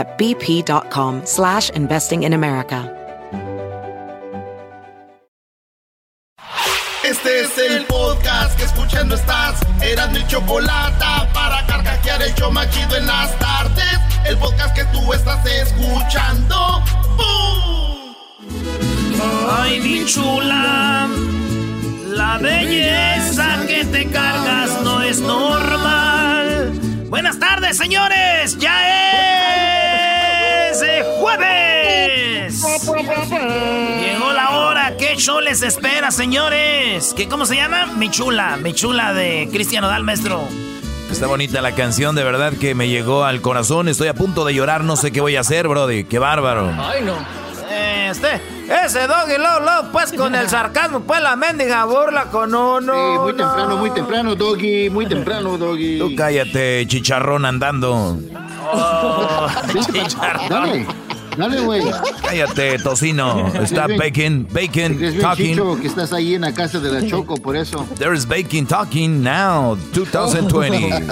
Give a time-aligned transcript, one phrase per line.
[0.00, 2.96] at bp.com slash investing in America.
[7.04, 9.60] Este es el podcast que escuchando estás.
[9.82, 13.98] Eran mi chocolate para carcajear el show machido en las tardes.
[14.24, 16.84] El podcast que tú estás escuchando.
[17.16, 18.14] ¡Bum!
[19.50, 21.08] Ay, mi chula.
[22.06, 26.72] La belleza que te cargas no es normal.
[27.08, 28.56] Buenas tardes, señores.
[28.58, 29.69] Ya es
[31.18, 32.62] jueves.
[34.00, 34.96] Llegó la hora.
[34.96, 37.14] ¿Qué show les espera, señores?
[37.16, 37.86] ¿Qué, ¿Cómo se llama?
[37.86, 38.56] Mi chula.
[38.56, 40.42] Mi chula de Cristiano Dal, maestro.
[41.10, 43.88] Está bonita la canción, de verdad que me llegó al corazón.
[43.88, 46.04] Estoy a punto de llorar, no sé qué voy a hacer, Brody.
[46.04, 46.70] Qué bárbaro.
[46.78, 47.14] Ay, no.
[48.10, 48.40] Este,
[48.84, 52.92] ese doggy low, low, pues con el sarcasmo, pues la mendiga burla con uno.
[52.92, 55.98] Sí, muy temprano, muy temprano, doggy, muy temprano, doggy.
[55.98, 58.18] Tú cállate, chicharrón andando.
[58.72, 59.48] Oh.
[60.48, 60.86] Dale.
[61.36, 61.82] Dale, güey.
[62.22, 63.46] Cállate, tocino.
[63.54, 65.50] Está bacon, bacon, talking.
[65.50, 67.86] Chicho, que estás ahí en la casa de la Choco, por eso.
[67.98, 71.06] There's bacon talking now, 2020.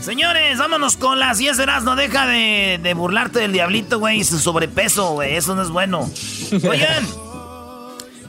[0.00, 4.24] Señores, vámonos con las 10 de No deja de, de burlarte del diablito, güey, y
[4.24, 5.34] su sobrepeso, güey.
[5.36, 6.08] Eso no es bueno.
[6.68, 7.06] Oigan,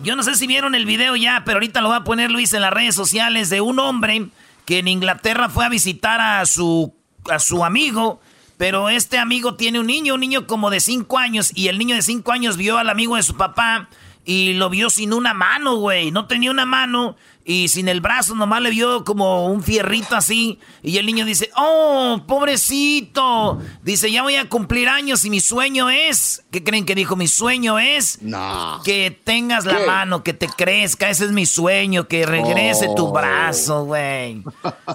[0.03, 2.53] yo no sé si vieron el video ya, pero ahorita lo va a poner Luis
[2.53, 4.29] en las redes sociales de un hombre
[4.66, 6.94] que en Inglaterra fue a visitar a su,
[7.29, 8.19] a su amigo.
[8.57, 11.95] Pero este amigo tiene un niño, un niño como de 5 años, y el niño
[11.95, 13.90] de 5 años vio al amigo de su papá
[14.27, 16.11] y lo vio sin una mano, güey.
[16.11, 17.15] No tenía una mano
[17.45, 20.59] y sin el brazo, nomás le vio como un fierrito así.
[20.83, 23.59] Y el niño dice, oh, pobrecito.
[23.83, 26.43] Dice, ya voy a cumplir años y mi sueño es...
[26.51, 27.15] ¿Qué creen que dijo?
[27.15, 28.21] Mi sueño es...
[28.21, 28.81] No.
[28.83, 31.09] Que tengas la mano, que te crezca.
[31.09, 33.13] Ese es mi sueño, que regrese tu Oh.
[33.13, 34.44] brazo, güey.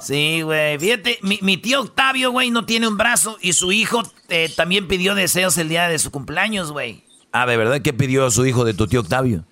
[0.03, 0.78] Sí, güey.
[0.78, 4.88] Fíjate, mi, mi tío Octavio, güey, no tiene un brazo y su hijo eh, también
[4.88, 7.03] pidió deseos el día de su cumpleaños, güey.
[7.32, 9.44] Ah, ¿de verdad qué pidió a su hijo de tu tío Octavio?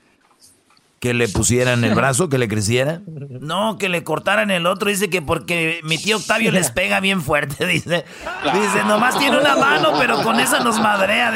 [1.01, 3.01] ¿Que le pusieran el brazo, que le creciera?
[3.07, 4.91] No, que le cortaran el otro.
[4.91, 7.67] Dice que porque mi tío Octavio les pega bien fuerte.
[7.71, 8.05] Dice,
[8.53, 11.33] dice nomás tiene una mano, pero con esa nos madrea.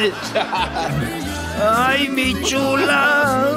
[1.67, 3.53] Ay, mi chula.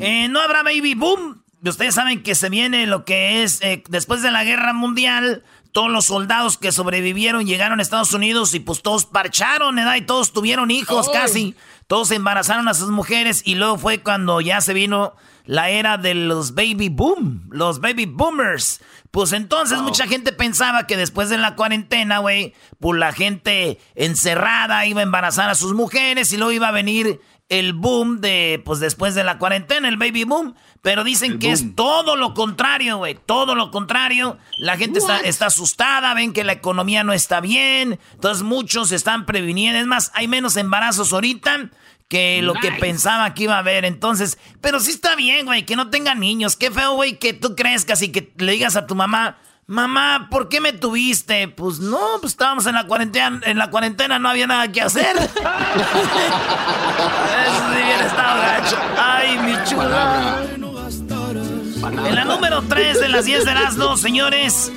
[0.00, 1.44] Eh, no habrá baby boom.
[1.64, 5.44] Ustedes saben que se viene lo que es eh, después de la guerra mundial.
[5.74, 9.96] Todos los soldados que sobrevivieron llegaron a Estados Unidos y pues todos parcharon, ¿verdad?
[9.96, 11.56] Y todos tuvieron hijos casi.
[11.88, 15.14] Todos embarazaron a sus mujeres y luego fue cuando ya se vino
[15.46, 18.82] la era de los baby boom, los baby boomers.
[19.10, 24.86] Pues entonces mucha gente pensaba que después de la cuarentena, güey, pues la gente encerrada
[24.86, 28.80] iba a embarazar a sus mujeres y luego iba a venir el boom de, pues
[28.80, 30.54] después de la cuarentena, el baby boom.
[30.82, 33.14] Pero dicen que es todo lo contrario, güey.
[33.14, 34.38] Todo lo contrario.
[34.58, 37.98] La gente está, está asustada, ven que la economía no está bien.
[38.12, 39.80] Entonces muchos están previniendo.
[39.80, 41.70] Es más, hay menos embarazos ahorita
[42.08, 43.84] que lo que pensaba que iba a haber.
[43.84, 46.56] Entonces, pero sí está bien, güey, que no tengan niños.
[46.56, 50.48] Qué feo, güey, que tú crezcas y que le digas a tu mamá, mamá, ¿por
[50.48, 51.48] qué me tuviste?
[51.48, 55.16] Pues no, pues estábamos en la cuarentena, en la cuarentena no había nada que hacer.
[55.16, 55.42] Eso sí
[57.82, 58.76] hubiera estado gacho.
[58.98, 60.38] Ay, mi chula.
[62.06, 64.72] En la número 3 de las 10 de Erasmo, señores,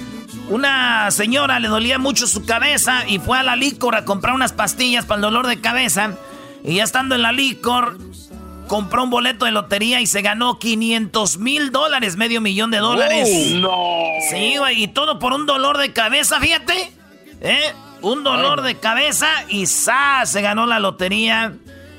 [0.50, 4.54] una señora le dolía mucho su cabeza y fue a la licor a comprar unas
[4.54, 6.18] pastillas para el dolor de cabeza.
[6.64, 7.98] Y ya estando en la licor,
[8.68, 13.28] compró un boleto de lotería y se ganó 500 mil dólares, medio millón de dólares.
[13.56, 13.98] no.
[14.30, 16.92] Sí, güey, y todo por un dolor de cabeza, fíjate.
[17.42, 17.74] ¿Eh?
[18.02, 20.26] Un dolor de cabeza y ¡za!
[20.26, 21.54] Se ganó la lotería.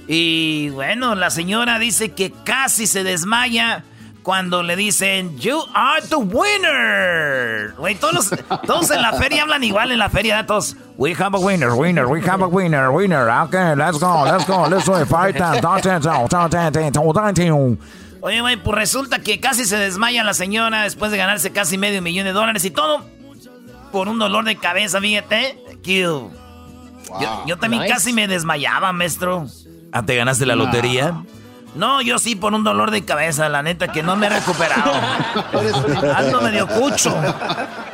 [0.07, 3.85] Y bueno, la señora dice que casi se desmaya
[4.29, 7.73] cuando le dicen, You are the winner.
[7.79, 8.29] Güey, todos,
[8.67, 10.77] todos en la feria hablan igual en la feria, todos.
[10.99, 13.27] We have a winner, winner, we have a winner, winner.
[13.47, 15.03] Okay, let's go, let's go, let's go.
[15.07, 15.37] Five
[18.21, 22.03] Oye, güey, pues resulta que casi se desmaya la señora después de ganarse casi medio
[22.03, 23.07] millón de dólares y todo
[23.93, 25.59] por un dolor de cabeza, fíjate.
[25.85, 26.31] Yo,
[27.47, 29.47] yo, también casi me desmayaba, maestro.
[29.91, 31.25] ¿Ah, te ganaste la lotería?
[31.75, 34.93] No, yo sí por un dolor de cabeza, la neta, que no me he recuperado.
[36.17, 37.17] Ando medio cucho.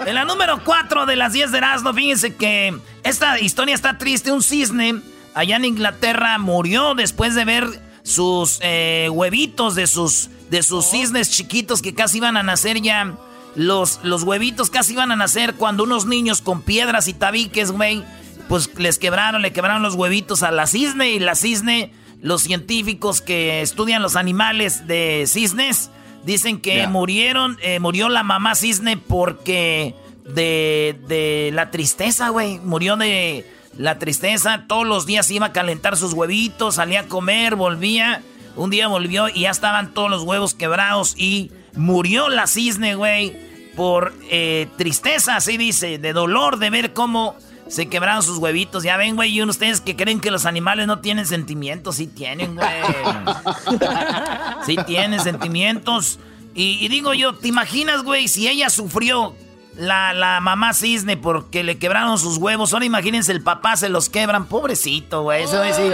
[0.06, 4.32] En la número 4 de las 10 de Erasmo, fíjense que esta historia está triste.
[4.32, 5.02] Un cisne
[5.34, 7.66] allá en Inglaterra murió después de ver
[8.02, 13.14] sus eh, huevitos de sus, de sus cisnes chiquitos que casi iban a nacer ya.
[13.56, 18.04] Los, los huevitos casi iban a nacer cuando unos niños con piedras y tabiques, güey,
[18.48, 21.92] pues les quebraron, le quebraron los huevitos a la cisne y la cisne
[22.24, 25.90] los científicos que estudian los animales de cisnes
[26.24, 29.94] dicen que murieron, eh, murió la mamá cisne porque
[30.24, 32.58] de, de la tristeza, güey.
[32.60, 33.44] Murió de
[33.76, 34.64] la tristeza.
[34.66, 38.22] Todos los días iba a calentar sus huevitos, salía a comer, volvía.
[38.56, 43.36] Un día volvió y ya estaban todos los huevos quebrados y murió la cisne, güey,
[43.76, 47.36] por eh, tristeza, así dice, de dolor de ver cómo
[47.69, 48.82] se quebraron sus huevitos.
[48.82, 51.96] Ya ven, güey, y ustedes que creen que los animales no tienen sentimientos.
[51.96, 52.69] Sí tienen, güey.
[54.66, 56.19] sí tienen sentimientos.
[56.55, 59.34] Y, digo yo, ¿te imaginas, güey, si ella sufrió
[59.76, 62.72] la, la, mamá cisne porque le quebraron sus huevos?
[62.72, 64.46] Ahora imagínense, el papá se los quebran.
[64.46, 65.43] Pobrecito, güey.
[65.44, 65.93] Eso decir.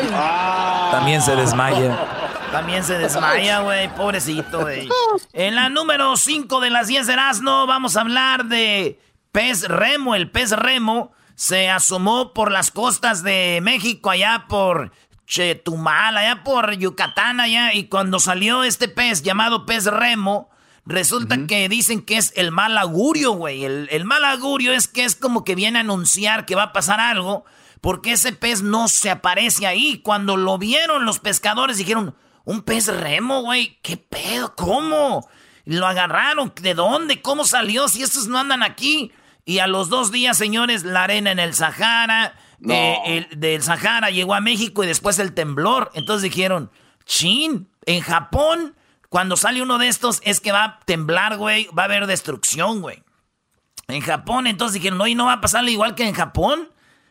[0.90, 1.96] También se desmaya.
[2.52, 3.88] También se desmaya, güey.
[3.94, 4.88] Pobrecito, güey.
[5.32, 9.00] En la número 5 de las 10 de Erasmo vamos a hablar de
[9.32, 10.14] pez remo.
[10.14, 14.92] El pez remo se asomó por las costas de México, allá por
[15.26, 20.50] Chetumal, allá por Yucatán, allá, y cuando salió este pez llamado pez remo,
[20.84, 23.64] resulta que dicen que es el mal augurio, güey.
[23.64, 26.72] El, el, mal augurio es que es como que viene a anunciar que va a
[26.74, 27.46] pasar algo,
[27.80, 30.02] porque ese pez no se aparece ahí.
[30.04, 32.14] Cuando lo vieron los pescadores dijeron,
[32.44, 34.54] un pez remo, güey, ¿qué pedo?
[34.56, 35.26] ¿Cómo?
[35.64, 37.22] Lo agarraron, ¿de dónde?
[37.22, 37.88] ¿Cómo salió?
[37.88, 39.10] Si estos no andan aquí.
[39.50, 42.36] Y a los dos días, señores, la arena en el Sahara,
[42.68, 45.90] eh, el, del Sahara llegó a México y después el temblor.
[45.94, 46.70] Entonces dijeron,
[47.04, 48.76] chin, en Japón,
[49.08, 52.80] cuando sale uno de estos es que va a temblar, güey, va a haber destrucción,
[52.80, 53.02] güey.
[53.88, 56.68] En Japón, entonces dijeron, no, y no va a pasar igual que en Japón,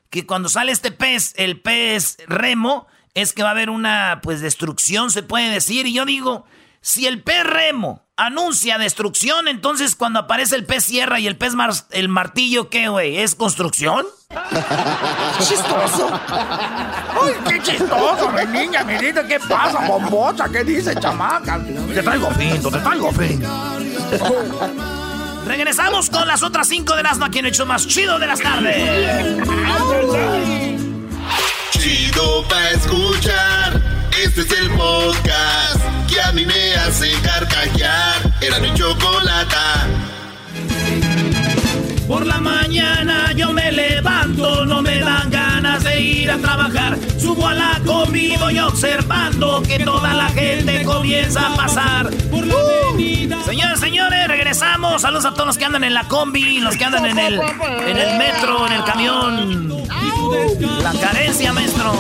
[0.10, 4.40] que cuando sale este pez, el pez remo, es que va a haber una, pues,
[4.40, 5.88] destrucción, se puede decir.
[5.88, 6.46] Y yo digo,
[6.80, 11.54] si el pez remo anuncia destrucción, entonces cuando aparece el pez sierra y el pez
[11.92, 13.18] el martillo, ¿qué, güey?
[13.18, 14.06] ¿Es construcción?
[15.40, 16.10] chistoso.
[16.30, 19.26] ¡Ay, qué chistoso, mi niña, mi niña!
[19.28, 20.48] ¿Qué pasa, bombocha?
[20.50, 21.60] ¿Qué dice, chamaca?
[21.94, 23.44] Te traigo finto, te traigo fin.
[25.46, 29.38] Regresamos con las otras cinco de las máquinas hecho más chido de las tardes.
[31.72, 33.89] Chido pa' escuchar.
[34.24, 38.34] Este es el podcast que a mí me hace carcajear.
[38.42, 39.88] Era mi chocolata.
[42.06, 46.98] Por la mañana yo me levanto, no me dan ganas de ir a trabajar.
[47.18, 52.10] Subo a la combi, voy observando que toda la gente comienza a pasar.
[52.30, 53.46] Por la uh.
[53.46, 55.02] Señores, señores, regresamos.
[55.02, 57.98] Saludos a todos los que andan en la combi, los que andan en el, en
[57.98, 59.86] el metro, en el camión.
[60.84, 61.94] La carencia, maestro.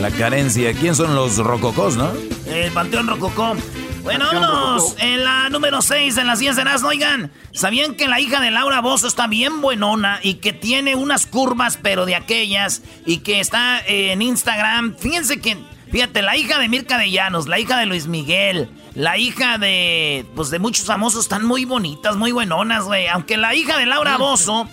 [0.00, 0.72] La carencia.
[0.72, 2.10] ¿Quién son los rococós, no?
[2.46, 3.54] El Panteón Rococó.
[4.02, 4.94] Bueno, vámonos.
[4.98, 8.50] En la número 6 en las 10 de las, oigan, ¿sabían que la hija de
[8.50, 13.40] Laura Bozo está bien buenona y que tiene unas curvas, pero de aquellas, y que
[13.40, 14.96] está en Instagram?
[14.96, 15.58] Fíjense que,
[15.92, 20.24] fíjate, la hija de Mirka de Llanos, la hija de Luis Miguel, la hija de,
[20.34, 23.06] pues de muchos famosos, están muy bonitas, muy buenonas, güey.
[23.08, 24.66] Aunque la hija de Laura Bozo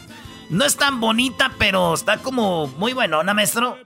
[0.49, 3.77] no es tan bonita, pero está como muy buenona, maestro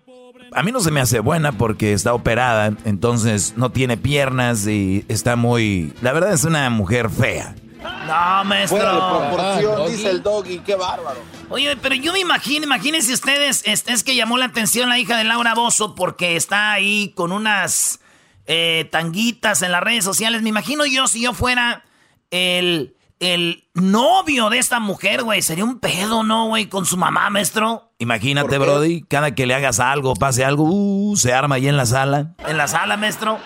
[0.51, 5.05] a mí no se me hace buena porque está operada, entonces no tiene piernas y
[5.07, 5.93] está muy...
[6.01, 7.55] La verdad es una mujer fea.
[7.81, 8.77] No, maestro.
[8.77, 11.19] Fuera de proporción, dice el doggy, qué bárbaro.
[11.49, 15.23] Oye, pero yo me imagino, imagínense ustedes, es, que llamó la atención la hija de
[15.23, 17.99] Laura Bozo porque está ahí con unas
[18.45, 20.41] eh, tanguitas en las redes sociales.
[20.41, 21.83] Me imagino yo si yo fuera
[22.29, 26.65] el el novio de esta mujer, güey, sería un pedo, ¿no, güey?
[26.65, 27.93] Con su mamá, maestro.
[27.99, 31.85] Imagínate, Brody, cada que le hagas algo, pase algo, uh, se arma ahí en la
[31.85, 32.33] sala.
[32.39, 33.37] En la sala, maestro.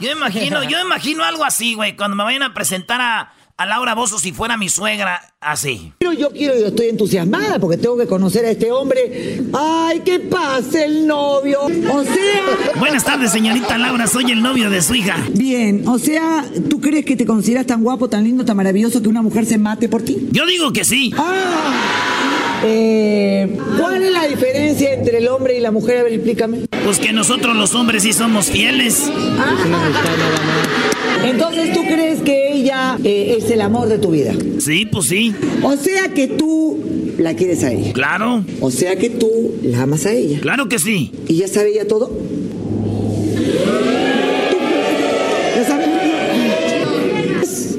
[0.00, 3.94] Yo imagino, yo imagino algo así, güey, cuando me vayan a presentar a, a Laura
[3.94, 5.92] Bozo si fuera mi suegra así.
[5.98, 9.42] Pero yo quiero, yo estoy entusiasmada porque tengo que conocer a este hombre.
[9.52, 11.60] ¡Ay, qué pase el novio!
[11.62, 12.74] O sea.
[12.78, 15.16] Buenas tardes, señorita Laura, soy el novio de su hija.
[15.30, 19.08] Bien, o sea, ¿tú crees que te consideras tan guapo, tan lindo, tan maravilloso que
[19.08, 20.28] una mujer se mate por ti?
[20.32, 21.12] Yo digo que sí.
[21.16, 22.23] Ah,
[22.64, 25.98] eh, ¿Cuál es la diferencia entre el hombre y la mujer?
[25.98, 26.60] A ver, explícame.
[26.84, 29.04] Pues que nosotros los hombres sí somos fieles.
[29.38, 29.56] Ah.
[31.24, 34.32] Entonces, ¿tú crees que ella eh, es el amor de tu vida?
[34.58, 35.34] Sí, pues sí.
[35.62, 36.78] O sea que tú
[37.18, 37.92] la quieres a ella.
[37.92, 38.44] Claro.
[38.60, 39.30] O sea que tú
[39.62, 40.40] la amas a ella.
[40.40, 41.12] Claro que sí.
[41.28, 42.10] ¿Y ya sabe ella todo?
[45.56, 45.88] ¿Ya sabes?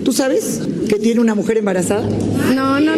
[0.03, 2.07] ¿Tú sabes que tiene una mujer embarazada?
[2.53, 2.94] No, no,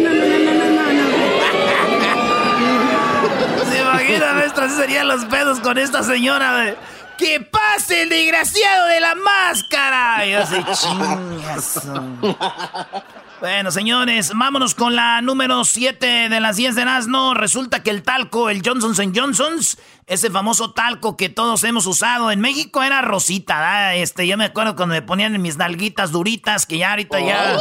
[4.08, 4.64] imagina, maestro?
[4.64, 6.56] Así serían los pedos con esta señora.
[6.56, 6.76] De...
[7.16, 10.26] ¡Que pase el desgraciado de la máscara!
[10.26, 11.86] Y así, chingas.
[13.40, 17.34] Bueno, señores, vámonos con la número 7 de las 10 de Nazno.
[17.34, 19.78] Resulta que el talco, el Johnson Johnson's,
[20.08, 23.96] ese famoso talco que todos hemos usado en México era rosita, ¿verdad?
[23.96, 27.56] Este, yo me acuerdo cuando me ponían en mis nalguitas duritas, que ya ahorita ya,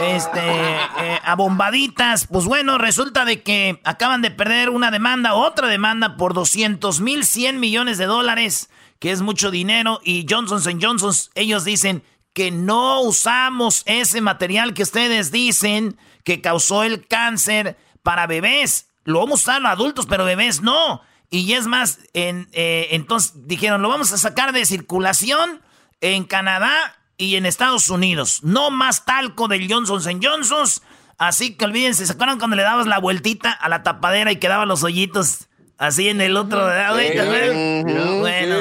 [0.00, 2.26] este, eh, abombaditas.
[2.26, 7.24] Pues bueno, resulta de que acaban de perder una demanda, otra demanda por 200 mil
[7.24, 8.68] 100 millones de dólares,
[8.98, 12.02] que es mucho dinero, y Johnson Johnson's, ellos dicen
[12.36, 18.90] que no usamos ese material que ustedes dicen que causó el cáncer para bebés.
[19.04, 21.00] Lo vamos a usar los adultos, pero bebés no.
[21.30, 25.62] Y es más, en, eh, entonces dijeron, lo vamos a sacar de circulación
[26.02, 28.40] en Canadá y en Estados Unidos.
[28.42, 30.68] No más talco del Johnson Johnson.
[31.16, 34.68] Así que olvídense, ¿se acuerdan cuando le dabas la vueltita a la tapadera y quedaban
[34.68, 36.66] los hoyitos así en el otro?
[38.20, 38.56] Bueno,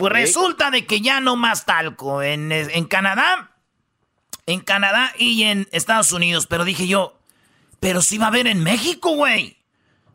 [0.00, 3.50] pues resulta de que ya no más talco en, en Canadá,
[4.46, 6.46] en Canadá y en Estados Unidos.
[6.46, 7.18] Pero dije yo,
[7.80, 9.58] pero sí va a haber en México, güey.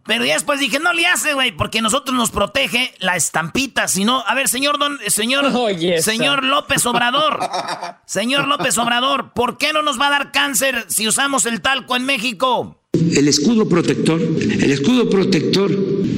[0.04, 3.88] Pero ya después dije, no le hace, güey, porque nosotros nos protege la estampita.
[3.88, 5.52] Si no, a ver, señor don, señor,
[6.00, 7.40] señor López Obrador,
[8.08, 11.96] señor López Obrador, ¿por qué no nos va a dar cáncer si usamos el talco
[11.96, 12.82] en México?
[12.94, 15.72] El escudo protector, el escudo protector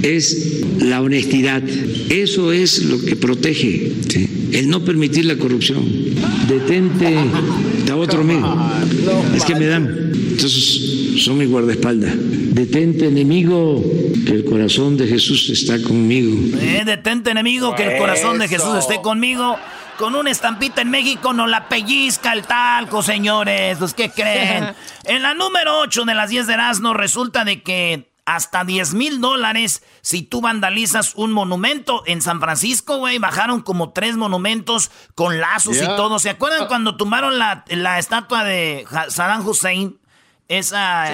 [0.04, 1.62] es la honestidad.
[2.10, 3.92] Eso es lo que protege.
[4.51, 5.86] El no permitir la corrupción.
[6.48, 7.18] Detente
[7.89, 8.56] a otro amigo.
[9.36, 10.12] Es que me dan.
[10.13, 12.13] Entonces son mi guardaespaldas.
[12.18, 13.84] Detente enemigo,
[14.25, 16.36] que el corazón de Jesús está conmigo.
[16.60, 19.58] Eh, detente enemigo, que el corazón de Jesús esté conmigo
[19.98, 23.80] con una estampita en México no la pellizca el talco, señores.
[23.80, 24.75] ¿Los que creen?
[25.06, 29.22] en la número 8 de las 10 de Erasmo resulta de que hasta 10 mil
[29.22, 32.03] dólares si tú vandalizas un monumento.
[32.05, 36.19] En San Francisco, güey, bajaron como tres monumentos con lazos y todo.
[36.19, 37.63] ¿Se acuerdan cuando tumbaron la,
[37.98, 39.98] estatua de Saddam Hussein?
[40.50, 41.05] Esa.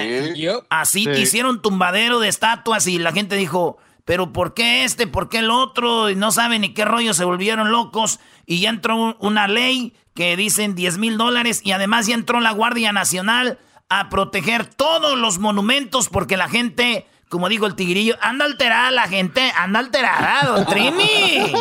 [0.68, 5.06] Así que hicieron tumbadero de estatuas y la gente dijo pero ¿por qué este?
[5.06, 6.10] ¿Por qué el otro?
[6.10, 8.20] Y no saben ni qué rollo, se volvieron locos.
[8.44, 12.50] Y ya entró una ley que dicen 10 mil dólares y además ya entró la
[12.50, 18.44] Guardia Nacional a proteger todos los monumentos porque la gente, como dijo el tigrillo, anda
[18.44, 21.52] alterada la gente, anda alterada, don Trini.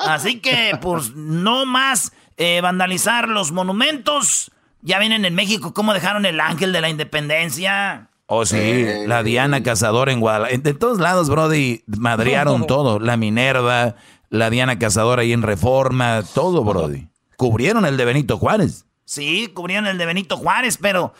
[0.00, 4.50] Así que, pues, no más eh, vandalizar los monumentos.
[4.82, 8.10] Ya vienen en México cómo dejaron el ángel de la independencia.
[8.26, 10.58] Oh, sí, la Diana Cazadora en Guadalajara.
[10.58, 12.98] De todos lados, Brody, madrearon todo.
[12.98, 13.94] La Minerva,
[14.30, 17.08] la Diana Cazadora ahí en Reforma, todo, Brody.
[17.36, 18.84] Cubrieron el de Benito Juárez.
[19.04, 21.14] Sí, cubrieron el de Benito Juárez, pero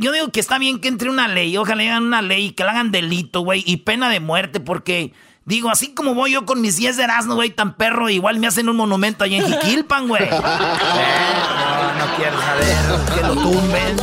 [0.00, 2.72] yo digo que está bien que entre una ley, ojalá hagan una ley, que la
[2.72, 5.12] hagan delito, güey, y pena de muerte, porque,
[5.44, 8.46] digo, así como voy yo con mis 10 de Erasmo, güey, tan perro, igual me
[8.46, 10.28] hacen un monumento ahí en Jiquilpan, güey.
[10.30, 12.76] no, no quiero saber,
[13.14, 13.96] que lo tumben.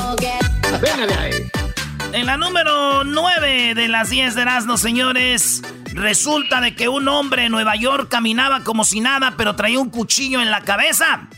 [0.81, 1.33] Venga de ahí.
[2.13, 5.61] En la número 9 de las 10 de Erasmo, señores,
[5.93, 9.89] resulta de que un hombre en Nueva York caminaba como si nada, pero traía un
[9.89, 11.29] cuchillo en la cabeza.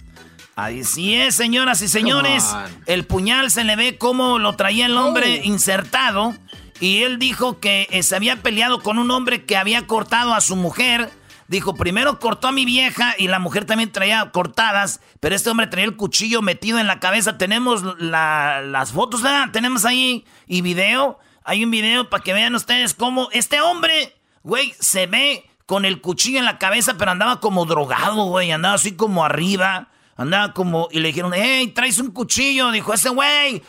[0.56, 2.56] Ahí sí es, señoras y señores.
[2.86, 5.48] El puñal se le ve como lo traía el hombre oh.
[5.48, 6.36] insertado.
[6.80, 10.42] Y él dijo que eh, se había peleado con un hombre que había cortado a
[10.42, 11.10] su mujer
[11.48, 15.68] Dijo, primero cortó a mi vieja y la mujer también traía cortadas, pero este hombre
[15.68, 17.38] traía el cuchillo metido en la cabeza.
[17.38, 19.50] Tenemos las fotos, ¿verdad?
[19.52, 21.20] Tenemos ahí y video.
[21.44, 26.02] Hay un video para que vean ustedes cómo este hombre, güey, se ve con el
[26.02, 28.52] cuchillo en la cabeza, pero andaba como drogado, güey.
[28.52, 29.90] Andaba así como arriba.
[30.16, 30.88] Andaba como...
[30.92, 32.72] Y le dijeron, hey, traes un cuchillo.
[32.72, 33.62] Dijo, ese güey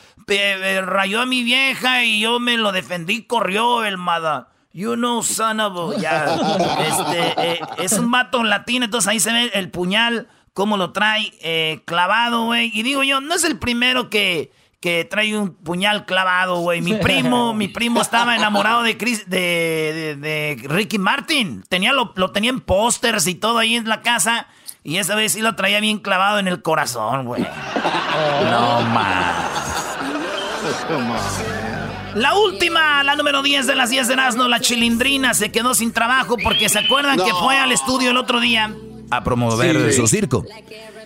[0.82, 4.48] rayó a mi vieja y yo me lo defendí, corrió el mada.
[4.72, 6.00] You know, son of a...
[6.00, 6.36] Ya.
[6.80, 11.32] Este, eh, es un mato latino, entonces ahí se ve el puñal cómo lo trae
[11.42, 12.70] eh, clavado, güey.
[12.74, 16.80] Y digo yo, no es el primero que, que trae un puñal clavado, güey.
[16.80, 21.62] Mi primo, mi primo estaba enamorado de, Chris, de, de, Ricky Martin.
[21.68, 24.48] Tenía lo, lo tenía en pósters y todo ahí en la casa.
[24.86, 27.42] Y esa vez sí lo traía bien clavado en el corazón, güey.
[28.50, 29.34] No más.
[32.14, 35.90] La última, la número 10 de las 10 de Nazno, la chilindrina, se quedó sin
[35.92, 38.74] trabajo porque se acuerdan que fue al estudio el otro día.
[39.10, 40.44] A promover su circo.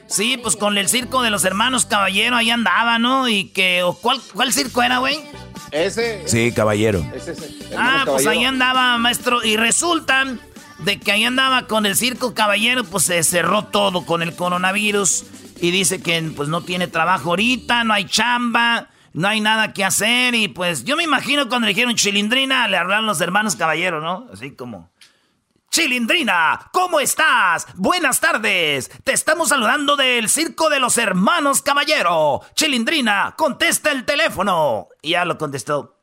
[0.09, 3.29] Sí, pues con el circo de los hermanos Caballero ahí andaba, ¿no?
[3.29, 5.21] Y que, ¿cuál, cuál circo era, güey?
[5.71, 6.27] Ese.
[6.27, 7.05] Sí, Caballero.
[7.77, 9.45] ah, pues ahí andaba, maestro.
[9.45, 10.25] Y resulta
[10.79, 15.25] de que ahí andaba con el circo Caballero, pues se cerró todo con el coronavirus.
[15.61, 19.85] Y dice que pues no tiene trabajo ahorita, no hay chamba, no hay nada que
[19.85, 20.35] hacer.
[20.35, 24.29] Y pues yo me imagino cuando le dijeron chilindrina, le hablaron los hermanos Caballero, ¿no?
[24.33, 24.91] Así como...
[25.71, 27.67] Chilindrina, ¿cómo estás?
[27.75, 28.91] Buenas tardes.
[29.05, 32.41] Te estamos saludando del Circo de los Hermanos Caballero.
[32.55, 34.89] Chilindrina, contesta el teléfono.
[35.03, 36.01] Y ya lo contestó.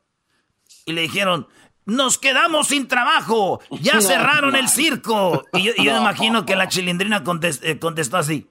[0.84, 1.48] Y le dijeron,
[1.86, 3.60] nos quedamos sin trabajo.
[3.70, 5.44] Ya cerraron el circo.
[5.54, 7.22] Y yo, me imagino que la Chilindrina
[7.62, 8.46] eh, contestó así.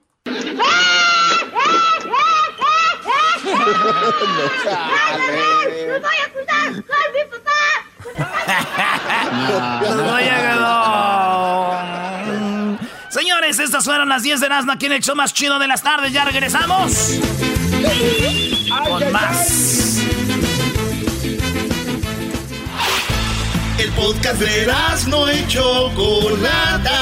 [13.10, 15.82] Señores, estas fueron las 10 de Nazno aquí en el show más chido de las
[15.82, 16.12] tardes.
[16.12, 17.20] Ya regresamos.
[18.86, 19.85] Con más.
[23.96, 27.00] Podcast de Nazno y Chocolata.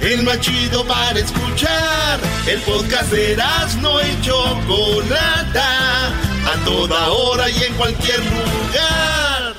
[0.00, 2.20] El más chido para escuchar.
[2.46, 6.08] El podcast de Nazno y Chocolata.
[6.08, 9.54] A toda hora y en cualquier lugar.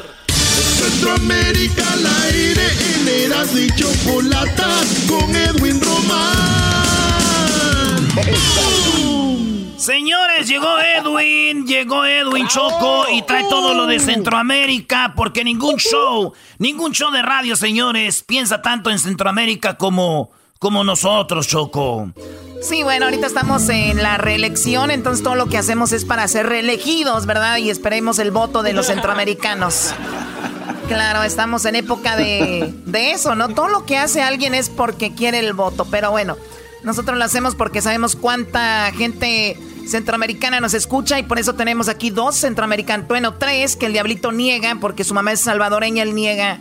[0.78, 4.70] Centroamérica al aire en Eras y Chocolata
[5.10, 6.28] con Edwin Román.
[9.88, 16.34] Señores, llegó Edwin, llegó Edwin Choco y trae todo lo de Centroamérica porque ningún show,
[16.58, 20.30] ningún show de radio, señores, piensa tanto en Centroamérica como,
[20.60, 22.12] como nosotros, Choco.
[22.62, 26.48] Sí, bueno, ahorita estamos en la reelección, entonces todo lo que hacemos es para ser
[26.48, 27.56] reelegidos, ¿verdad?
[27.56, 29.94] Y esperemos el voto de los centroamericanos.
[30.90, 33.48] Claro, estamos en época de, de eso, ¿no?
[33.48, 36.36] Todo lo que hace alguien es porque quiere el voto, pero bueno,
[36.84, 39.58] nosotros lo hacemos porque sabemos cuánta gente
[39.88, 44.32] centroamericana nos escucha y por eso tenemos aquí dos centroamericanos, bueno, tres, que el diablito
[44.32, 46.60] niega porque su mamá es salvadoreña, él niega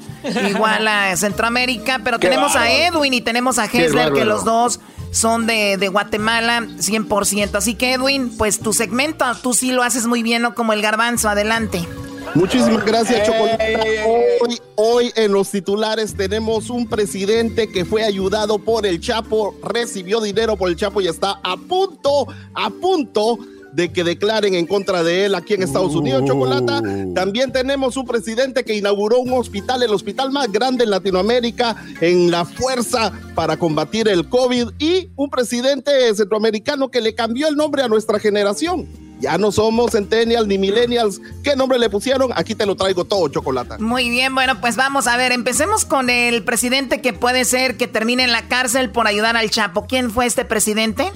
[0.49, 5.47] igual a Centroamérica, pero tenemos a Edwin y tenemos a Hesler, que los dos son
[5.47, 7.55] de, de, Guatemala 100%.
[7.55, 10.55] Así que Edwin, pues tu segmento, tú sí lo haces muy bien, ¿no?
[10.55, 11.87] Como el garbanzo, adelante.
[12.35, 14.05] Muchísimas gracias, Chocolate.
[14.41, 20.21] Hoy, hoy en los titulares tenemos un presidente que fue ayudado por el Chapo, recibió
[20.21, 23.39] dinero por el Chapo y está a punto, a punto
[23.77, 26.83] de que declaren en contra de él aquí en Estados Unidos, Chocolata.
[27.15, 32.31] También tenemos un presidente que inauguró un hospital, el hospital más grande en Latinoamérica, en
[32.31, 37.83] la fuerza para combatir el COVID, y un presidente centroamericano que le cambió el nombre
[37.83, 39.06] a nuestra generación.
[39.20, 41.20] Ya no somos centennials ni millennials.
[41.42, 42.31] ¿Qué nombre le pusieron?
[42.35, 43.79] Aquí te lo traigo todo, Chocolata.
[43.79, 45.33] Muy bien, bueno, pues vamos a ver.
[45.33, 49.50] Empecemos con el presidente que puede ser que termine en la cárcel por ayudar al
[49.50, 49.87] Chapo.
[49.87, 51.12] ¿Quién fue este presidente?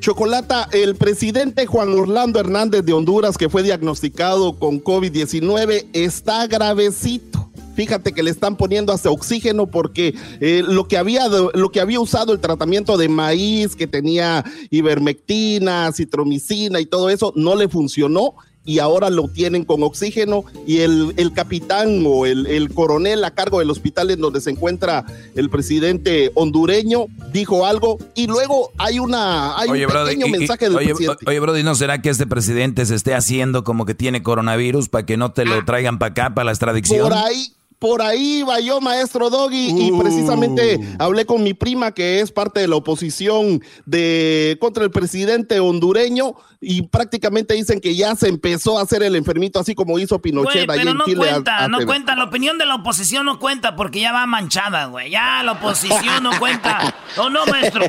[0.00, 7.47] Chocolata, el presidente Juan Orlando Hernández de Honduras, que fue diagnosticado con COVID-19, está gravecito.
[7.78, 12.00] Fíjate que le están poniendo hasta oxígeno porque eh, lo, que había, lo que había
[12.00, 18.34] usado el tratamiento de maíz, que tenía ivermectina, citromicina y todo eso, no le funcionó
[18.64, 23.30] y ahora lo tienen con oxígeno y el, el capitán o el, el, coronel a
[23.30, 28.98] cargo del hospital en donde se encuentra el presidente hondureño dijo algo y luego hay
[28.98, 31.24] una hay un pequeño mensaje del oye, presidente.
[31.28, 35.06] Oye, Brody, ¿no será que este presidente se esté haciendo como que tiene coronavirus para
[35.06, 35.64] que no te lo ah.
[35.64, 37.08] traigan para acá, para la extradición?
[37.08, 39.98] Por ahí, por ahí va yo, maestro Doggy, y uh.
[39.98, 45.60] precisamente hablé con mi prima, que es parte de la oposición de contra el presidente
[45.60, 50.20] hondureño, y prácticamente dicen que ya se empezó a hacer el enfermito, así como hizo
[50.20, 54.00] Pinochet güey, pero no Cuenta, no cuenta, la opinión de la oposición no cuenta porque
[54.00, 55.10] ya va manchada, güey.
[55.10, 56.94] Ya la oposición no cuenta.
[57.16, 57.84] ¿O no, maestro?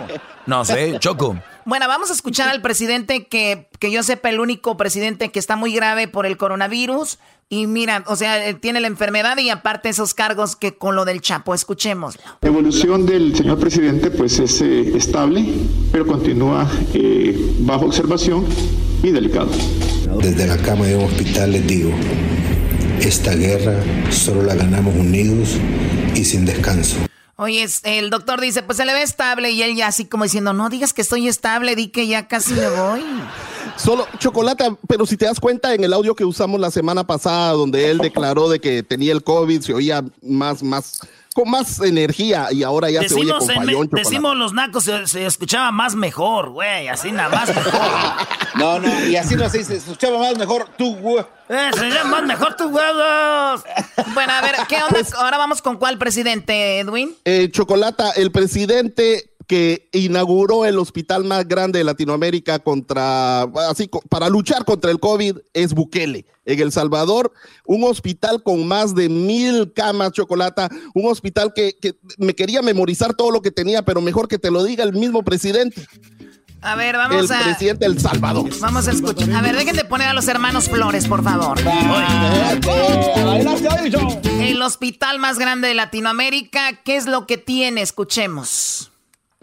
[0.46, 1.38] No sé, Choco.
[1.66, 5.56] Bueno, vamos a escuchar al presidente que, que yo sepa, el único presidente que está
[5.56, 7.20] muy grave por el coronavirus.
[7.52, 11.04] Y mira, o sea, eh, tiene la enfermedad y aparte esos cargos que con lo
[11.04, 12.22] del Chapo, escuchémoslo.
[12.42, 15.44] La evolución del señor presidente pues es eh, estable,
[15.92, 18.46] pero continúa eh, bajo observación
[19.02, 19.50] y delicado.
[20.22, 21.92] Desde la cama de un hospital les digo,
[23.02, 23.82] esta guerra
[24.12, 25.58] solo la ganamos unidos
[26.14, 27.09] y sin descanso.
[27.42, 30.52] Oye, el doctor dice, pues se le ve estable y él ya así como diciendo,
[30.52, 33.02] no digas que estoy estable, di que ya casi me voy.
[33.78, 37.54] Solo chocolate, pero si te das cuenta en el audio que usamos la semana pasada,
[37.54, 41.00] donde él declaró de que tenía el COVID, se oía más, más,
[41.40, 45.72] con más energía y ahora ya se oye con fallón, Decimos los nacos, se, escuchaba
[45.72, 47.74] más mejor, güey, así nada más mejor.
[48.56, 51.24] no, no, y así no se se escuchaba más mejor tú, güey.
[51.48, 53.64] Eh, se llama más mejor tus huevos.
[54.14, 54.90] Bueno, a ver, ¿qué onda?
[54.90, 57.16] Pues Ahora vamos con cuál presidente, Edwin.
[57.26, 64.30] Eh, Chocolata, el presidente que inauguró el hospital más grande de Latinoamérica contra, así, para
[64.30, 66.28] luchar contra el COVID es Bukele.
[66.46, 67.34] En El Salvador,
[67.66, 73.16] un hospital con más de mil camas, chocolata, un hospital que, que me quería memorizar
[73.16, 75.84] todo lo que tenía, pero mejor que te lo diga el mismo presidente.
[76.62, 77.40] A ver, vamos a.
[77.40, 78.52] El presidente del Salvador.
[78.60, 79.32] Vamos a escuchar.
[79.32, 81.58] A ver, dejen de poner a los hermanos Flores, por favor.
[84.40, 87.82] El hospital más grande de Latinoamérica, ¿qué es lo que tiene?
[87.82, 88.89] Escuchemos.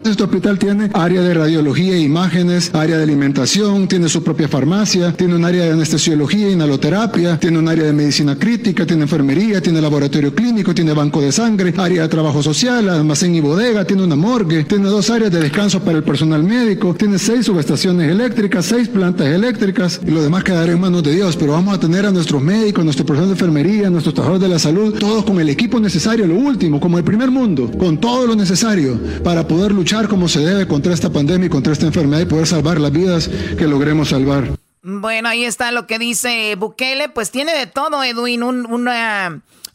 [0.03, 5.11] Este hospital tiene área de radiología e imágenes, área de alimentación, tiene su propia farmacia,
[5.11, 9.81] tiene un área de anestesiología, inhaloterapia, tiene un área de medicina crítica, tiene enfermería, tiene
[9.81, 14.15] laboratorio clínico, tiene banco de sangre, área de trabajo social, almacén y bodega, tiene una
[14.15, 18.87] morgue, tiene dos áreas de descanso para el personal médico, tiene seis subestaciones eléctricas, seis
[18.87, 22.11] plantas eléctricas y lo demás quedará en manos de Dios, pero vamos a tener a
[22.11, 25.79] nuestros médicos, nuestro personal de enfermería, nuestros trabajadores de la salud, todos con el equipo
[25.79, 30.27] necesario, lo último, como el primer mundo, con todo lo necesario para poder luchar como
[30.27, 33.67] se debe contra esta pandemia y contra esta enfermedad y poder salvar las vidas que
[33.67, 34.57] logremos salvar.
[34.81, 37.09] Bueno, ahí está lo que dice Bukele.
[37.09, 38.43] Pues tiene de todo, Edwin.
[38.43, 38.67] Un,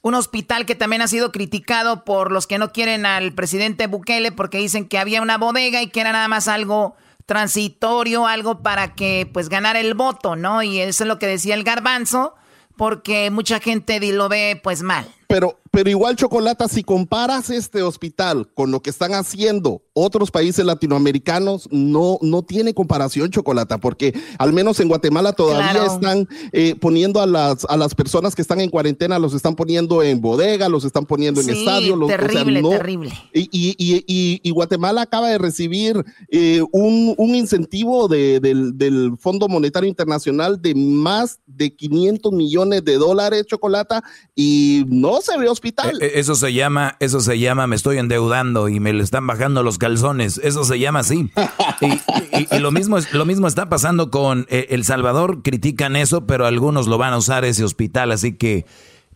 [0.03, 4.33] un hospital que también ha sido criticado por los que no quieren al presidente Bukele
[4.33, 6.95] porque dicen que había una bodega y que era nada más algo
[7.25, 10.63] transitorio, algo para que pues ganara el voto, ¿no?
[10.63, 12.35] Y eso es lo que decía el garbanzo,
[12.77, 15.07] porque mucha gente lo ve pues mal.
[15.33, 20.63] Pero, pero igual, Chocolata, si comparas este hospital con lo que están haciendo otros países
[20.63, 27.23] latinoamericanos, no, no tiene comparación, Chocolata, porque al menos en Guatemala todavía están eh, poniendo
[27.23, 30.85] a las, a las personas que están en cuarentena, los están poniendo en bodega, los
[30.85, 31.97] están poniendo en estadio.
[31.97, 33.13] Los, terrible, terrible.
[33.33, 39.49] Y, y, y, Guatemala acaba de recibir eh, un, un, incentivo de, del, del Fondo
[39.49, 45.99] Monetario Internacional de más de 500 millones de dólares, Chocolata, y no se ve hospital.
[46.03, 49.27] E, e, eso se llama, eso se llama, me estoy endeudando y me le están
[49.27, 50.39] bajando los calzones.
[50.39, 51.31] Eso se llama así.
[52.51, 55.43] y, lo mismo lo mismo está pasando con eh, El Salvador.
[55.43, 58.67] Critican eso, pero algunos lo van a usar ese hospital, así que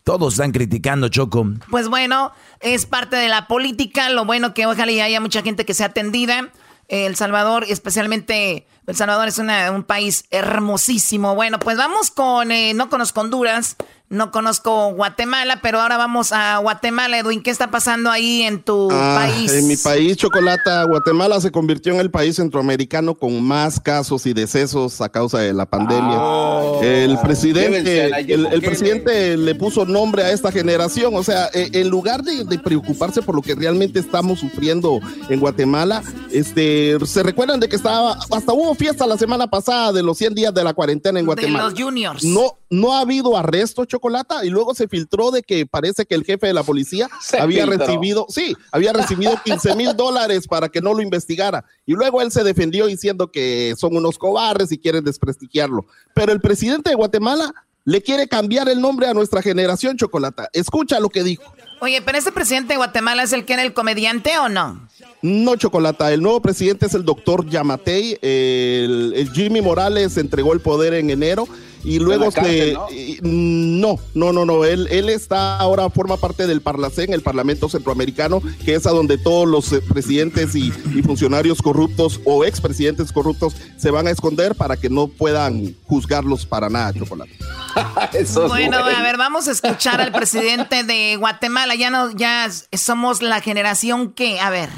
[0.03, 1.45] todos están criticando, Choco.
[1.69, 4.09] Pues bueno, es parte de la política.
[4.09, 6.49] Lo bueno que ojalá haya mucha gente que sea atendida.
[6.87, 11.35] El Salvador, especialmente El Salvador es un país hermosísimo.
[11.35, 13.75] Bueno, pues vamos con, eh, no conozco Honduras,
[14.09, 17.19] no conozco Guatemala, pero ahora vamos a Guatemala.
[17.19, 19.51] Edwin, ¿qué está pasando ahí en tu ah, país?
[19.51, 24.33] En mi país, Chocolata, Guatemala se convirtió en el país centroamericano con más casos y
[24.33, 26.17] decesos a causa de la pandemia.
[26.19, 26.79] Ah.
[26.81, 31.13] el presidente, el, presidente le puso nombre a esta generación.
[31.15, 36.01] O sea, e, en lugar de, preocuparse por lo que realmente estamos sufriendo en Guatemala,
[36.31, 40.33] este, se recuerdan de que estaba, hasta hubo fiesta la semana pasada de los 100
[40.33, 41.65] días de la cuarentena en Guatemala.
[41.65, 42.23] De los juniors.
[42.23, 46.23] No, no ha habido arresto, Chocolata, y luego se filtró de que parece que el
[46.23, 50.93] jefe de la policía había recibido, sí, había recibido 15 mil dólares para que no
[50.93, 51.63] lo investigara.
[51.85, 55.85] Y luego él se defendió diciendo que son unos cobardes y quieren desprestigiarlo.
[56.13, 57.53] Pero el presidente de Guatemala
[57.85, 60.49] le quiere cambiar el nombre a nuestra generación, Chocolata.
[60.51, 61.43] Escucha lo que dijo.
[61.79, 64.89] Oye, pero ese presidente de Guatemala es el que era el comediante o no?
[65.21, 66.11] No, Chocolata.
[66.11, 68.17] El nuevo presidente es el doctor Yamatei.
[68.21, 71.47] el Jimmy Morales entregó el poder en enero
[71.83, 72.73] y luego se
[73.21, 73.99] ¿no?
[74.13, 74.33] ¿no?
[74.33, 78.85] no, no, Él, él está ahora, forma parte del Parlacén, el Parlamento Centroamericano, que es
[78.85, 80.71] a donde todos los eh, presidentes y,
[81.07, 86.69] funcionarios corruptos o expresidentes corruptos se van a esconder para que no puedan juzgarlos para
[86.69, 87.31] nada, Chocolate.
[88.47, 91.75] bueno, a ver, vamos a escuchar al presidente de Guatemala.
[91.75, 94.69] Ya no, ya somos la generación que, a ver.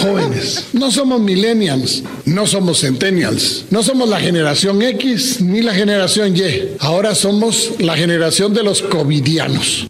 [0.00, 6.36] Jóvenes, no somos millennials, no somos centennials, no somos la generación X ni la generación
[6.36, 6.76] Y.
[6.78, 9.88] Ahora somos la generación de los covidianos.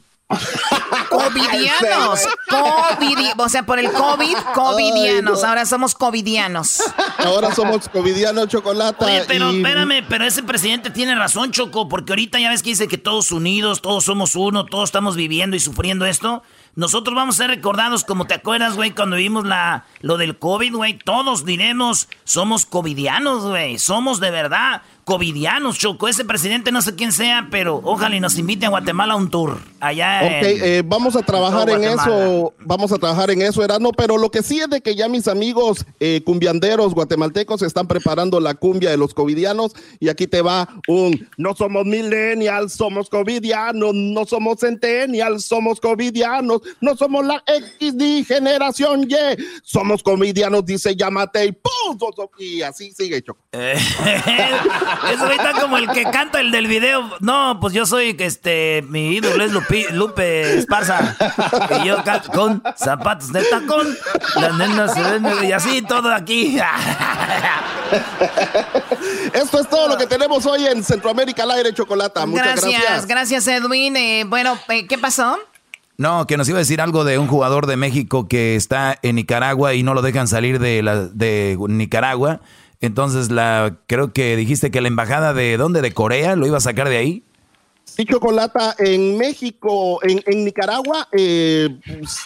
[1.10, 2.26] Covidianos,
[3.36, 5.44] o sea, por el COVID, covidianos.
[5.44, 6.82] Ahora somos covidianos.
[7.18, 9.04] Ahora somos covidianos, chocolate.
[9.04, 12.88] Oye, pero espérame, pero ese presidente tiene razón, Choco, porque ahorita ya ves que dice
[12.88, 16.42] que todos unidos, todos somos uno, todos estamos viviendo y sufriendo esto.
[16.76, 20.74] Nosotros vamos a ser recordados como te acuerdas, güey, cuando vimos la, lo del COVID,
[20.74, 20.98] güey.
[20.98, 23.78] Todos diremos, somos covidianos, güey.
[23.78, 26.06] Somos de verdad covidianos, Choco.
[26.06, 29.30] Ese presidente no sé quién sea, pero ojalá y nos invite a Guatemala a un
[29.30, 29.58] tour.
[29.80, 34.18] Allá Ok, eh, vamos a trabajar en eso, vamos a trabajar en eso, Erasmo, pero
[34.18, 38.54] lo que sí es de que ya mis amigos eh, cumbianderos guatemaltecos están preparando la
[38.54, 44.24] cumbia de los covidianos y aquí te va un, no somos millennials, somos covidianos, no
[44.24, 49.16] somos centennials, somos covidianos, no somos la XD generación Y,
[49.62, 51.98] somos covidianos, dice llámate y ¡pum!
[52.38, 53.40] Y así sigue, Choco.
[53.52, 53.74] Eh,
[55.12, 57.10] es ahorita como el que canta el del video.
[57.20, 61.16] No, pues yo soy, este, mi ídolo es Lupi- Lupe Esparza.
[61.82, 61.96] Y yo
[62.32, 63.96] con zapatos de tacón.
[64.36, 66.58] Las nenas se ven y así todo aquí.
[69.32, 72.26] Esto es todo lo que tenemos hoy en Centroamérica al aire, Chocolata.
[72.26, 73.06] Muchas gracias, gracias.
[73.06, 73.96] gracias, Edwin.
[73.96, 75.38] Eh, bueno, eh, ¿qué pasó?
[75.98, 79.16] No, que nos iba a decir algo de un jugador de México que está en
[79.16, 82.40] Nicaragua y no lo dejan salir de, la, de Nicaragua.
[82.80, 86.60] Entonces, la creo que dijiste que la embajada de dónde, de Corea, lo iba a
[86.60, 87.24] sacar de ahí.
[87.86, 91.68] Sí, Chocolata, en México, en, Nicaragua, eh,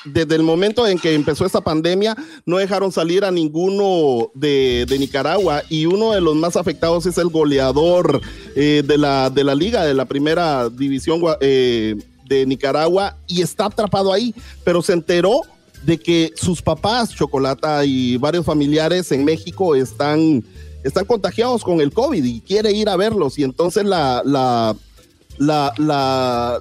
[0.04, 5.62] desde el momento en que empezó esta pandemia, no dejaron salir a ninguno de, Nicaragua
[5.68, 8.20] y uno de los más afectados es el goleador
[8.56, 11.94] eh, de, la, de la liga, de la primera división eh,
[12.24, 15.42] de Nicaragua y está atrapado ahí, pero se enteró
[15.84, 20.42] de que sus papás, Chocolata y varios familiares en México están,
[20.82, 23.38] están contagiados con el COVID y quiere ir a verlos.
[23.38, 24.74] Y entonces la
[25.38, 26.58] la, la,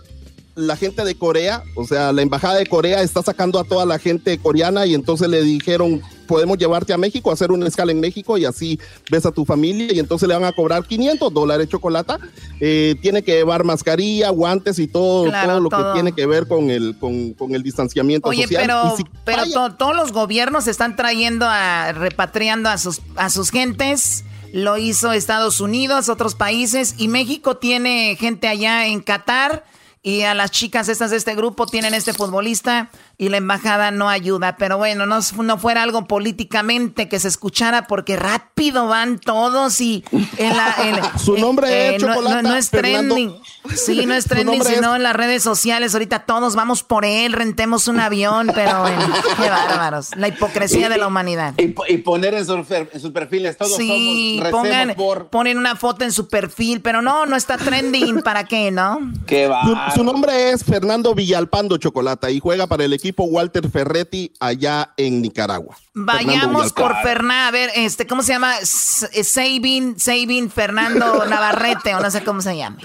[0.56, 4.00] la gente de Corea, o sea, la embajada de Corea está sacando a toda la
[4.00, 8.38] gente coreana y entonces le dijeron, podemos llevarte a México, hacer una escala en México
[8.38, 8.80] y así
[9.10, 12.14] ves a tu familia y entonces le van a cobrar 500 dólares chocolate.
[12.60, 15.94] Eh, tiene que llevar mascarilla, guantes y todo, Claro, todo lo todo.
[15.94, 18.62] que tiene que ver con el, con, con el distanciamiento Oye, social.
[18.64, 23.50] pero, si pero to- todos los gobiernos están trayendo a, repatriando a sus, a sus
[23.50, 24.24] gentes.
[24.54, 29.64] Lo hizo Estados Unidos, otros países, y México tiene gente allá en Qatar.
[30.02, 32.90] Y a las chicas estas de este grupo tienen este futbolista
[33.22, 34.56] y la embajada no ayuda.
[34.58, 40.04] Pero bueno, no, no fuera algo políticamente que se escuchara porque rápido van todos y
[40.38, 43.14] en la, en- Su nombre es no, no- Chocolata, no es Fernando.
[43.16, 43.42] trending.
[43.76, 45.94] Sí, no es Su trending, sino es- en las redes sociales.
[45.94, 49.02] Ahorita todos vamos por él, rentemos un avión, pero bueno,
[49.42, 50.16] qué bárbaros.
[50.16, 51.54] La hipocresía de la humanidad.
[51.58, 55.28] Y, y poner en, su, en sus perfiles todos Sí, somos, pongan, por...
[55.28, 58.22] ponen una foto en su perfil, pero no, no está trending.
[58.22, 59.00] ¿Para qué, no?
[59.28, 59.92] Qué Su, va.
[59.94, 65.22] su nombre es Fernando Villalpando Chocolata y juega para el equipo Walter Ferretti allá en
[65.22, 65.78] Nicaragua.
[65.94, 66.96] Vayamos por.
[67.02, 68.58] Fernando, a ver, este, ¿cómo se llama?
[68.58, 72.78] Eh, Sabin, Sabin Fernando Navarrete, o no sé cómo se llama.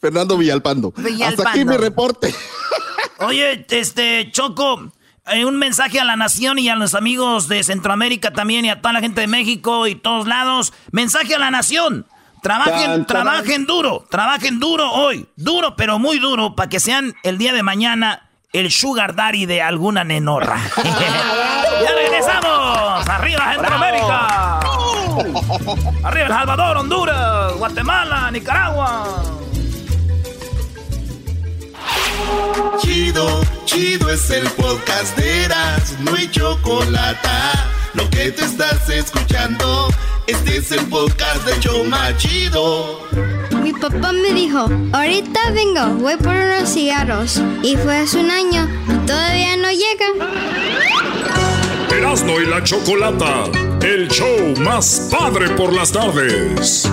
[0.00, 0.92] Fernando Villalpando.
[0.96, 1.42] Villalpando.
[1.42, 2.34] Hasta aquí mi reporte.
[3.18, 4.92] Oye, este, Choco,
[5.26, 8.80] eh, un mensaje a la nación y a los amigos de Centroamérica también y a
[8.80, 10.72] toda la gente de México y todos lados.
[10.92, 12.06] Mensaje a la nación.
[12.42, 13.06] Trabajen, Tan, tan.
[13.06, 17.64] trabajen duro, trabajen duro hoy, duro pero muy duro para que sean el día de
[17.64, 20.58] mañana el sugar daddy de alguna nenorra.
[21.82, 23.08] ya regresamos.
[23.08, 24.60] Arriba Centroamérica.
[26.04, 29.22] Arriba El Salvador, Honduras, Guatemala, Nicaragua.
[32.80, 37.28] Chido, chido es el podcast de Eras, no hay chocolate.
[37.96, 39.88] Lo que te estás escuchando,
[40.26, 43.00] este es el podcast de Choma Chido.
[43.62, 47.40] Mi papá me dijo, ahorita vengo, voy por unos cigarros.
[47.62, 50.06] Y fue hace un año y todavía no llega.
[51.90, 53.44] Erasmo y la Chocolata,
[53.80, 56.88] el show más padre por las tardes.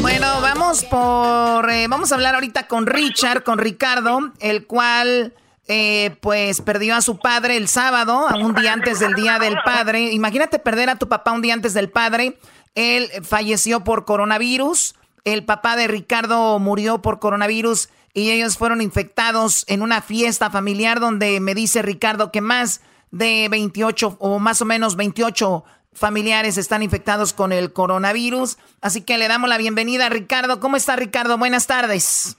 [0.00, 1.68] Bueno, vamos por.
[1.70, 5.34] eh, vamos a hablar ahorita con Richard, con Ricardo, el cual.
[5.68, 10.12] Eh, pues perdió a su padre el sábado, un día antes del Día del Padre.
[10.12, 12.38] Imagínate perder a tu papá un día antes del padre.
[12.74, 14.94] Él falleció por coronavirus.
[15.24, 21.00] El papá de Ricardo murió por coronavirus y ellos fueron infectados en una fiesta familiar
[21.00, 26.82] donde me dice Ricardo que más de 28 o más o menos 28 familiares están
[26.82, 28.56] infectados con el coronavirus.
[28.80, 30.60] Así que le damos la bienvenida a Ricardo.
[30.60, 31.36] ¿Cómo está Ricardo?
[31.36, 32.38] Buenas tardes.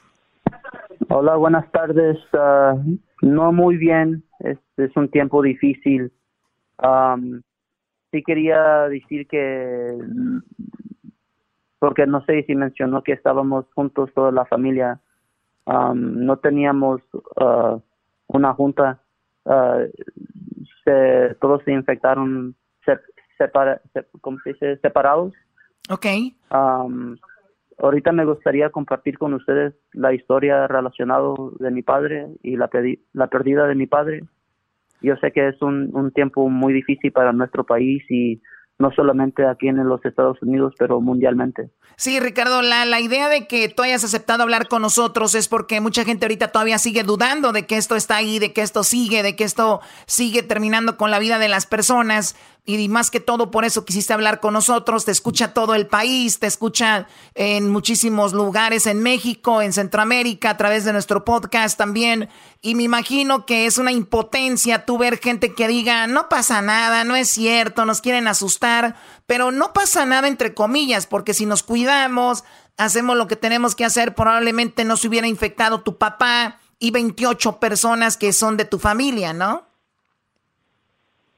[1.09, 2.17] Hola, buenas tardes.
[2.33, 2.75] Ah,
[3.21, 4.23] no muy bien.
[4.39, 6.11] Este es un tiempo difícil.
[6.77, 7.41] Am,
[8.11, 9.97] sí quería decir que,
[11.79, 14.99] porque no sé si mencionó que estábamos juntos toda la familia.
[15.65, 17.01] Am, no teníamos
[17.37, 17.77] ah,
[18.27, 19.01] una junta.
[19.45, 19.79] Ah,
[20.83, 22.55] se, todos se infectaron
[22.85, 22.99] se-
[23.37, 24.77] separa- se- ¿cómo se dice?
[24.77, 25.33] separados.
[25.89, 26.05] Ok.
[27.79, 32.69] Ahorita me gustaría compartir con ustedes la historia relacionada de mi padre y la,
[33.13, 34.23] la pérdida de mi padre.
[35.01, 38.41] Yo sé que es un, un tiempo muy difícil para nuestro país y
[38.79, 41.69] no solamente aquí en los Estados Unidos, pero mundialmente.
[41.97, 45.81] Sí, Ricardo, la, la idea de que tú hayas aceptado hablar con nosotros es porque
[45.81, 49.21] mucha gente ahorita todavía sigue dudando de que esto está ahí, de que esto sigue,
[49.21, 52.37] de que esto sigue terminando con la vida de las personas.
[52.69, 55.03] Y más que todo, por eso quisiste hablar con nosotros.
[55.03, 60.57] Te escucha todo el país, te escucha en muchísimos lugares en México, en Centroamérica, a
[60.57, 62.29] través de nuestro podcast también.
[62.61, 67.03] Y me imagino que es una impotencia tú ver gente que diga, no pasa nada,
[67.05, 68.95] no es cierto, nos quieren asustar.
[69.25, 72.43] Pero no pasa nada entre comillas, porque si nos cuidamos,
[72.77, 77.59] hacemos lo que tenemos que hacer, probablemente no se hubiera infectado tu papá y 28
[77.59, 79.63] personas que son de tu familia, ¿no?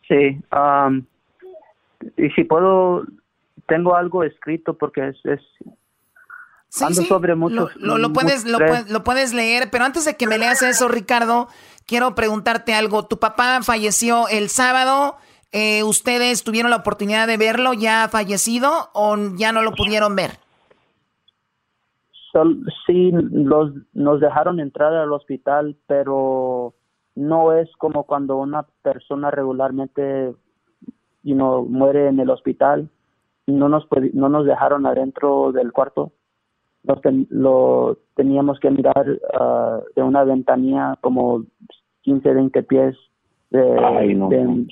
[0.10, 1.06] Sí, um,
[2.18, 3.06] y si puedo,
[3.68, 5.18] tengo algo escrito porque es...
[5.26, 5.42] es
[6.82, 7.76] ando sobre muchos...
[7.76, 8.60] Lo, lo, puedes, lo,
[8.90, 11.48] lo puedes leer, pero antes de que me leas eso, Ricardo,
[11.86, 13.06] quiero preguntarte algo.
[13.08, 15.18] Tu papá falleció el sábado
[15.54, 20.32] eh, ¿Ustedes tuvieron la oportunidad de verlo ya fallecido o ya no lo pudieron ver?
[22.88, 26.74] sí, los, nos dejaron entrar al hospital, pero
[27.14, 30.34] no es como cuando una persona regularmente
[31.24, 32.90] you know, muere en el hospital.
[33.48, 36.12] No nos, no nos dejaron adentro del cuarto.
[37.30, 41.46] lo teníamos que mirar uh, de una ventanilla como
[42.02, 42.96] 15, 20 pies
[43.52, 43.60] de,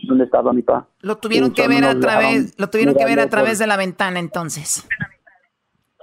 [0.08, 0.88] donde estaba mi papá.
[1.02, 4.20] Lo tuvieron que ver a través, lo tuvieron que ver a través de la ventana
[4.20, 4.88] entonces.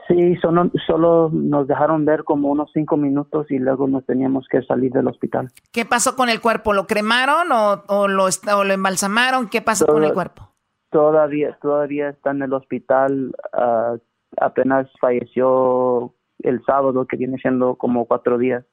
[0.08, 4.62] Sí, solo, solo nos dejaron ver como unos cinco minutos y luego nos teníamos que
[4.62, 5.50] salir del hospital.
[5.72, 6.72] ¿Qué pasó con el cuerpo?
[6.72, 9.48] ¿Lo cremaron o, o, lo, o lo embalsamaron?
[9.48, 10.48] ¿Qué pasó con el cuerpo?
[10.90, 13.34] Todavía, todavía está en el hospital.
[13.52, 13.98] Uh,
[14.40, 18.64] apenas falleció el sábado, que viene siendo como cuatro días.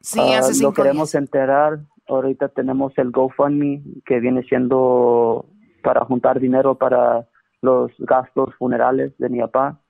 [0.00, 5.46] Sí, hace uh, cinco Lo queremos enterar ahorita tenemos el GoFundMe que viene siendo
[5.82, 7.26] para juntar dinero para
[7.62, 9.80] los gastos funerales de mi papá.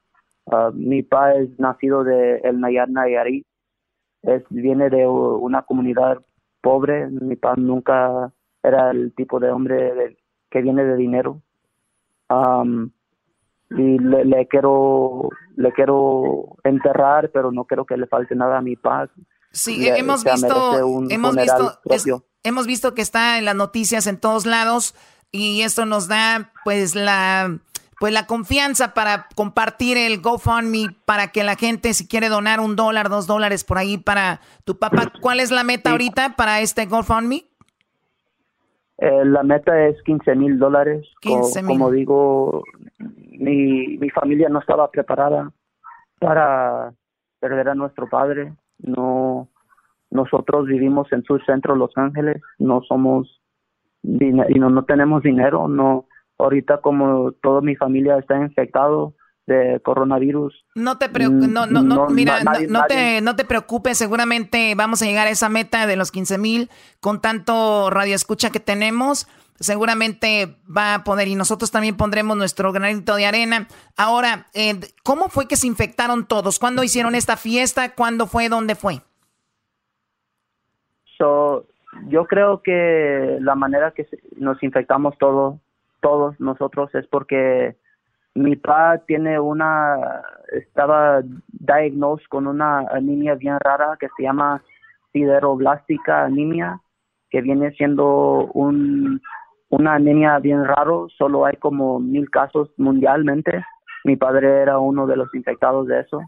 [0.50, 3.46] Ah, mi papá es nacido de El Nayar Nayarit,
[4.22, 6.18] es, viene de una comunidad
[6.60, 8.32] pobre, mi papá nunca
[8.62, 10.16] era el tipo de hombre
[10.50, 11.40] que viene de dinero.
[13.70, 18.76] y le, quiero le quiero enterrar, pero no quiero que le falte nada a mi
[18.76, 19.08] papá.
[19.52, 24.94] Sí, hemos visto, hemos visto, hemos visto que está en las noticias en todos lados
[25.32, 27.58] y esto nos da pues la
[28.00, 32.74] pues la confianza para compartir el GoFundMe para que la gente si quiere donar un
[32.74, 35.12] dólar, dos dólares por ahí para tu papá.
[35.20, 37.44] ¿Cuál es la meta ahorita para este GoFundMe?
[38.98, 41.06] Eh, la meta es 15 mil dólares.
[41.66, 42.64] Como digo,
[42.98, 45.52] mi, mi familia no estaba preparada
[46.18, 46.92] para
[47.38, 49.48] perder a nuestro padre no
[50.10, 53.40] nosotros vivimos en su centro Los Ángeles, no somos
[54.02, 56.06] y no, no tenemos dinero, no
[56.42, 59.14] ahorita como toda mi familia está infectado
[59.46, 60.54] de coronavirus.
[60.74, 65.06] No te preocupes, no, no, no, mira, no, te, no te preocupes, seguramente vamos a
[65.06, 69.26] llegar a esa meta de los 15 mil con tanto radio escucha que tenemos
[69.60, 73.68] seguramente va a poder y nosotros también pondremos nuestro granito de arena.
[73.96, 76.58] Ahora, eh, ¿cómo fue que se infectaron todos?
[76.58, 77.94] ¿Cuándo hicieron esta fiesta?
[77.94, 78.48] ¿Cuándo fue?
[78.48, 79.00] ¿Dónde fue?
[81.18, 81.66] So,
[82.08, 85.60] yo creo que la manera que nos infectamos todos,
[86.00, 87.76] todos nosotros es porque
[88.34, 94.62] mi papá tiene una, estaba diagnosed con una anemia bien rara que se llama
[95.12, 96.80] sideroblástica anemia,
[97.30, 99.20] que viene siendo un
[99.70, 103.64] una anemia bien raro, solo hay como mil casos mundialmente.
[104.04, 106.20] Mi padre era uno de los infectados de eso.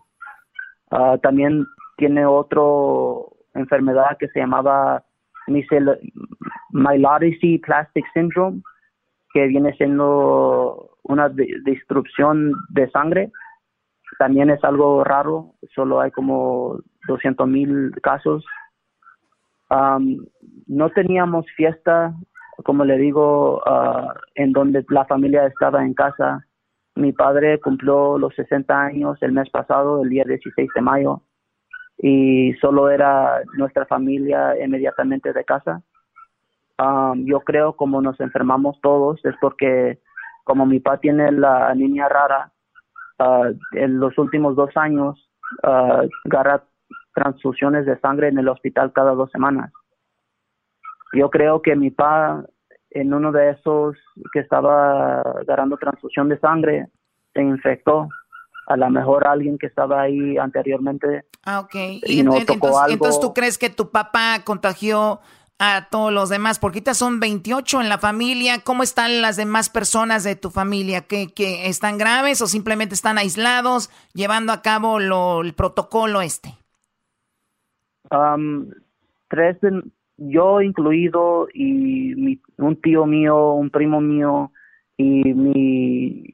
[0.90, 2.62] Ah, también tiene otra
[3.54, 5.04] enfermedad que se llamaba
[6.70, 8.62] Myelodicy Plastic Syndrome,
[9.32, 13.30] que viene siendo una destrucción de sangre.
[14.18, 18.44] También es algo raro, solo hay como 200 mil casos.
[20.66, 22.14] no teníamos fiesta
[22.64, 26.46] como le digo, uh, en donde la familia estaba en casa.
[26.94, 31.22] Mi padre cumplió los 60 años el mes pasado, el día 16 de mayo,
[31.98, 35.82] y solo era nuestra familia inmediatamente de casa.
[36.82, 40.00] Um, yo creo como nos enfermamos todos es porque
[40.42, 42.50] como mi papá tiene la niña rara,
[43.18, 45.30] uh, en los últimos dos años
[45.62, 46.64] uh, agarra
[47.14, 49.70] transfusiones de sangre en el hospital cada dos semanas.
[51.12, 52.44] Yo creo que mi papá
[52.90, 53.96] en uno de esos
[54.32, 56.88] que estaba agarrando transfusión de sangre
[57.34, 58.08] se infectó.
[58.68, 61.24] A lo mejor alguien que estaba ahí anteriormente.
[61.44, 61.74] Ah, ok.
[62.06, 65.20] Y, entonces, tú crees que tu papá contagió
[65.64, 66.58] a todos los demás?
[66.58, 68.62] Porque ahorita son 28 en la familia.
[68.64, 71.02] ¿Cómo están las demás personas de tu familia?
[71.02, 71.30] ¿Que,
[71.66, 76.50] están graves o simplemente están aislados llevando a cabo lo, el protocolo este?
[78.10, 78.70] Um,
[79.28, 79.56] tres,
[80.16, 84.50] yo incluido y un tío mío, un primo mío
[84.96, 86.24] y mi,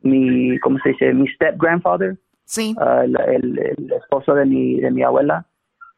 [0.00, 1.12] mi ¿cómo se dice?
[1.12, 2.18] Mi step grandfather.
[2.44, 2.74] Sí.
[2.80, 3.14] Ah, el,
[3.58, 5.46] el, esposo de mi, de mi abuela.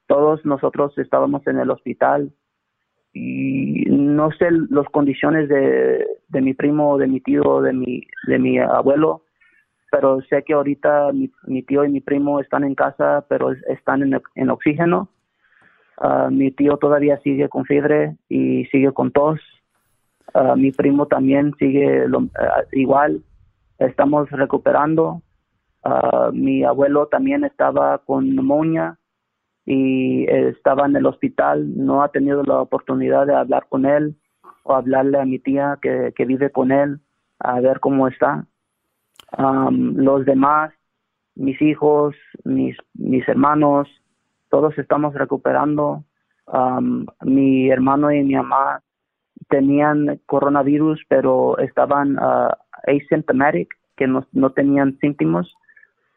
[0.09, 2.33] Todos nosotros estábamos en el hospital
[3.13, 8.39] y no sé las condiciones de, de mi primo, de mi tío, de mi, de
[8.39, 9.23] mi abuelo,
[9.91, 14.21] pero sé que ahorita mi, tío y mi primo están en casa, pero están en,
[14.35, 15.09] en oxígeno.
[15.99, 19.39] Uh, mi tío todavía sigue con fiebre y sigue con tos.
[20.33, 22.29] Uh, mi primo también sigue uh,
[22.73, 23.23] igual.
[23.79, 25.21] Estamos recuperando.
[26.33, 28.97] mi abuelo también estaba con neumonía
[29.65, 34.17] y estaba en el hospital, no ha tenido la oportunidad de hablar con él
[34.65, 37.01] o hablarle a mi tía que, que vive con él
[37.39, 38.47] a ver cómo está.
[39.37, 40.73] Um, los demás,
[41.35, 43.89] mis hijos, mis, mis hermanos,
[44.51, 46.05] todos estamos recuperando.
[46.47, 48.83] Um, mi hermano y mi mamá
[49.49, 52.51] tenían coronavirus, pero estaban uh,
[52.87, 55.47] asymptomatic, que no, no tenían síntomas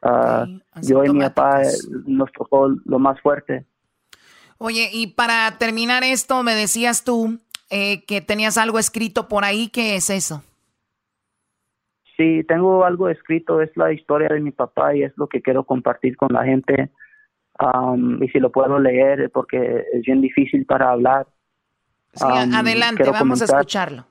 [0.08, 0.46] Ah,
[0.84, 1.72] yo y mi papá eh,
[2.06, 3.66] nos tocó lo más fuerte.
[4.60, 7.40] Oye, y para terminar esto, me decías tú
[7.72, 9.68] eh, que tenías algo escrito por ahí.
[9.70, 10.44] ¿Qué es eso?
[12.16, 13.62] Sí, tengo algo escrito.
[13.62, 16.92] Es la historia de mi papá y es lo que quiero compartir con la gente.
[18.22, 21.26] y si lo puedo leer, porque es bien difícil para hablar.
[22.14, 24.06] Sí, adelante, vamos a escucharlo.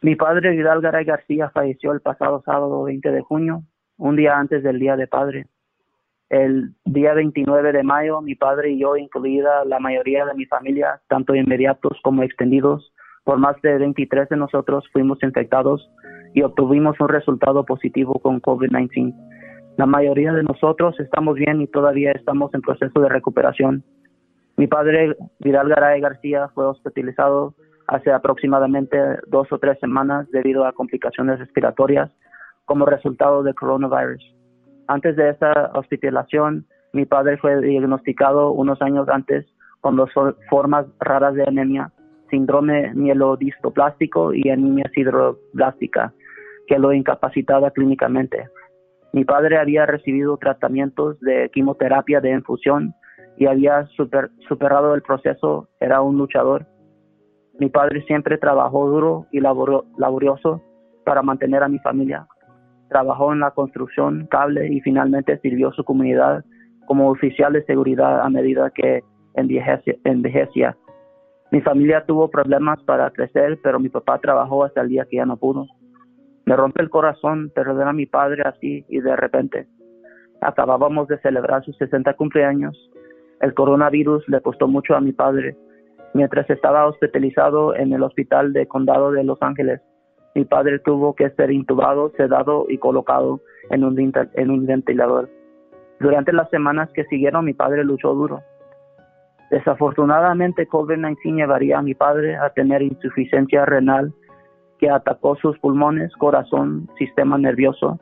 [0.00, 3.64] Mi padre Vidal Garay García falleció el pasado sábado 20 de junio
[3.96, 5.46] un día antes del Día de Padre.
[6.28, 11.00] El día 29 de mayo, mi padre y yo, incluida la mayoría de mi familia,
[11.08, 12.92] tanto inmediatos como extendidos,
[13.24, 15.90] por más de 23 de nosotros fuimos infectados
[16.32, 19.14] y obtuvimos un resultado positivo con COVID-19.
[19.76, 23.84] La mayoría de nosotros estamos bien y todavía estamos en proceso de recuperación.
[24.56, 27.54] Mi padre, Vidal Garay García, fue hospitalizado
[27.86, 32.10] hace aproximadamente dos o tres semanas debido a complicaciones respiratorias
[32.64, 34.22] como resultado del coronavirus.
[34.88, 39.46] Antes de esa hospitalización, mi padre fue diagnosticado unos años antes
[39.80, 40.10] con dos
[40.50, 41.90] formas raras de anemia,
[42.30, 46.12] síndrome mielodistoplástico y anemia sideroblástica,
[46.66, 48.48] que lo incapacitaba clínicamente.
[49.12, 52.94] Mi padre había recibido tratamientos de quimioterapia de infusión
[53.36, 53.86] y había
[54.48, 56.66] superado el proceso, era un luchador.
[57.58, 60.62] Mi padre siempre trabajó duro y laborioso
[61.04, 62.26] para mantener a mi familia
[62.92, 66.44] trabajó en la construcción, cable y finalmente sirvió su comunidad
[66.86, 69.02] como oficial de seguridad a medida que
[69.34, 70.76] envejecía.
[71.50, 75.26] Mi familia tuvo problemas para crecer, pero mi papá trabajó hasta el día que ya
[75.26, 75.66] no pudo.
[76.44, 79.66] Me rompe el corazón perder a mi padre así y de repente.
[80.40, 82.76] Acabábamos de celebrar sus 60 cumpleaños.
[83.40, 85.56] El coronavirus le costó mucho a mi padre
[86.14, 89.80] mientras estaba hospitalizado en el hospital de condado de Los Ángeles.
[90.34, 93.98] Mi padre tuvo que ser intubado, sedado y colocado en un,
[94.34, 95.28] en un ventilador.
[96.00, 98.40] Durante las semanas que siguieron, mi padre luchó duro.
[99.50, 104.12] Desafortunadamente, COVID-19 llevaría a mi padre a tener insuficiencia renal
[104.78, 108.00] que atacó sus pulmones, corazón, sistema nervioso.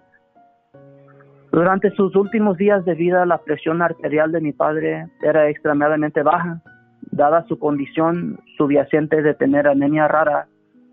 [1.53, 6.63] Durante sus últimos días de vida, la presión arterial de mi padre era extremadamente baja.
[7.11, 10.47] Dada su condición subyacente de tener anemia rara,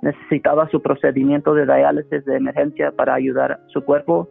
[0.08, 4.30] necesitaba su procedimiento de diálisis de emergencia para ayudar a su cuerpo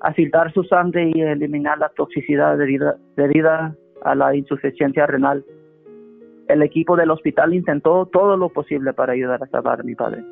[0.00, 5.44] a filtrar su sangre y eliminar la toxicidad debida, a la insuficiencia renal.
[6.48, 10.24] El equipo del hospital intentó todo lo posible para ayudar a salvar a mi padre.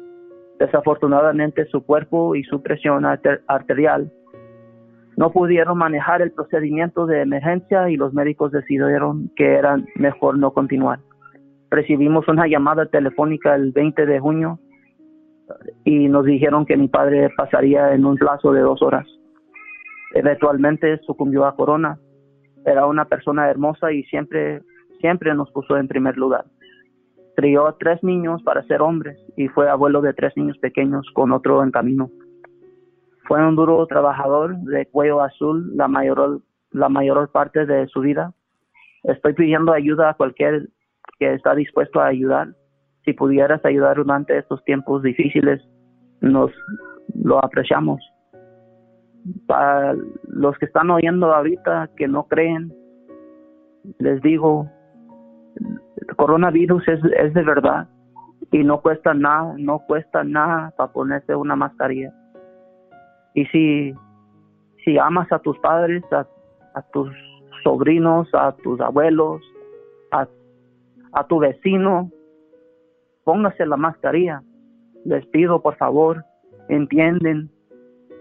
[0.58, 3.06] Desafortunadamente su cuerpo y su presión
[3.46, 4.12] arterial
[5.16, 10.50] no pudieron manejar el procedimiento de emergencia y los médicos decidieron que era mejor no
[10.50, 10.98] continuar
[11.70, 14.58] recibimos una llamada telefónica el 20 de junio
[15.84, 19.06] y nos dijeron que mi padre pasaría en un plazo de dos horas.
[20.14, 21.98] Eventualmente sucumbió a corona.
[22.64, 24.62] Era una persona hermosa y siempre,
[25.00, 26.44] siempre nos puso en primer lugar.
[27.36, 31.32] Crió a tres niños para ser hombres y fue abuelo de tres niños pequeños con
[31.32, 32.10] otro en camino.
[33.24, 36.40] Fue un duro trabajador de cuello azul la mayor,
[36.72, 38.34] la mayor parte de su vida.
[39.04, 40.68] Estoy pidiendo ayuda a cualquier
[41.20, 42.48] que está dispuesto a ayudar.
[43.04, 45.62] Si pudieras ayudar durante estos tiempos difíciles,
[46.20, 46.50] nos
[47.14, 48.00] lo apreciamos.
[49.46, 49.94] Para
[50.26, 52.72] los que están oyendo ahorita que no creen,
[53.98, 54.68] les digo,
[55.56, 57.86] el coronavirus es, es de verdad
[58.50, 62.12] y no cuesta nada, no cuesta nada para ponerse una mascarilla.
[63.34, 63.94] Y si,
[64.84, 66.26] si amas a tus padres, a,
[66.74, 67.10] a tus
[67.62, 69.40] sobrinos, a tus abuelos,
[71.12, 72.10] a tu vecino,
[73.24, 74.42] póngase la mascarilla.
[75.04, 76.24] Les pido, por favor,
[76.68, 77.50] entienden.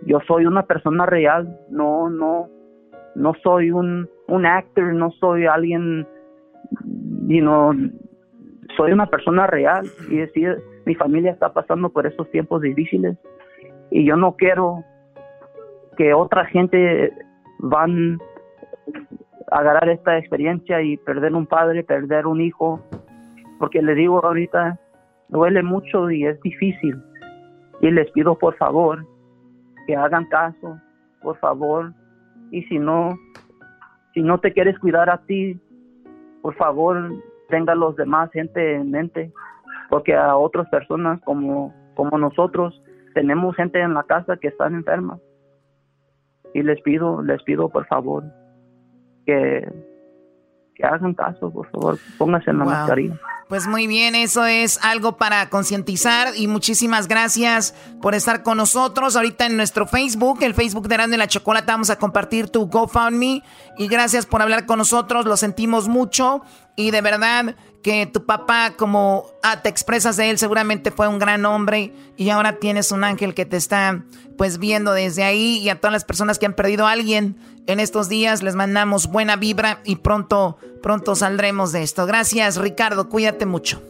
[0.05, 2.47] Yo soy una persona real, no, no,
[3.15, 6.07] no soy un, un actor, no soy alguien,
[7.27, 7.73] you know,
[8.77, 13.17] soy una persona real y decir, mi familia está pasando por esos tiempos difíciles
[13.91, 14.83] y yo no quiero
[15.97, 17.11] que otra gente
[17.59, 18.19] van
[19.51, 22.79] agarrar esta experiencia y perder un padre, perder un hijo,
[23.57, 24.79] porque le digo ahorita,
[25.29, 27.01] duele mucho y es difícil.
[27.81, 29.05] Y les pido por favor
[29.87, 30.79] que hagan caso,
[31.21, 31.93] por favor,
[32.51, 33.17] y si no,
[34.13, 35.59] si no te quieres cuidar a ti,
[36.41, 37.11] por favor,
[37.49, 39.31] tenga a los demás gente en mente,
[39.89, 42.81] porque a otras personas como, como nosotros
[43.13, 45.19] tenemos gente en la casa que están enfermas.
[46.53, 48.23] Y les pido, les pido por favor
[49.29, 49.71] que,
[50.75, 53.19] que hagan caso, por favor, pónganse en la mascarilla.
[53.47, 59.15] Pues muy bien, eso es algo para concientizar y muchísimas gracias por estar con nosotros.
[59.15, 63.41] Ahorita en nuestro Facebook, el Facebook de Grande la Chocolata, vamos a compartir tu GoFundMe
[63.77, 66.43] y gracias por hablar con nosotros, lo sentimos mucho
[66.75, 71.19] y de verdad que tu papá, como ah, te expresas de él, seguramente fue un
[71.19, 74.03] gran hombre y ahora tienes un ángel que te está
[74.37, 77.35] pues viendo desde ahí y a todas las personas que han perdido a alguien
[77.67, 82.05] en estos días les mandamos buena vibra y pronto pronto saldremos de esto.
[82.05, 83.81] Gracias, Ricardo, cuídate mucho.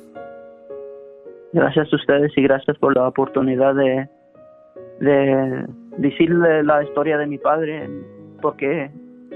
[1.54, 4.10] Gracias a ustedes y gracias por la oportunidad de
[5.00, 5.66] de
[5.98, 7.90] decirle la historia de mi padre
[8.42, 8.92] porque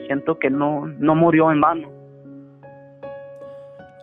[0.06, 1.93] siento que no no murió en vano.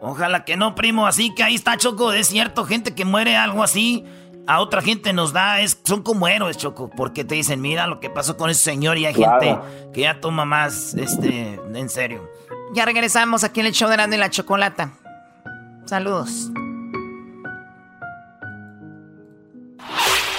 [0.00, 1.06] Ojalá que no, primo.
[1.06, 2.12] Así que ahí está, Choco.
[2.12, 4.04] Es cierto, gente que muere algo así.
[4.46, 8.00] A otra gente nos da, es, son como héroes, Choco, porque te dicen, mira lo
[8.00, 9.56] que pasó con ese señor y hay gente
[9.92, 12.28] que ya toma más, este, en serio.
[12.74, 14.92] Ya regresamos aquí en el show de Grande y la Chocolata.
[15.84, 16.50] Saludos.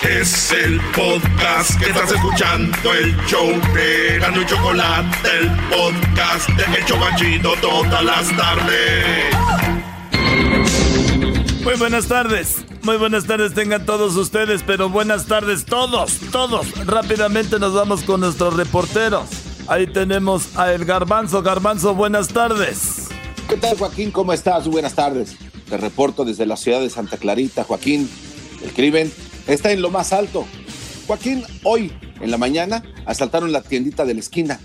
[0.10, 6.80] Es el podcast que estás escuchando, el show de Gano y Chocolate, el podcast de
[6.80, 9.36] El Chocachito todas las tardes.
[11.64, 16.66] Muy buenas tardes, muy buenas tardes tengan todos ustedes, pero buenas tardes todos, todos.
[16.88, 19.30] Rápidamente nos vamos con nuestros reporteros.
[19.68, 21.43] Ahí tenemos a El Garbanzo.
[21.43, 23.10] Garbanzo, buenas tardes.
[23.47, 24.10] ¿Qué tal, Joaquín?
[24.10, 24.68] ¿Cómo estás?
[24.68, 25.36] Buenas tardes.
[25.70, 28.10] Te reporto desde la ciudad de Santa Clarita, Joaquín.
[28.64, 29.12] El crimen
[29.54, 30.45] está en lo más alto.
[31.08, 31.91] Joaquín, hoy
[32.22, 34.60] en la mañana asaltaron la tiendita de la esquina.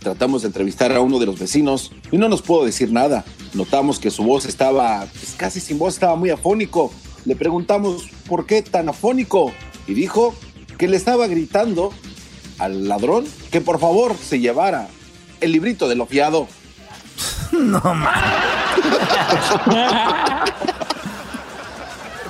[0.00, 3.24] Tratamos de entrevistar a uno de los vecinos y no nos pudo decir nada.
[3.54, 6.92] Notamos que su voz estaba pues, casi sin voz, estaba muy afónico.
[7.24, 9.52] Le preguntamos por qué tan afónico
[9.86, 10.34] y dijo
[10.78, 11.92] que le estaba gritando
[12.58, 14.88] al ladrón que por favor se llevara
[15.40, 16.48] el librito de lo fiado.
[17.52, 17.80] No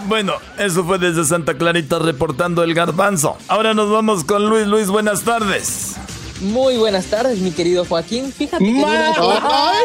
[0.06, 3.36] Bueno, eso fue desde Santa Clarita reportando el garbanzo.
[3.48, 4.66] Ahora nos vamos con Luis.
[4.66, 5.96] Luis, buenas tardes.
[6.40, 8.32] Muy buenas tardes, mi querido Joaquín.
[8.32, 8.84] Fíjate que...
[8.86, 9.84] ¡Ay,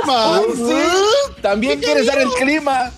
[1.42, 2.92] También quieres dar el clima.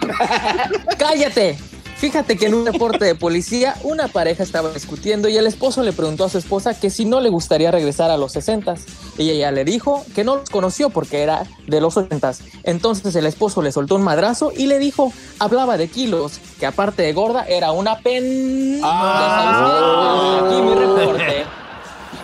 [0.98, 1.58] ¡Cállate!
[1.98, 5.92] Fíjate que en un reporte de policía, una pareja estaba discutiendo y el esposo le
[5.92, 8.76] preguntó a su esposa que si no le gustaría regresar a los 60
[9.18, 13.26] y ella le dijo que no los conoció porque era de los 80 Entonces el
[13.26, 17.44] esposo le soltó un madrazo y le dijo, hablaba de kilos, que aparte de gorda
[17.48, 18.80] era una pen.
[18.84, 20.42] Ah.
[20.44, 21.46] Aquí mi reporte.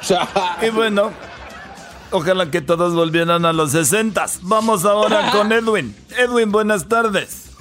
[0.66, 1.10] y bueno,
[2.12, 5.96] ojalá que todos volvieran a los 60 Vamos ahora con Edwin.
[6.16, 7.53] Edwin, buenas tardes.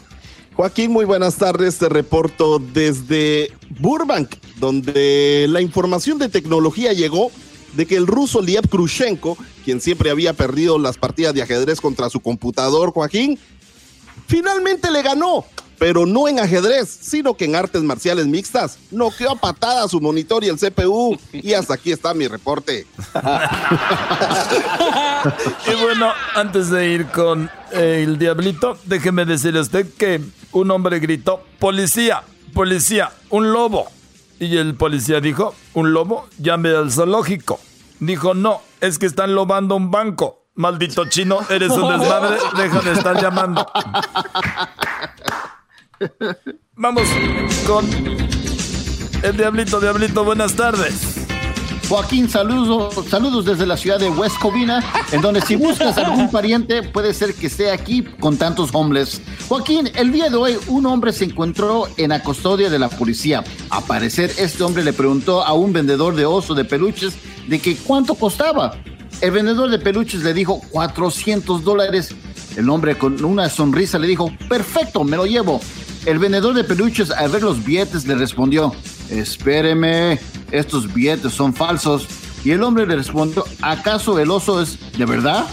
[0.56, 1.80] Joaquín, muy buenas tardes.
[1.80, 7.32] Te reporto desde Burbank, donde la información de tecnología llegó
[7.74, 9.36] de que el ruso Liev Krushenko,
[9.66, 13.40] quien siempre había perdido las partidas de ajedrez contra su computador, Joaquín,
[14.28, 15.44] finalmente le ganó,
[15.80, 18.78] pero no en ajedrez, sino que en artes marciales mixtas.
[18.92, 21.18] Noqueó a patada su monitor y el CPU.
[21.32, 22.86] Y hasta aquí está mi reporte.
[25.68, 30.22] y bueno, antes de ir con eh, el diablito, déjeme decirle a usted que
[30.54, 32.24] un hombre gritó, policía,
[32.54, 33.88] policía, un lobo.
[34.40, 36.28] Y el policía dijo, ¿un lobo?
[36.38, 37.60] Llame al zoológico.
[38.00, 40.46] Dijo, no, es que están lobando un banco.
[40.56, 43.66] Maldito chino, eres un desmadre, deja de estar llamando.
[46.76, 47.08] Vamos
[47.66, 47.86] con
[49.24, 51.13] el diablito, diablito, buenas tardes.
[51.94, 56.82] Joaquín, saludos, saludos desde la ciudad de West Covina, en donde si buscas algún pariente
[56.82, 59.22] puede ser que esté aquí con tantos hombres.
[59.48, 63.44] Joaquín, el día de hoy un hombre se encontró en la custodia de la policía.
[63.70, 67.14] A parecer este hombre le preguntó a un vendedor de oso de peluches
[67.48, 68.76] de que cuánto costaba.
[69.22, 72.16] El vendedor de peluches le dijo 400 dólares.
[72.58, 75.62] El hombre con una sonrisa le dijo, perfecto, me lo llevo.
[76.08, 78.74] El vendedor de peluches al ver los billetes le respondió,
[79.20, 80.20] espéreme,
[80.52, 82.08] estos billetes son falsos.
[82.44, 85.44] Y el hombre le respondió, ¿acaso el oso es de verdad?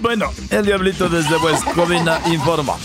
[0.00, 2.76] bueno, el diablito desde West Covina informa.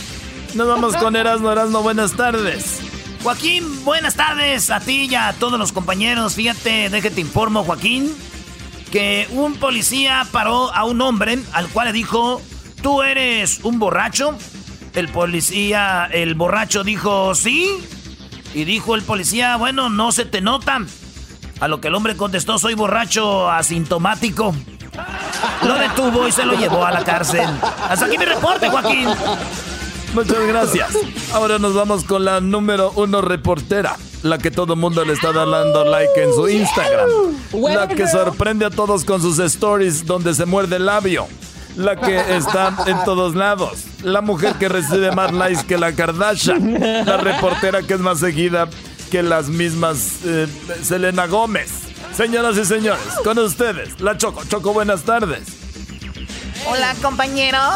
[0.55, 2.79] Nos vamos con Erasmo, Erasmo, buenas tardes.
[3.21, 6.33] Joaquín, buenas tardes a ti y a todos los compañeros.
[6.35, 8.11] Fíjate, déjate informo, Joaquín,
[8.91, 12.41] que un policía paró a un hombre al cual le dijo,
[12.85, 14.35] ¿tú eres un borracho?
[14.93, 17.67] El policía, el borracho dijo, sí.
[18.53, 20.85] Y dijo el policía, bueno, no se te nota.
[21.59, 24.53] A lo que el hombre contestó, soy borracho asintomático.
[25.65, 27.49] Lo detuvo y se lo llevó a la cárcel.
[27.89, 29.07] Hasta aquí mi reporte, Joaquín.
[30.13, 30.89] Muchas gracias.
[31.33, 33.95] Ahora nos vamos con la número uno reportera.
[34.21, 37.09] La que todo el mundo le está dando like en su Instagram.
[37.51, 41.27] La que sorprende a todos con sus stories donde se muerde el labio.
[41.75, 43.83] La que está en todos lados.
[44.01, 47.05] La mujer que recibe más likes que la Kardashian.
[47.05, 48.67] La reportera que es más seguida
[49.11, 50.47] que las mismas eh,
[50.81, 51.71] Selena Gómez.
[52.15, 54.43] Señoras y señores, con ustedes, la Choco.
[54.45, 55.41] Choco, buenas tardes.
[56.67, 57.75] Hola, compañeros.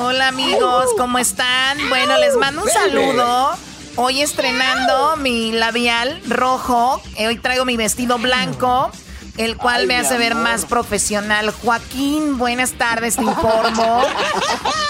[0.00, 1.76] Hola amigos, ¿cómo están?
[1.88, 3.50] Bueno, les mando un saludo.
[3.96, 7.02] Hoy estrenando mi labial rojo.
[7.16, 8.90] Eh, hoy traigo mi vestido blanco,
[9.38, 11.50] el cual me hace ver más profesional.
[11.62, 14.02] Joaquín, buenas tardes, te informo.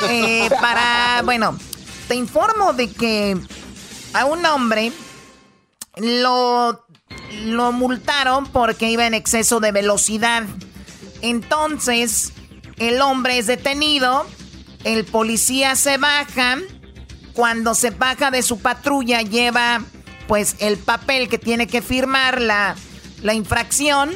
[0.09, 1.59] Eh, para, bueno,
[2.07, 3.37] te informo de que
[4.15, 4.93] a un hombre
[5.97, 6.87] lo,
[7.47, 10.45] lo multaron porque iba en exceso de velocidad.
[11.21, 12.33] Entonces,
[12.77, 14.25] el hombre es detenido,
[14.85, 16.59] el policía se baja,
[17.33, 19.83] cuando se baja de su patrulla lleva
[20.29, 22.77] pues el papel que tiene que firmar la,
[23.23, 24.11] la infracción,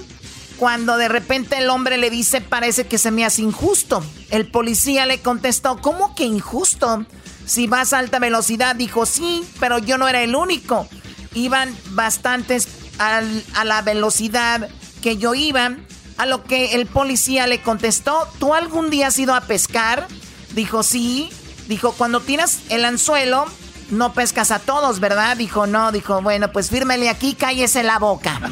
[0.63, 4.01] cuando de repente el hombre le dice parece que se me hace injusto.
[4.31, 7.05] El policía le contestó, ¿cómo que injusto?
[7.45, 10.87] Si vas a alta velocidad, dijo sí, pero yo no era el único.
[11.35, 12.69] Iban bastantes
[13.01, 14.69] a la velocidad
[15.03, 15.79] que yo iba
[16.17, 20.07] a lo que el policía le contestó, ¿tú algún día has ido a pescar?
[20.55, 21.29] Dijo, sí.
[21.67, 23.47] Dijo, cuando tiras el anzuelo,
[23.93, 25.37] no pescas a todos, ¿verdad?
[25.37, 25.93] Dijo, no.
[25.93, 28.41] Dijo, bueno, pues fírmele aquí, cállese la boca.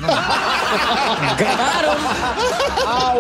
[2.93, 3.15] Ah,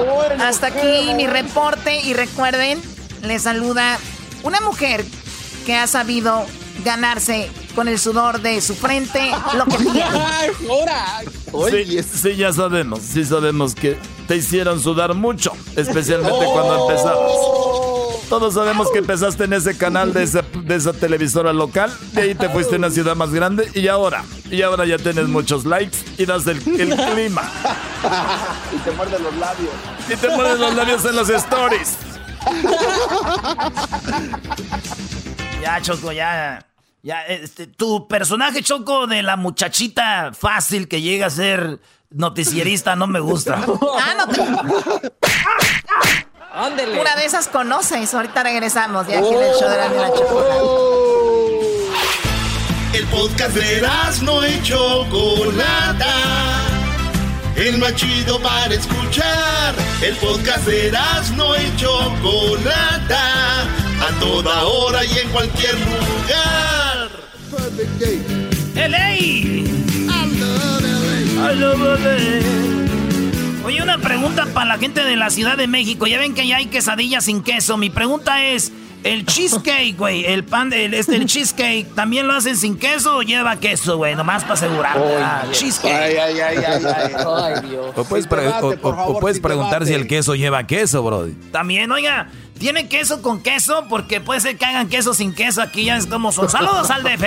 [0.48, 2.80] Hasta aquí mi reporte y recuerden,
[3.22, 3.98] le saluda
[4.42, 5.04] una mujer
[5.64, 6.44] que ha sabido
[6.84, 10.04] ganarse con el sudor de su frente lo que tiene.
[12.22, 13.98] Sí, ya sabemos, sí sabemos que
[14.28, 17.32] te hicieron sudar mucho, especialmente cuando empezabas.
[18.28, 22.34] Todos sabemos que empezaste en ese canal de esa, de esa televisora local, de ahí
[22.34, 25.98] te fuiste a una ciudad más grande y ahora, y ahora ya tienes muchos likes
[26.16, 27.42] y das el, el clima.
[28.72, 29.72] y te muerden los labios.
[30.08, 31.96] Y te muerden los labios en los stories.
[35.60, 36.64] Ya, Choco, ya.
[37.02, 43.08] Ya, este, tu personaje choco de la muchachita fácil que llega a ser noticierista no
[43.08, 43.64] me gusta.
[43.98, 44.40] ah, no te...
[46.52, 48.12] Una de esas conoces.
[48.12, 50.60] Ahorita regresamos de aquí en el show de la, de la chocolate.
[52.92, 53.82] El podcast de
[54.22, 56.14] no y Chocolata.
[57.54, 59.74] El más chido para escuchar.
[60.02, 60.92] El podcast de
[61.36, 63.62] no y Chocolata.
[63.62, 67.10] A toda hora y en cualquier lugar.
[68.74, 69.70] LA.
[73.70, 76.08] Oye, una pregunta para la gente de la Ciudad de México.
[76.08, 77.76] Ya ven que ya hay quesadillas sin queso.
[77.76, 78.72] Mi pregunta es,
[79.04, 83.22] el cheesecake, güey, el pan, el, este, el cheesecake, ¿también lo hacen sin queso o
[83.22, 84.16] lleva queso, güey?
[84.16, 84.98] Nomás para asegurar.
[84.98, 85.94] Ah, cheesecake.
[85.94, 87.12] Ay, ay, ay, ay, ay.
[87.14, 87.92] ay Dios.
[87.94, 91.28] O puedes, puedes preguntar si el queso lleva queso, bro.
[91.52, 92.26] También, oiga,
[92.58, 93.84] ¿tiene queso con queso?
[93.88, 95.62] Porque puede ser que hagan queso sin queso.
[95.62, 96.48] Aquí ya es como son.
[96.48, 97.24] ¡Saludos al DF!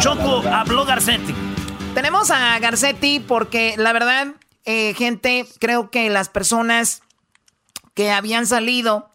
[0.00, 1.49] Choco, habló Garcetti.
[1.94, 4.28] Tenemos a Garcetti porque la verdad,
[4.64, 7.02] eh, gente, creo que las personas
[7.94, 9.10] que habían salido,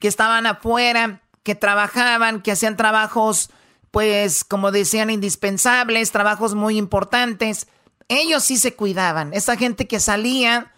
[0.00, 3.50] que estaban afuera, que trabajaban, que hacían trabajos,
[3.90, 7.68] pues, como decían, indispensables, trabajos muy importantes,
[8.08, 9.32] ellos sí se cuidaban.
[9.34, 10.72] Esa gente que salía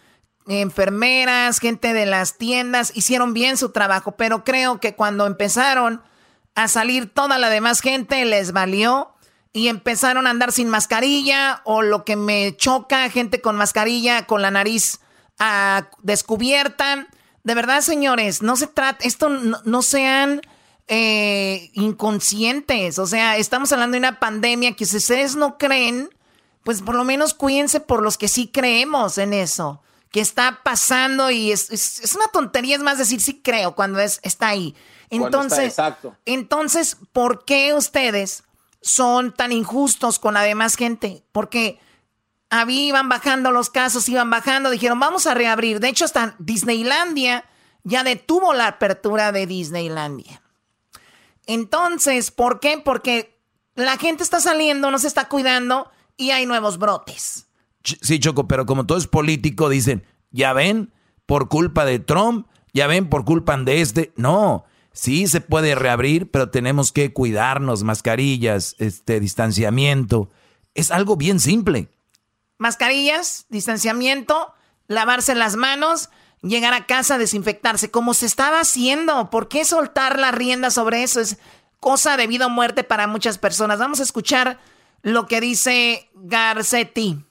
[0.49, 6.03] enfermeras, gente de las tiendas, hicieron bien su trabajo, pero creo que cuando empezaron
[6.55, 9.16] a salir toda la demás gente les valió
[9.57, 14.43] y empezaron a andar sin mascarilla o lo que me choca, gente con mascarilla, con
[14.43, 15.01] la nariz
[15.39, 17.07] ah, descubierta.
[17.43, 20.43] De verdad, señores, no se trata, esto no, sean
[20.89, 26.11] eh, inconscientes, o sea, estamos hablando de una pandemia que si ustedes no creen,
[26.63, 29.81] pues por lo menos cuídense por los que sí creemos en eso,
[30.11, 34.21] que está pasando y es, es, una tontería, es más decir sí creo cuando es,
[34.23, 34.77] está ahí.
[35.09, 35.77] Entonces,
[36.27, 38.43] entonces, ¿por qué ustedes
[38.87, 41.25] son tan injustos con la demás gente?
[41.33, 41.81] Porque
[42.51, 45.81] había, iban bajando los casos, iban bajando, dijeron, vamos a reabrir.
[45.81, 47.45] De hecho, hasta Disneylandia
[47.83, 50.41] ya detuvo la apertura de Disneylandia.
[51.47, 52.81] Entonces, ¿por qué?
[52.85, 53.37] Porque
[53.75, 57.49] la gente está saliendo, no se está cuidando y hay nuevos brotes.
[57.83, 60.93] Sí, Choco, pero como todo es político, dicen, ya ven,
[61.27, 64.13] por culpa de Trump, ya ven, por culpa de este.
[64.17, 64.65] No,
[64.97, 70.31] Sí, se puede reabrir, pero tenemos que cuidarnos, mascarillas, este distanciamiento.
[70.73, 71.91] Es algo bien simple.
[72.57, 74.55] Mascarillas, distanciamiento,
[74.87, 76.09] lavarse las manos,
[76.41, 79.29] llegar a casa, desinfectarse, como se estaba haciendo.
[79.29, 81.21] ¿Por qué soltar la rienda sobre eso?
[81.21, 81.37] Es
[81.79, 83.79] cosa de vida o muerte para muchas personas.
[83.79, 84.59] Vamos a escuchar
[85.03, 87.23] lo que dice Garcetti.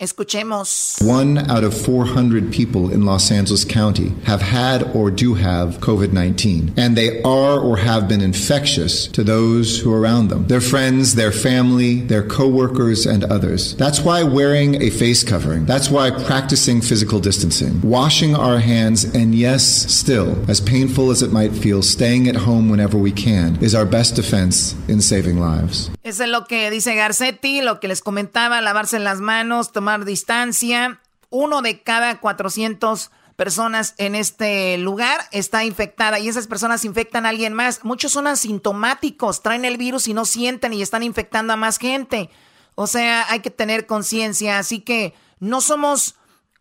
[0.00, 1.04] Escuchemos.
[1.04, 6.12] One out of 400 people in Los Angeles County have had or do have COVID
[6.12, 10.60] 19, and they are or have been infectious to those who are around them their
[10.60, 13.74] friends, their family, their coworkers, and others.
[13.74, 19.34] That's why wearing a face covering, that's why practicing physical distancing, washing our hands, and
[19.34, 23.74] yes, still, as painful as it might feel, staying at home whenever we can is
[23.74, 25.90] our best defense in saving lives.
[26.04, 31.00] Eso es lo que dice Garcetti, lo que les comentaba, lavarse las manos, tomar distancia.
[31.30, 37.28] Uno de cada 400 personas en este lugar está infectada y esas personas infectan a
[37.28, 37.84] alguien más.
[37.84, 42.30] Muchos son asintomáticos, traen el virus y no sienten y están infectando a más gente.
[42.74, 44.58] O sea, hay que tener conciencia.
[44.58, 46.16] Así que no somos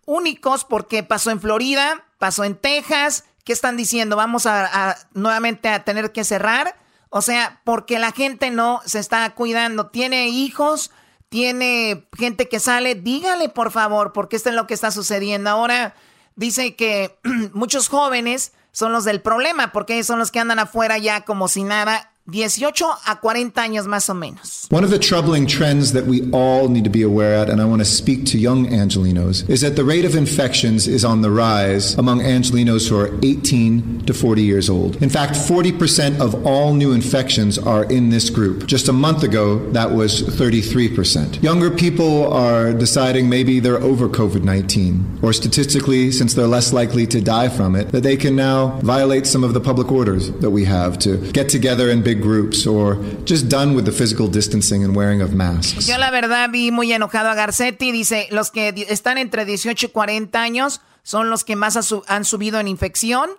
[0.06, 3.26] únicos porque pasó en Florida, pasó en Texas.
[3.44, 4.16] ¿Qué están diciendo?
[4.16, 6.76] Vamos a nuevamente a tener que cerrar.
[7.10, 9.88] O sea, porque la gente no se está cuidando.
[9.88, 10.92] Tiene hijos,
[11.30, 12.96] tiene gente que sale.
[12.96, 15.50] Dígale, por favor, porque esto es lo que está sucediendo.
[15.50, 15.96] Ahora
[16.36, 17.18] dice que
[17.54, 21.64] muchos jóvenes son los del problema, porque son los que andan afuera ya como si
[21.64, 22.74] nada 18
[23.06, 24.68] a 40 años más o menos.
[24.70, 27.66] One of the troubling trends that we all need to be aware of, and I
[27.66, 31.32] want to speak to young Angelinos, is that the rate of infections is on the
[31.32, 35.02] rise among Angelinos who are 18 to 40 years old.
[35.02, 38.68] In fact, 40% of all new infections are in this group.
[38.68, 41.42] Just a month ago, that was 33%.
[41.42, 47.08] Younger people are deciding maybe they're over COVID 19, or statistically, since they're less likely
[47.08, 50.52] to die from it, that they can now violate some of the public orders that
[50.52, 54.84] we have to get together in big groups or just done with the physical distancing
[54.84, 55.88] and wearing of masks.
[55.88, 59.90] Yo la verdad vi muy enojado a Garcetti, dice, los que están entre 18 y
[59.90, 63.30] 40 años son los que más han subido en infección.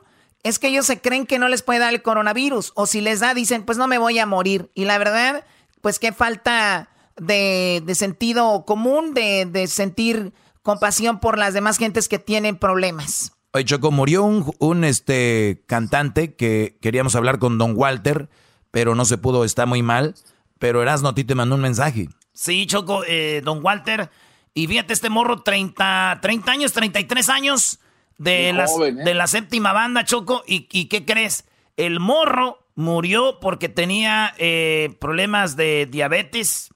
[0.43, 3.21] Es que ellos se creen que no les puede dar el coronavirus o si les
[3.21, 4.71] da dicen, pues no me voy a morir.
[4.75, 5.45] Y la verdad,
[5.81, 12.09] pues qué falta de, de sentido común, de, de sentir compasión por las demás gentes
[12.09, 13.33] que tienen problemas.
[13.53, 18.29] Oye, Choco, murió un, un, este, cantante que queríamos hablar con Don Walter
[18.71, 20.15] pero no se pudo, está muy mal.
[20.59, 22.09] Pero Erasno a ti te mandó un mensaje.
[22.33, 24.11] Sí, Choco, eh, don Walter.
[24.55, 27.79] Y fíjate, este morro, 30, 30 años, 33 años
[28.19, 28.93] de, las, ¿eh?
[28.93, 30.43] de la séptima banda, Choco.
[30.47, 31.47] ¿Y, qué crees?
[31.77, 36.71] El morro murió porque tenía eh, problemas de diabetes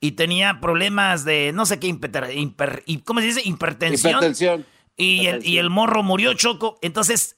[0.00, 3.42] y tenía problemas de no sé qué, hiper, ¿cómo se dice?
[3.44, 4.12] Hipertensión.
[4.12, 4.66] Hipertensión.
[4.96, 6.78] Y, El, y el morro murió, Choco.
[6.80, 7.36] Entonces,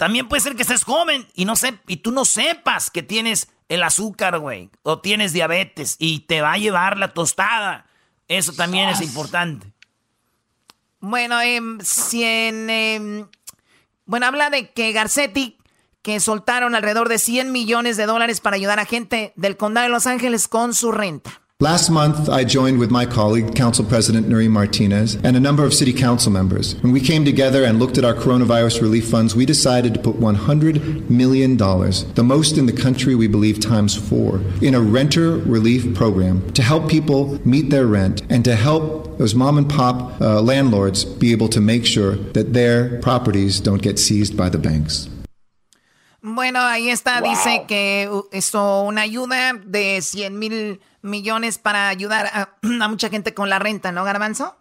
[0.00, 1.52] también puede ser que estés joven y, no
[1.86, 6.54] y tú no sepas que tienes el azúcar, güey, o tienes diabetes y te va
[6.54, 7.84] a llevar la tostada.
[8.26, 9.74] Eso también es importante.
[11.00, 13.28] Bueno, eh, si en,
[14.06, 15.58] bueno, habla de que Garcetti,
[16.00, 19.92] que soltaron alrededor de 100 millones de dólares para ayudar a gente del condado de
[19.92, 21.42] Los Ángeles con su renta.
[21.62, 25.74] Last month, I joined with my colleague, Council President Nuri Martinez, and a number of
[25.74, 26.74] city council members.
[26.76, 30.16] When we came together and looked at our coronavirus relief funds, we decided to put
[30.16, 35.94] $100 million, the most in the country, we believe, times four, in a renter relief
[35.94, 40.40] program to help people meet their rent and to help those mom and pop uh,
[40.40, 45.10] landlords be able to make sure that their properties don't get seized by the banks.
[46.22, 47.30] Bueno, ahí está, wow.
[47.30, 52.30] dice que esto, una ayuda de 100 mil millones para ayudar
[52.62, 54.56] a, mucha gente con la renta, ¿no, Garbanzo?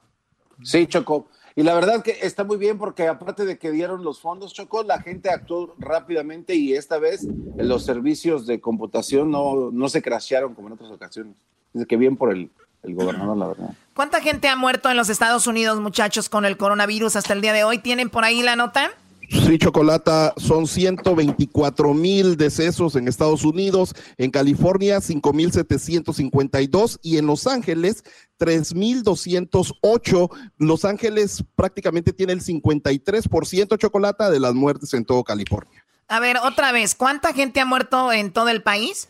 [0.63, 1.27] Sí, Choco.
[1.55, 4.83] Y la verdad que está muy bien porque aparte de que dieron los fondos, Choco,
[4.83, 7.27] la gente actuó rápidamente y esta vez
[7.57, 11.35] los servicios de computación no, no se crashearon como en otras ocasiones.
[11.73, 12.49] Dice que bien por el,
[12.83, 13.69] el gobernador, la verdad.
[13.93, 17.51] ¿Cuánta gente ha muerto en los Estados Unidos, muchachos, con el coronavirus hasta el día
[17.51, 17.79] de hoy?
[17.79, 18.91] ¿Tienen por ahí la nota?
[19.29, 27.45] Sí, Chocolata, son 124 mil decesos en Estados Unidos, en California 5.752 y en Los
[27.45, 28.03] Ángeles
[28.39, 30.29] 3.208.
[30.57, 35.85] Los Ángeles prácticamente tiene el 53% Chocolata de las muertes en todo California.
[36.07, 39.09] A ver, otra vez, ¿cuánta gente ha muerto en todo el país?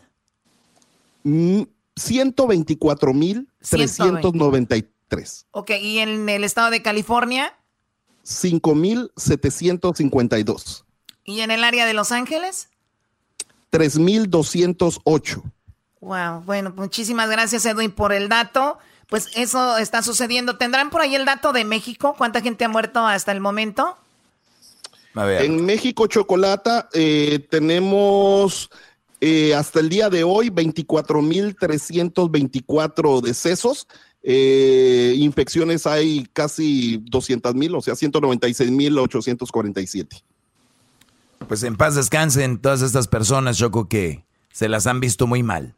[1.24, 5.46] 124 mil 393.
[5.52, 7.54] Ok, ¿y en el estado de California?
[8.22, 10.84] 5,752.
[11.24, 12.68] ¿Y en el área de Los Ángeles?
[13.70, 15.42] 3,208.
[16.00, 18.78] Wow, bueno, muchísimas gracias Edwin por el dato.
[19.08, 20.56] Pues eso está sucediendo.
[20.56, 22.16] ¿Tendrán por ahí el dato de México?
[22.16, 23.96] ¿Cuánta gente ha muerto hasta el momento?
[25.14, 25.42] A ver.
[25.42, 28.70] En México, Chocolata, eh, tenemos
[29.20, 33.88] eh, hasta el día de hoy 24.324 decesos
[34.22, 40.22] eh, infecciones hay casi 200 mil, o sea, 196 mil 847.
[41.48, 45.74] Pues en paz descansen todas estas personas, Choco, que se las han visto muy mal.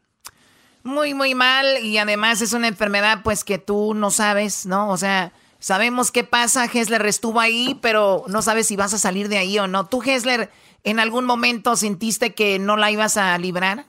[0.83, 4.89] Muy, muy mal y además es una enfermedad pues que tú no sabes, ¿no?
[4.89, 9.29] O sea, sabemos qué pasa, Hessler estuvo ahí, pero no sabes si vas a salir
[9.29, 9.85] de ahí o no.
[9.85, 10.51] ¿Tú, Hessler,
[10.83, 13.85] en algún momento sentiste que no la ibas a librar?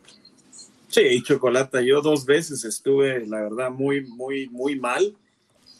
[0.94, 5.16] Sí, Chocolata, yo dos veces estuve, la verdad, muy, muy, muy mal.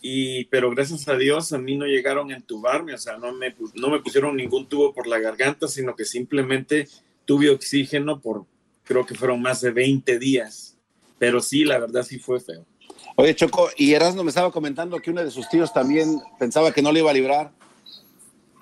[0.03, 3.55] Y, pero gracias a Dios a mí no llegaron a entubarme, o sea, no me,
[3.75, 6.89] no me pusieron ningún tubo por la garganta, sino que simplemente
[7.27, 8.45] tuve oxígeno por,
[8.83, 10.77] creo que fueron más de 20 días.
[11.17, 12.67] Pero sí, la verdad sí fue feo.
[13.15, 16.83] Oye, Choco, y Erasmo me estaba comentando que uno de sus tíos también pensaba que
[16.83, 17.53] no le iba a librar.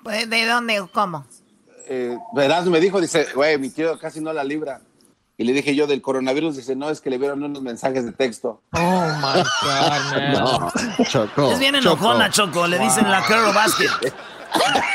[0.03, 0.79] Pues, ¿De dónde?
[0.93, 1.25] ¿Cómo?
[1.87, 4.81] Eh, Erasmo me dijo, dice, güey, mi tío casi no la libra.
[5.37, 8.11] Y le dije yo del coronavirus, dice, no, es que le vieron unos mensajes de
[8.11, 8.61] texto.
[8.73, 11.51] Oh, my God, no, Choco.
[11.51, 12.67] Es bien enojona, Choco.
[12.67, 14.13] Le dicen la Carol Basket.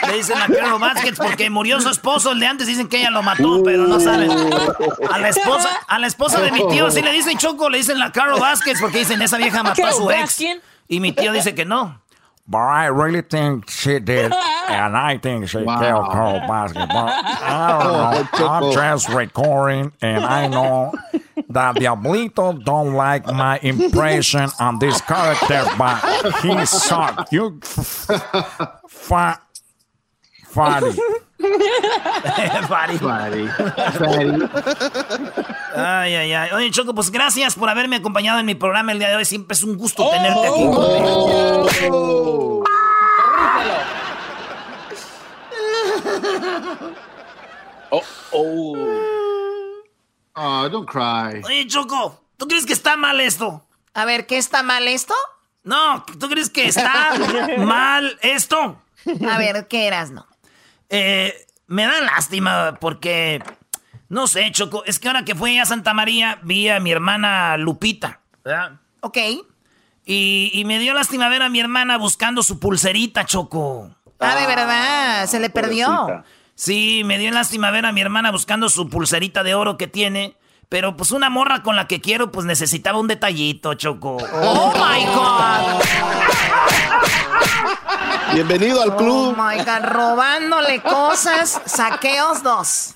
[0.07, 3.11] Le dicen la Carol Basket porque murió su esposo, el de antes dicen que ella
[3.11, 4.31] lo mató, pero no saben.
[5.11, 7.99] A la esposa, a la esposa de mi tío sí le dicen Choco, le dicen
[7.99, 10.41] la Carol Basket porque dicen esa vieja mató a su ex.
[10.87, 12.01] Y mi tío dice que no.
[12.51, 14.33] But I really think she did,
[14.69, 15.81] and I think she wow.
[15.81, 17.09] killed Carl Basketball.
[17.13, 18.47] I don't know.
[18.47, 20.95] Oh, I'm just recording, and I know
[21.51, 26.01] that Diablito don't like my impression on this character, but
[26.43, 27.33] he sucked.
[27.33, 27.61] You
[28.89, 29.43] fat,
[32.69, 32.99] Fatty.
[32.99, 33.49] Fatty.
[35.77, 36.51] Ay, ay, ay.
[36.53, 39.25] Oye, Choco, pues gracias por haberme acompañado en mi programa el día de hoy.
[39.25, 40.65] Siempre es un gusto tenerte aquí.
[41.91, 42.65] Oh.
[47.91, 48.77] Oh, oh.
[50.37, 51.43] Oh, don't cry.
[51.45, 53.65] Oye, Choco, ¿tú crees que está mal esto?
[53.95, 55.15] A ver, ¿qué está mal esto?
[55.65, 57.13] No, ¿tú crees que está
[57.59, 58.81] mal esto?
[59.29, 60.28] A ver, ¿qué eras, no?
[60.89, 61.35] Eh,
[61.67, 63.43] me da lástima porque,
[64.09, 67.57] no sé, Choco, es que ahora que fui a Santa María vi a mi hermana
[67.57, 68.73] Lupita, ¿verdad?
[69.01, 69.19] Ok.
[70.05, 73.95] Y, y me dio lástima ver a mi hermana buscando su pulserita, Choco.
[74.21, 76.25] Ah, de verdad, se le perdió.
[76.55, 80.37] Sí, me dio lástima ver a mi hermana buscando su pulserita de oro que tiene.
[80.69, 84.19] Pero pues una morra con la que quiero, pues necesitaba un detallito, Choco.
[84.33, 85.83] ¡Oh, my God!
[88.35, 89.35] Bienvenido al club.
[89.39, 92.95] Oh, my God, robándole cosas, saqueos dos.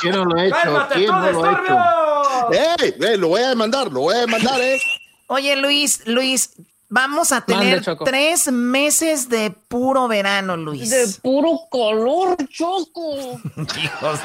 [0.00, 0.88] ¿Quién no lo ha hecho?
[0.92, 2.82] ¿Quién no lo ha hecho?
[2.82, 2.94] ¡Ey!
[3.00, 3.18] ¡Ey!
[3.18, 4.80] Lo voy a demandar, lo voy a demandar, ¿eh?
[5.28, 6.50] Oye, Luis, Luis,
[6.88, 10.88] Vamos a tener tres meses de puro verano, Luis.
[10.88, 13.40] De puro color, Choco.
[13.82, 14.20] Hijos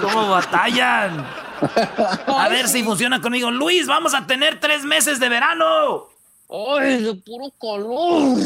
[0.00, 1.24] ¿Cómo batallan?
[2.26, 3.52] A ver si funciona conmigo.
[3.52, 6.08] Luis, vamos a tener tres meses de verano.
[6.52, 8.38] ¡Ay, de puro color!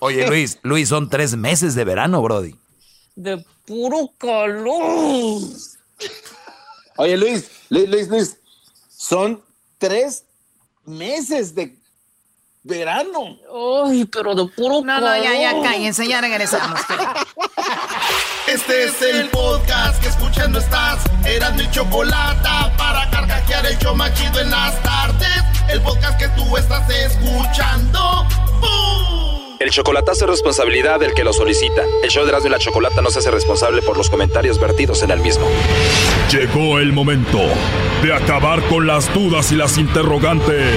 [0.00, 2.56] Oye, Luis, Luis, son tres meses de verano, Brody.
[3.14, 5.42] De puro color.
[6.96, 8.36] Oye, Luis, Luis, Luis, Luis,
[8.88, 9.40] son
[9.78, 10.24] tres
[10.84, 11.75] meses de
[12.66, 13.38] verano.
[13.86, 16.80] Ay, pero de puro No, no, ya, ya cállense, ya regresamos.
[18.46, 21.00] Este es el podcast que escuchando estás.
[21.24, 22.48] Eran mi chocolate
[22.78, 25.42] para carcajear el yo machido en las tardes.
[25.68, 28.24] El podcast que tú estás escuchando.
[28.60, 29.56] ¡Bum!
[29.58, 31.82] El chocolatazo es responsabilidad del que lo solicita.
[32.02, 35.02] El show de Erasmo y la Chocolata no se hace responsable por los comentarios vertidos
[35.02, 35.46] en el mismo.
[36.30, 37.40] Llegó el momento
[38.02, 40.76] de acabar con las dudas y las interrogantes.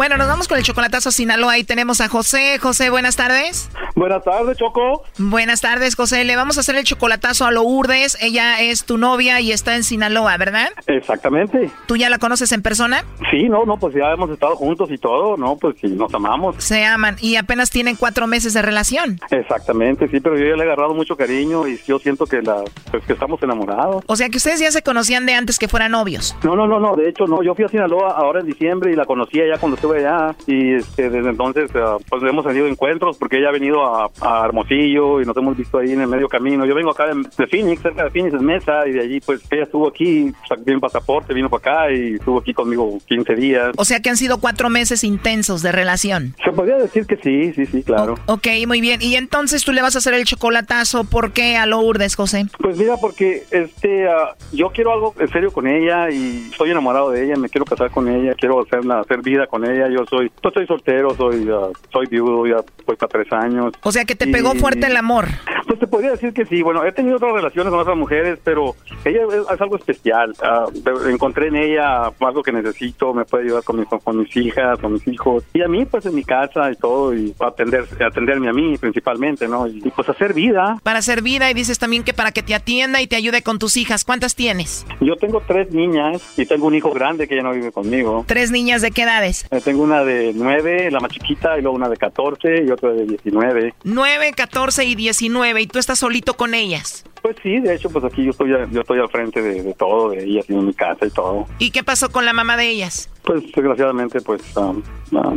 [0.00, 1.52] Bueno, nos vamos con el chocolatazo Sinaloa.
[1.52, 2.58] Ahí tenemos a José.
[2.58, 3.68] José, buenas tardes.
[3.94, 5.02] Buenas tardes, Choco.
[5.18, 6.24] Buenas tardes, José.
[6.24, 8.16] Le vamos a hacer el chocolatazo a Lourdes.
[8.22, 10.70] Ella es tu novia y está en Sinaloa, ¿verdad?
[10.86, 11.70] Exactamente.
[11.84, 13.04] ¿Tú ya la conoces en persona?
[13.30, 15.56] Sí, no, no, pues ya hemos estado juntos y todo, ¿no?
[15.56, 16.56] Pues sí, nos amamos.
[16.60, 19.20] Se aman y apenas tienen cuatro meses de relación.
[19.30, 22.64] Exactamente, sí, pero yo ya le he agarrado mucho cariño y yo siento que, la,
[22.90, 24.02] pues, que estamos enamorados.
[24.06, 26.34] O sea que ustedes ya se conocían de antes que fueran novios.
[26.42, 28.96] No, no, no, no, de hecho no, yo fui a Sinaloa ahora en diciembre y
[28.96, 33.16] la conocía ya cuando estuve allá y este, desde entonces eh, pues hemos tenido encuentros
[33.18, 36.28] porque ella ha venido a, a Hermosillo y nos hemos visto ahí en el medio
[36.28, 36.64] camino.
[36.66, 39.40] Yo vengo acá de, de Phoenix, cerca de Phoenix, en Mesa, y de allí pues
[39.50, 43.70] ella estuvo aquí, sacó un pasaporte, vino para acá y estuvo aquí conmigo 15 días.
[43.76, 46.34] O sea que han sido cuatro meses intensos de relación.
[46.44, 48.14] Se podría decir que sí, sí, sí, claro.
[48.26, 49.00] ok, muy bien.
[49.02, 52.46] Y entonces tú le vas a hacer el chocolatazo, ¿por qué a Lourdes, José?
[52.58, 57.10] Pues mira, porque este, uh, yo quiero algo en serio con ella y estoy enamorado
[57.10, 59.79] de ella, me quiero casar con ella, quiero hacerla, hacer vida con ella.
[59.88, 62.56] Yo soy, yo estoy soltero, soy, uh, soy viudo, ya
[62.86, 63.72] voy para tres años.
[63.82, 65.26] O sea que te pegó fuerte el amor.
[65.66, 66.62] Pues te podría decir que sí.
[66.62, 68.74] Bueno, he tenido otras relaciones con otras mujeres, pero
[69.04, 70.34] ella es, es algo especial.
[70.42, 74.78] Uh, encontré en ella algo que necesito, me puede ayudar con, mi, con mis hijas,
[74.80, 75.44] con mis hijos.
[75.54, 79.46] Y a mí, pues en mi casa y todo, y atender, atenderme a mí principalmente,
[79.48, 79.66] ¿no?
[79.66, 80.78] Y, y pues hacer vida.
[80.82, 83.58] Para hacer vida y dices también que para que te atienda y te ayude con
[83.58, 84.04] tus hijas.
[84.04, 84.84] ¿Cuántas tienes?
[85.00, 88.24] Yo tengo tres niñas y tengo un hijo grande que ya no vive conmigo.
[88.26, 89.46] ¿Tres niñas de qué edades?
[89.50, 92.90] Eh, tengo una de nueve, la más chiquita, y luego una de 14 y otra
[92.90, 93.74] de 19.
[93.84, 95.62] 9, 14 y 19.
[95.62, 97.04] ¿Y tú estás solito con ellas?
[97.22, 100.10] Pues sí, de hecho, pues aquí yo estoy, yo estoy al frente de, de todo,
[100.10, 101.46] de ellas, en mi casa y todo.
[101.58, 103.10] ¿Y qué pasó con la mamá de ellas?
[103.22, 104.82] Pues desgraciadamente, pues um,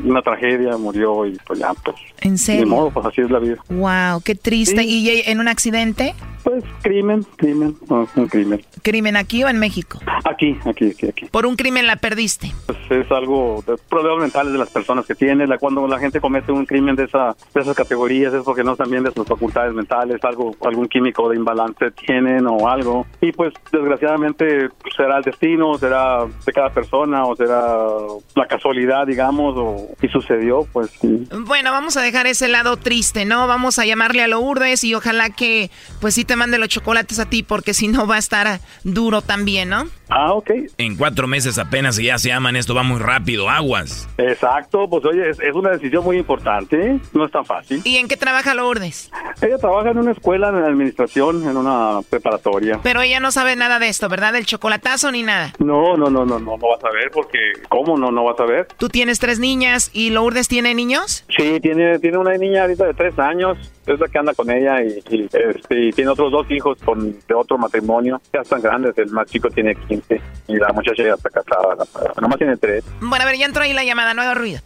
[0.05, 1.97] una tragedia, murió y pues ya, pues...
[2.21, 2.61] ¿En serio?
[2.61, 3.57] De modo, pues así es la vida.
[3.69, 4.81] Wow, qué triste.
[4.81, 5.01] Sí.
[5.01, 6.15] ¿Y en un accidente?
[6.43, 8.61] Pues crimen, crimen, no, un crimen.
[8.81, 9.99] ¿Crimen aquí o en México?
[10.25, 11.25] Aquí, aquí, aquí, aquí.
[11.27, 12.51] ¿Por un crimen la perdiste?
[12.65, 16.19] Pues es algo, de problemas mentales de las personas que tienen, la, cuando la gente
[16.19, 19.25] comete un crimen de, esa, de esas categorías es porque no están bien de sus
[19.25, 23.05] facultades mentales, algo, algún químico de imbalance tienen o algo.
[23.21, 27.87] Y pues desgraciadamente será el destino, será de cada persona o será
[28.35, 31.27] la casualidad, digamos, o, y sucedió, pues sí.
[31.45, 33.47] Bueno, vamos a dejar ese lado triste, ¿no?
[33.47, 35.69] Vamos a llamarle a Lourdes y ojalá que
[36.01, 39.21] pues sí te mande los chocolates a ti porque si no va a estar duro
[39.21, 39.85] también, ¿no?
[40.09, 40.51] Ah, ok.
[40.77, 44.07] En cuatro meses apenas y ya se aman, esto va muy rápido, aguas.
[44.17, 47.81] Exacto, pues oye, es, es una decisión muy importante, no es tan fácil.
[47.83, 49.11] ¿Y en qué trabaja Lourdes?
[49.41, 52.79] Ella trabaja en una escuela de administración, en una preparatoria.
[52.83, 54.33] Pero ella no sabe nada de esto, ¿verdad?
[54.33, 55.53] Del chocolatazo ni nada.
[55.59, 57.39] No, no, no, no, no, no vas a ver porque,
[57.69, 58.67] ¿cómo no, no vas a ver?
[58.77, 61.25] Tú tienes tres niñas y Lourdes tiene niños?
[61.35, 64.81] Sí, tiene, tiene una niña ahorita de tres años, es la que anda con ella
[64.83, 68.21] y, y, este, y tiene otros dos hijos con, de otro matrimonio.
[68.33, 71.75] Ya están grandes, el más chico tiene 15 y la muchacha ya está casada,
[72.21, 72.83] nomás tiene tres.
[73.01, 74.61] Bueno, a ver, ya entró ahí la llamada, no haga ruido.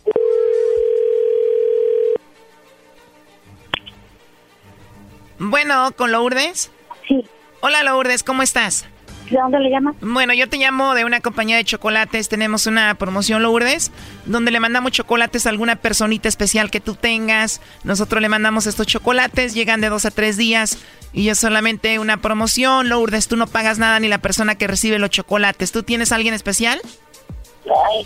[5.39, 6.71] Bueno, ¿con Lourdes?
[7.07, 7.23] Sí.
[7.61, 8.85] Hola Lourdes, ¿cómo estás?
[9.29, 9.93] ¿De dónde le llama?
[9.99, 12.29] Bueno, yo te llamo de una compañía de chocolates.
[12.29, 13.91] Tenemos una promoción Lourdes,
[14.25, 17.61] donde le mandamos chocolates a alguna personita especial que tú tengas.
[17.83, 20.77] Nosotros le mandamos estos chocolates, llegan de dos a tres días
[21.11, 22.87] y es solamente una promoción.
[22.87, 25.73] Lourdes, tú no pagas nada ni la persona que recibe los chocolates.
[25.73, 26.79] ¿Tú tienes a alguien especial?
[27.65, 28.05] Ay,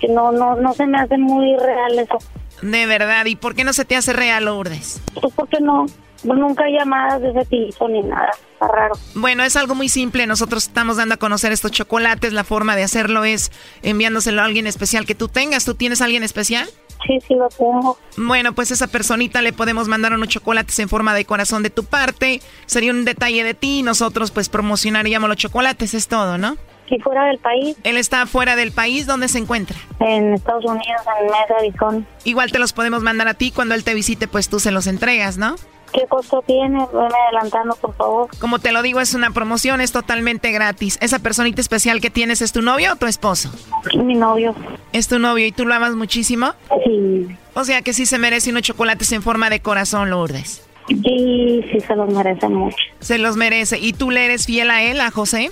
[0.00, 2.18] que no, no, no se me hace muy real eso.
[2.62, 5.00] De verdad, ¿y por qué no se te hace real, Lourdes?
[5.20, 5.86] Pues porque no,
[6.34, 8.30] nunca hay llamadas de ese tipo ni nada.
[8.52, 8.94] Está raro.
[9.14, 10.26] Bueno, es algo muy simple.
[10.26, 12.32] Nosotros estamos dando a conocer estos chocolates.
[12.32, 13.52] La forma de hacerlo es
[13.82, 15.64] enviándoselo a alguien especial que tú tengas.
[15.64, 16.68] ¿Tú tienes a alguien especial?
[17.06, 17.98] Sí, sí lo tengo.
[18.16, 21.84] Bueno, pues esa personita le podemos mandar unos chocolates en forma de corazón de tu
[21.84, 22.40] parte.
[22.66, 23.82] Sería un detalle de ti.
[23.82, 25.94] Nosotros pues promocionaríamos los chocolates.
[25.94, 26.56] Es todo, ¿no?
[26.88, 27.76] ¿Y fuera del país?
[27.82, 29.06] Él está fuera del país.
[29.06, 29.76] ¿Dónde se encuentra?
[30.00, 32.04] En Estados Unidos, en Mesa, Arizona.
[32.24, 33.50] Igual te los podemos mandar a ti.
[33.50, 35.56] Cuando él te visite, pues tú se los entregas, ¿no?
[35.96, 36.86] ¿Qué costo tiene?
[36.92, 38.28] Ven adelantando, por favor.
[38.38, 40.98] Como te lo digo, es una promoción, es totalmente gratis.
[41.00, 43.50] ¿Esa personita especial que tienes es tu novio o tu esposo?
[43.96, 44.54] Mi novio.
[44.92, 46.52] ¿Es tu novio y tú lo amas muchísimo?
[46.84, 47.26] Sí.
[47.54, 50.68] O sea que sí se merece unos chocolates en forma de corazón, Lourdes.
[50.86, 52.76] Sí, sí se los merece mucho.
[53.00, 53.78] Se los merece.
[53.78, 55.50] ¿Y tú le eres fiel a él, a José?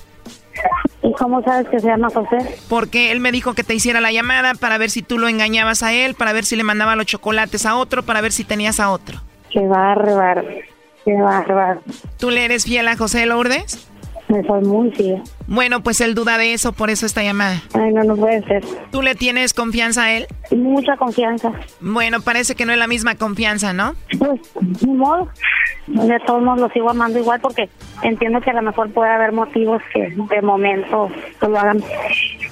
[1.02, 2.58] ¿Y cómo sabes que se llama José?
[2.68, 5.82] Porque él me dijo que te hiciera la llamada para ver si tú lo engañabas
[5.82, 8.78] a él, para ver si le mandaba los chocolates a otro, para ver si tenías
[8.78, 9.22] a otro.
[9.54, 10.42] Qué bárbaro,
[11.04, 11.80] qué bárbaro.
[12.18, 13.86] ¿Tú le eres fiel a José Lourdes?
[14.26, 15.22] Me soy muy fiel.
[15.46, 17.62] Bueno, pues él duda de eso, por eso esta llamada.
[17.74, 18.64] Ay, no, no puede ser.
[18.90, 20.26] ¿Tú le tienes confianza a él?
[20.50, 21.52] Mucha confianza.
[21.80, 23.94] Bueno, parece que no es la misma confianza, ¿no?
[24.18, 24.40] Pues,
[24.82, 25.28] ni modo.
[25.86, 27.68] De todos modos lo sigo amando igual porque
[28.02, 31.84] entiendo que a lo mejor puede haber motivos que de momento pues, lo hagan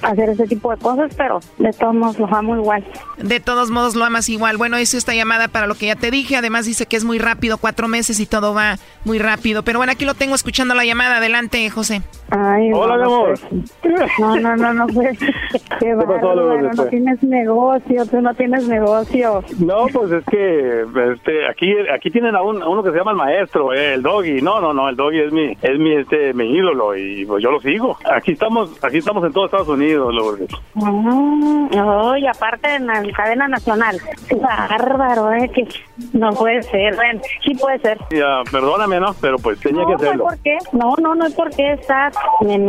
[0.03, 2.85] hacer ese tipo de cosas, pero de todos modos lo amo igual.
[3.17, 4.57] De todos modos lo amas igual.
[4.57, 6.35] Bueno, hice esta llamada para lo que ya te dije.
[6.35, 9.63] Además dice que es muy rápido, cuatro meses y todo va muy rápido.
[9.63, 11.17] Pero bueno, aquí lo tengo escuchando la llamada.
[11.17, 12.01] Adelante, José.
[12.29, 13.33] Ay, Hola, mi amor.
[14.19, 15.17] No, no, no, no, pues,
[15.79, 19.43] qué bárbaro, no tienes negocio, tú no tienes negocio.
[19.59, 20.81] No, pues es que
[21.13, 24.01] este, aquí aquí tienen a, un- a uno que se llama el maestro, eh, el
[24.03, 24.41] doggy.
[24.41, 27.51] No, no, no, el doggy es mi es mi este mi ídolo y pues yo
[27.51, 27.97] lo sigo.
[28.11, 30.49] Aquí estamos aquí estamos en todo Estados Unidos, Lourdes.
[30.73, 33.97] Mm, no, y aparte en la cadena nacional.
[34.27, 35.67] Qué bárbaro, eh, que
[36.13, 37.97] no puede ser, bueno, sí puede ser.
[38.11, 39.13] Ya, perdóname, ¿no?
[39.21, 40.23] Pero pues tenía No, que no hacerlo.
[40.25, 40.57] por qué.
[40.73, 42.11] No, no, no hay por qué está.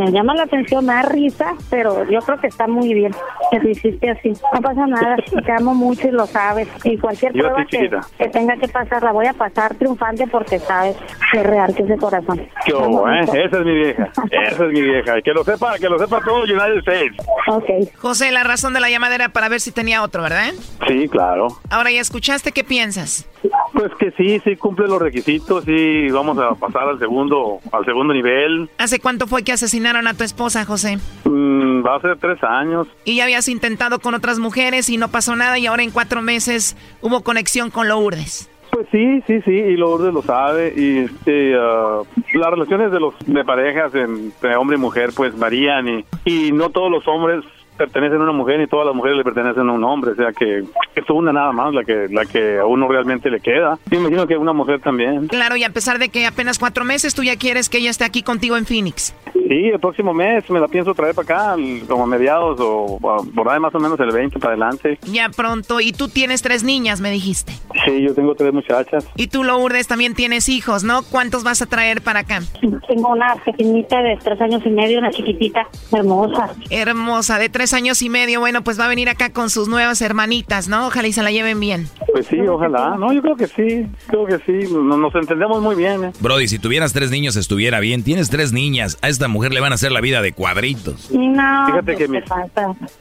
[0.05, 3.13] Me, llama la atención, me da risa, pero yo creo que está muy bien
[3.51, 4.33] que lo hiciste así.
[4.53, 5.15] No pasa nada.
[5.45, 6.67] Te amo mucho y lo sabes.
[6.83, 8.01] Y cualquier Yo prueba ti, que, chiquita.
[8.17, 10.95] que tenga que pasar, la voy a pasar triunfante porque sabes
[11.31, 12.41] que es real, que es de corazón.
[12.65, 13.21] ¿Qué hubo, eh?
[13.21, 14.09] Esa es mi vieja.
[14.31, 15.19] Esa es mi vieja.
[15.19, 17.15] Y que lo sepa, que lo sepa todo United States.
[17.47, 17.69] Ok.
[17.97, 20.53] José, la razón de la llamada era para ver si tenía otro, ¿verdad?
[20.87, 21.47] Sí, claro.
[21.69, 23.27] Ahora ya escuchaste, ¿qué piensas?
[23.73, 28.13] Pues que sí, sí cumple los requisitos y vamos a pasar al segundo, al segundo
[28.13, 28.69] nivel.
[28.77, 30.97] ¿Hace cuánto fue que asesinaron a tu esposa, José?
[31.23, 32.87] Mm, va a ser tres años.
[33.05, 36.21] Y ya habías intentado con otras mujeres y no pasó nada y ahora en cuatro
[36.21, 38.49] meses hubo conexión con Lourdes.
[38.71, 40.73] Pues sí, sí, sí, y Lourdes lo sabe.
[40.75, 42.01] Y este, ah,
[42.33, 46.69] las relaciones de los de parejas entre hombre y mujer pues varían y, y no
[46.69, 47.43] todos los hombres
[47.77, 50.31] pertenecen a una mujer ni todas las mujeres le pertenecen a un hombre, o sea
[50.31, 53.77] que es una nada más la que la que a uno realmente le queda.
[53.91, 55.27] Me imagino que a una mujer también.
[55.27, 58.05] Claro, y a pesar de que apenas cuatro meses, tú ya quieres que ella esté
[58.05, 59.15] aquí contigo en Phoenix.
[59.33, 61.55] Sí, el próximo mes me la pienso traer para acá,
[61.87, 64.97] como a mediados o o por ahí más o menos el 20 para adelante.
[65.05, 65.79] Ya pronto.
[65.79, 67.53] Y tú tienes tres niñas, me dijiste.
[67.85, 69.07] Sí, yo tengo tres muchachas.
[69.15, 71.03] Y tú, Lourdes, también tienes hijos, ¿no?
[71.03, 72.41] ¿Cuántos vas a traer para acá?
[72.87, 76.49] Tengo una pequeñita de tres años y medio, una chiquitita, hermosa.
[76.69, 78.39] Hermosa, de tres años y medio.
[78.39, 80.87] Bueno, pues va a venir acá con sus nuevas hermanitas, ¿no?
[80.87, 81.89] Ojalá y se la lleven bien.
[82.11, 82.95] Pues sí, ojalá.
[82.97, 84.71] No, yo creo que sí, creo que sí.
[84.73, 86.05] Nos, nos entendemos muy bien.
[86.05, 86.11] ¿eh?
[86.19, 88.03] Brody, si tuvieras tres niños estuviera bien.
[88.03, 88.97] Tienes tres niñas.
[89.01, 91.11] A esta mujer le van a hacer la vida de cuadritos.
[91.11, 92.23] No, Fíjate que ¿qué mis,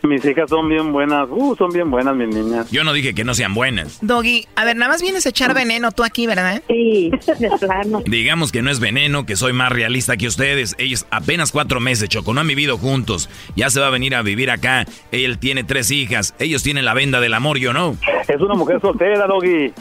[0.02, 1.28] mis hijas son bien buenas.
[1.30, 2.70] Uh, son bien buenas mis niñas.
[2.70, 3.98] Yo no dije que no sean buenas.
[4.00, 6.62] Doggy, a ver, nada más vienes a echar veneno tú aquí, ¿verdad?
[6.68, 8.02] Sí, de plano.
[8.06, 10.74] Digamos que no es veneno, que soy más realista que ustedes.
[10.78, 13.28] Ellos apenas cuatro meses, Choco, no han vivido juntos.
[13.56, 14.86] Ya se va a venir a vivir acá.
[15.12, 16.34] Él tiene tres hijas.
[16.38, 17.96] Ellos tienen la venda del amor, yo no.
[18.26, 19.66] Es una mujer soltera, Doggy.
[19.66, 19.72] Eh,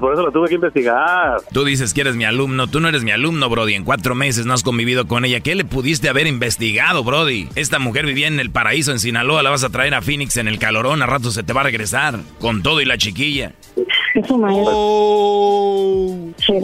[0.00, 1.38] Por eso la tuve que investigar.
[1.52, 2.66] Tú dices que eres mi alumno.
[2.66, 3.74] Tú no eres mi alumno, Brody.
[3.74, 5.40] En cuatro meses no has convivido con ella.
[5.40, 7.48] ¿Qué le pudiste haber investigado, Brody?
[7.54, 9.42] Esta mujer vivía en el paraíso en Sinaloa.
[9.42, 11.02] La vas a traer a Phoenix en el calorón.
[11.02, 12.18] A rato se te va a regresar.
[12.40, 13.52] Con todo y la chiquilla.
[14.14, 14.72] Es su maestro.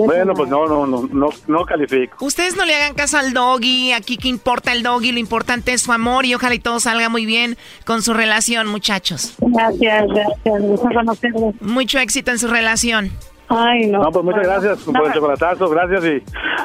[0.05, 2.25] Bueno, pues no, no, no, no, no califico.
[2.25, 5.83] Ustedes no le hagan caso al doggy, aquí que importa el doggy, lo importante es
[5.83, 9.35] su amor y ojalá y todo salga muy bien con su relación, muchachos.
[9.41, 10.63] Gracias, gracias.
[10.63, 11.55] Gusto conocerlos.
[11.61, 13.11] Mucho éxito en su relación.
[13.49, 14.03] Ay, no.
[14.03, 15.69] No, pues muchas gracias por el chocolatazo.
[15.71, 16.23] Gracias y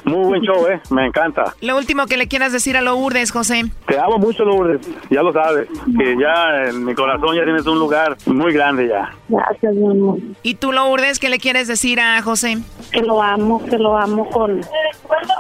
[0.10, 0.82] muy buen show, ¿eh?
[0.90, 1.54] Me encanta.
[1.62, 3.64] Lo último que le quieras decir a Lourdes, José.
[3.88, 4.82] Te amo mucho, Lourdes.
[5.10, 5.68] Ya lo sabes.
[5.98, 9.12] Que ya en mi corazón ya tienes un lugar muy grande ya.
[9.30, 10.18] Gracias, mi amor.
[10.44, 12.58] ¿Y tú, Lourdes, qué le quieres decir a José?
[12.92, 14.62] Que lo amo, que lo amo con,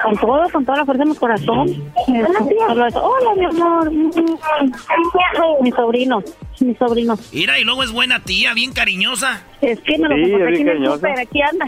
[0.03, 1.67] con todo, con toda la fuerza de mi corazón.
[2.07, 3.91] Hola, mi amor.
[5.61, 6.23] Mi sobrino,
[6.61, 7.17] mi sobrino.
[7.31, 9.41] Mira, y luego es buena tía, bien cariñosa.
[9.61, 11.65] Es que me lo Sí, encontré aquí en el súper, aquí anda.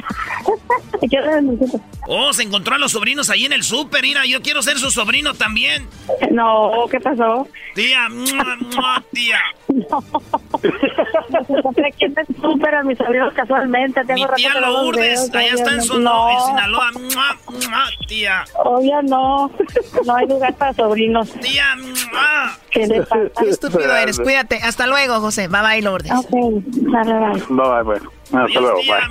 [1.04, 1.82] Aquí anda en el súper.
[2.08, 4.02] Oh, se encontró a los sobrinos ahí en el súper.
[4.04, 5.88] Mira, yo quiero ser su sobrino también.
[6.32, 7.48] No, ¿qué pasó?
[7.74, 9.40] Tía, mua, mua, tía.
[11.50, 14.02] Me encontré aquí en el súper a mis sobrinos casualmente.
[14.06, 15.88] Tengo Mi tía no los Lourdes, allá está en, obviamente.
[15.88, 16.46] Sono- en No.
[16.48, 16.92] Sinaloa.
[16.94, 17.38] Mua,
[17.70, 18.44] mua, tía.
[18.64, 19.52] Obvio no.
[20.06, 21.32] No hay lugar para sobrinos.
[21.42, 21.66] Tía,
[22.72, 23.22] ¿Qué le pasa?
[23.40, 24.58] Qué estúpido eres, cuídate.
[24.62, 25.48] Hasta luego, José.
[25.48, 26.12] Bye bye, Lourdes.
[26.12, 26.30] Ok,
[26.92, 27.44] dale, dale.
[27.50, 28.12] Bye, bye, bueno.
[28.32, 29.02] Hasta luego, bye.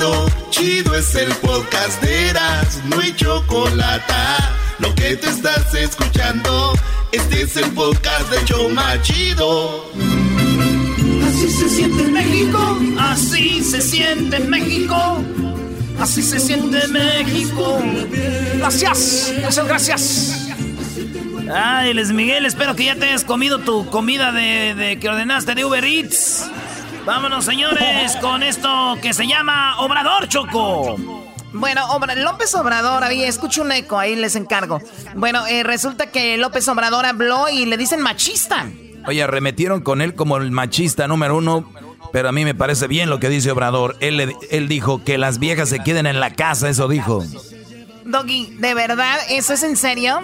[0.00, 4.14] Chido, chido es el podcast de Eras, no hay chocolate.
[4.78, 6.72] Lo que te estás escuchando,
[7.12, 9.92] Este es el podcast de Choma Chido.
[11.28, 15.22] Así se siente en México, así se siente en México.
[16.00, 17.82] Así se siente México.
[18.56, 20.48] Gracias, muchas gracias.
[21.54, 25.54] Ay, Les Miguel, espero que ya te hayas comido tu comida de, de que ordenaste
[25.54, 26.48] de Uber Eats.
[27.04, 30.96] Vámonos, señores, con esto que se llama Obrador Choco.
[31.52, 31.82] Bueno,
[32.16, 34.80] López Obrador, ahí escucho un eco, ahí les encargo.
[35.16, 38.66] Bueno, eh, resulta que López Obrador habló y le dicen machista.
[39.06, 41.68] Oye, arremetieron con él como el machista número uno,
[42.12, 43.96] pero a mí me parece bien lo que dice Obrador.
[44.00, 47.24] Él, él dijo que las viejas se queden en la casa, eso dijo.
[48.04, 49.18] Doggy, ¿de verdad?
[49.28, 50.20] ¿Eso es en serio?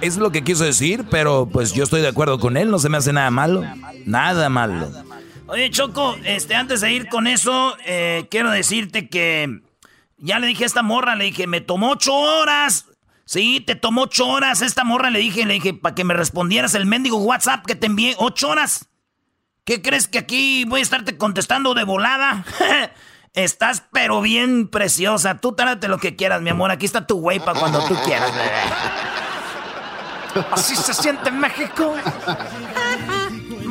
[0.00, 2.88] Es lo que quiso decir, pero pues yo estoy de acuerdo con él, no se
[2.88, 3.62] me hace nada malo.
[4.04, 5.05] Nada malo.
[5.48, 9.60] Oye, Choco, este, antes de ir con eso, eh, quiero decirte que
[10.18, 12.86] ya le dije a esta morra, le dije, me tomó ocho horas.
[13.24, 14.62] Sí, te tomó ocho horas.
[14.62, 17.86] Esta morra le dije, le dije, para que me respondieras el mendigo WhatsApp que te
[17.86, 18.14] envié.
[18.18, 18.88] Ocho horas.
[19.64, 22.44] ¿Qué crees que aquí voy a estarte contestando de volada?
[23.34, 25.38] Estás pero bien preciosa.
[25.38, 26.70] Tú tárate lo que quieras, mi amor.
[26.70, 28.32] Aquí está tu güey para cuando tú quieras.
[30.50, 31.94] Así se siente en México.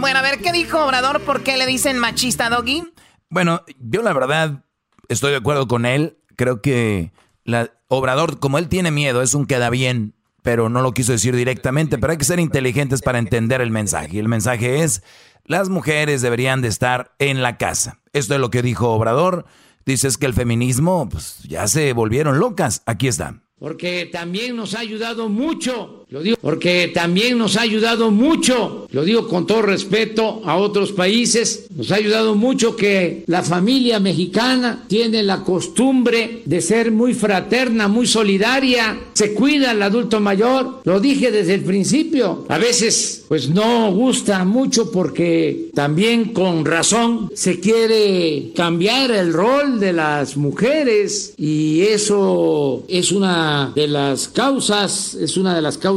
[0.05, 1.19] Bueno, a ver, ¿qué dijo Obrador?
[1.21, 2.83] ¿Por qué le dicen machista, Doggy?
[3.31, 4.63] Bueno, yo la verdad
[5.09, 7.11] estoy de acuerdo con él creo que
[7.43, 10.13] la, Obrador, como él tiene miedo, es un queda bien,
[10.43, 14.17] pero no lo quiso decir directamente, pero hay que ser inteligentes para entender el mensaje.
[14.17, 15.01] Y el mensaje es,
[15.43, 17.99] las mujeres deberían de estar en la casa.
[18.13, 19.47] Esto es lo que dijo Obrador.
[19.87, 22.83] Dices que el feminismo, pues ya se volvieron locas.
[22.85, 23.41] Aquí está.
[23.57, 29.03] Porque también nos ha ayudado mucho lo digo porque también nos ha ayudado mucho, lo
[29.03, 34.83] digo con todo respeto a otros países, nos ha ayudado mucho que la familia mexicana
[34.87, 40.99] tiene la costumbre de ser muy fraterna, muy solidaria, se cuida al adulto mayor, lo
[40.99, 47.59] dije desde el principio, a veces pues no gusta mucho porque también con razón se
[47.59, 55.35] quiere cambiar el rol de las mujeres y eso es una de las causas, es
[55.35, 55.94] una de las causas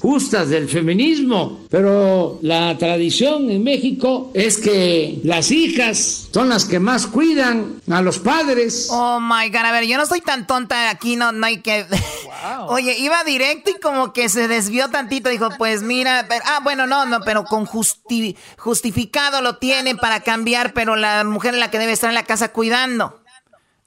[0.00, 6.78] justas del feminismo, pero la tradición en México es que las hijas son las que
[6.78, 8.88] más cuidan a los padres.
[8.90, 11.86] Oh my god, a ver, yo no soy tan tonta aquí, no, no hay que.
[12.68, 17.06] Oye, iba directo y como que se desvió tantito, dijo, pues mira, ah, bueno, no,
[17.06, 21.92] no, pero con justificado lo tiene para cambiar, pero la mujer es la que debe
[21.92, 23.20] estar en la casa cuidando.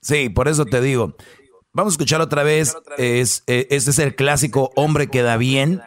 [0.02, 1.16] Sí, por eso te digo.
[1.74, 2.76] Vamos a escuchar otra vez.
[2.98, 5.82] Es, eh, este es el clásico hombre que da bien,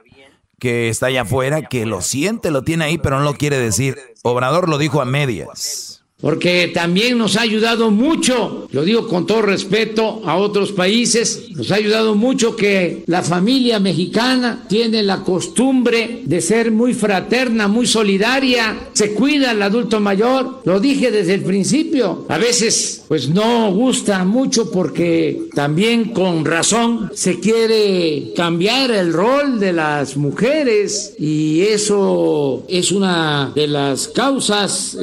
[0.59, 3.99] que está allá afuera, que lo siente, lo tiene ahí, pero no lo quiere decir.
[4.23, 9.43] Obrador lo dijo a medias porque también nos ha ayudado mucho, lo digo con todo
[9.43, 16.23] respeto a otros países, nos ha ayudado mucho que la familia mexicana tiene la costumbre
[16.25, 21.43] de ser muy fraterna, muy solidaria, se cuida al adulto mayor, lo dije desde el
[21.43, 29.13] principio, a veces pues no gusta mucho porque también con razón se quiere cambiar el
[29.13, 34.97] rol de las mujeres y eso es una de las causas.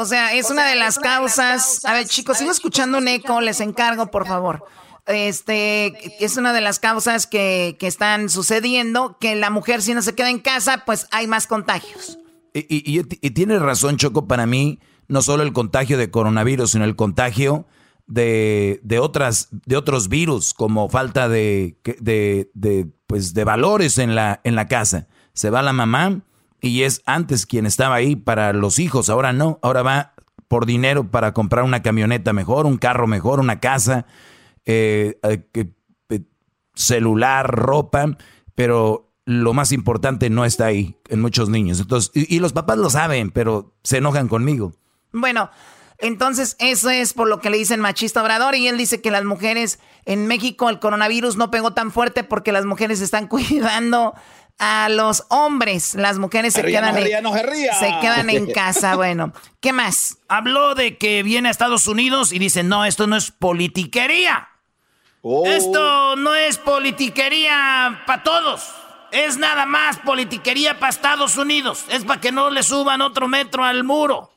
[0.00, 1.84] O sea, es una de las causas.
[1.84, 4.64] A ver, chicos, sigo escuchando un eco, les encargo, por favor.
[5.06, 10.14] Este, es una de las causas que, están sucediendo, que la mujer si no se
[10.14, 12.16] queda en casa, pues hay más contagios.
[12.54, 16.94] Y, y, tiene razón, Choco, para mí, no solo el contagio de coronavirus, sino el
[16.94, 17.66] contagio
[18.06, 24.40] de, otras, de otros virus, como falta de, de, de, pues, de valores en la,
[24.44, 25.08] en la casa.
[25.32, 26.22] Se va la mamá
[26.60, 30.14] y es antes quien estaba ahí para los hijos, ahora no, ahora va
[30.48, 34.06] por dinero para comprar una camioneta mejor, un carro mejor, una casa,
[34.64, 36.20] eh, eh, eh,
[36.74, 38.16] celular, ropa,
[38.54, 41.80] pero lo más importante no está ahí en muchos niños.
[41.80, 44.72] Entonces, y, los papás lo saben, pero se enojan conmigo.
[45.12, 45.50] Bueno,
[45.98, 49.24] entonces eso es por lo que le dicen machista obrador y él dice que las
[49.24, 54.14] mujeres en México el coronavirus no pegó tan fuerte porque las mujeres están cuidando
[54.58, 55.94] a los hombres.
[55.94, 58.94] Las mujeres se, quedan, en, se, quedan en casa.
[58.98, 60.18] Bueno, ¿qué más?
[60.28, 64.48] Habló de que viene a Estados Unidos y dice, no, esto no es politiquería.
[65.22, 65.46] Oh.
[65.46, 68.74] Esto no es politiquería para todos.
[69.12, 71.84] Es nada más politiquería para Estados Unidos.
[71.90, 74.30] Es para que no le suban otro metro al muro.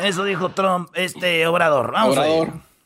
[0.00, 1.92] Eso dijo Trump, este Obrador.
[1.92, 2.18] Vamos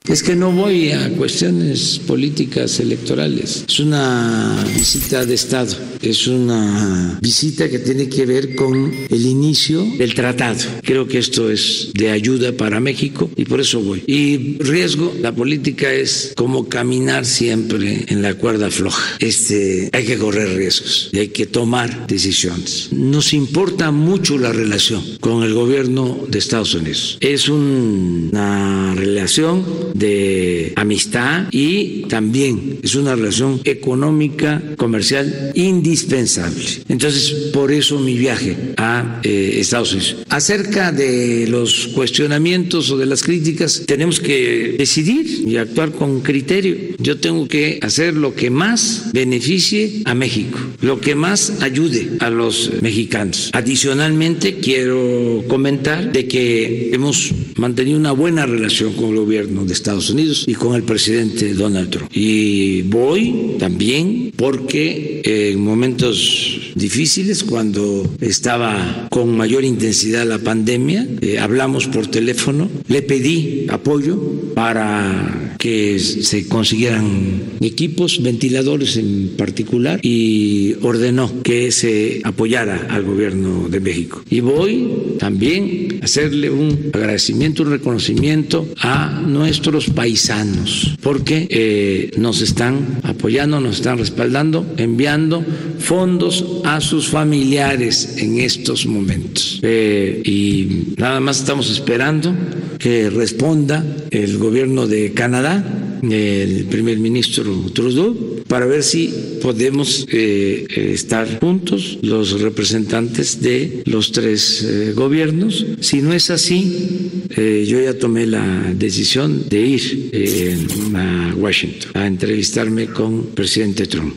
[0.09, 3.65] Es que no voy a cuestiones políticas electorales.
[3.69, 5.77] Es una visita de Estado.
[6.03, 10.59] Es una visita que tiene que ver con el inicio del tratado.
[10.83, 14.03] Creo que esto es de ayuda para México y por eso voy.
[14.09, 19.17] Y riesgo, la política es como caminar siempre en la cuerda floja.
[19.21, 22.89] Este, hay que correr riesgos y hay que tomar decisiones.
[22.91, 27.19] Nos importa mucho la relación con el gobierno de Estados Unidos.
[27.21, 36.65] Es una relación de amistad y también es una relación económica, comercial indispensable.
[36.89, 40.17] Entonces, por eso mi viaje a eh, Estados Unidos.
[40.29, 46.77] Acerca de los cuestionamientos o de las críticas, tenemos que decidir y actuar con criterio.
[46.99, 52.31] Yo tengo que hacer lo que más beneficie a México, lo que más ayude a
[52.31, 53.51] los mexicanos.
[53.53, 59.82] Adicionalmente, quiero comentar de que hemos mantenido una buena relación con el gobierno de Estados
[59.91, 62.11] Unidos y con el presidente Donald Trump.
[62.15, 71.39] Y voy también porque en momentos difíciles, cuando estaba con mayor intensidad la pandemia, eh,
[71.39, 74.19] hablamos por teléfono, le pedí apoyo
[74.55, 83.69] para que se consiguieran equipos, ventiladores en particular, y ordenó que se apoyara al gobierno
[83.69, 84.23] de México.
[84.29, 84.89] Y voy
[85.19, 93.61] también a hacerle un agradecimiento, un reconocimiento a nuestros paisanos, porque eh, nos están apoyando,
[93.61, 95.45] nos están respaldando, enviando
[95.79, 99.61] fondos a sus familiares en estos momentos.
[99.63, 102.35] Eh, y nada más estamos esperando
[102.83, 105.65] que responda el gobierno de Canadá,
[106.03, 114.11] el primer ministro Trudeau, para ver si podemos eh, estar juntos los representantes de los
[114.11, 115.65] tres gobiernos.
[115.81, 117.29] Si no es así,
[117.67, 118.43] yo ya tomé la
[118.75, 124.17] decisión de ir eh, a Washington a entrevistarme con el presidente Trump.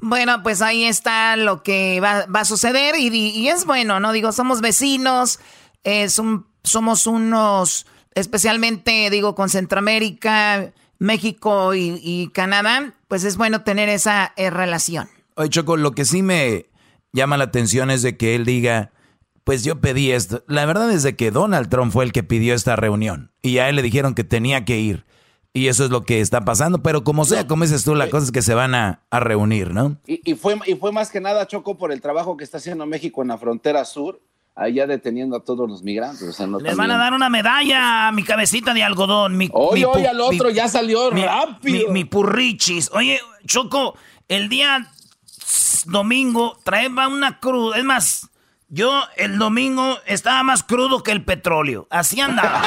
[0.00, 4.12] Bueno, pues ahí está lo que va, a suceder y, es bueno, ¿no?
[4.12, 5.38] Digo, somos vecinos,
[5.84, 13.88] es un, somos unos, especialmente, digo, con Centroamérica, México y, Canadá, pues es bueno tener
[13.88, 15.08] esa eh, relación.
[15.34, 16.66] Oye, Choco, lo que sí me
[17.12, 18.92] llama la atención es de que él diga
[19.44, 20.44] pues yo pedí esto.
[20.46, 23.68] La verdad es de que Donald Trump fue el que pidió esta reunión y a
[23.68, 25.04] él le dijeron que tenía que ir.
[25.54, 28.24] Y eso es lo que está pasando, pero como sea, como dices tú, la cosa
[28.24, 29.98] es que se van a, reunir, ¿no?
[30.06, 33.20] Y, fue, y fue más que nada, Choco, por el trabajo que está haciendo México
[33.20, 34.22] en la frontera sur,
[34.54, 36.38] allá deteniendo a todos los migrantes.
[36.62, 39.36] Les van a dar una medalla a mi cabecita de algodón.
[39.36, 41.90] Mi, oye, oye, al otro ya salió rápido.
[41.90, 42.90] Mi, purrichis.
[42.92, 43.96] Oye, Choco,
[44.28, 44.86] el día
[45.86, 47.76] domingo traeba una cruz.
[47.76, 48.30] Es más,
[48.68, 51.86] yo el domingo estaba más crudo que el petróleo.
[51.90, 52.62] Así andaba.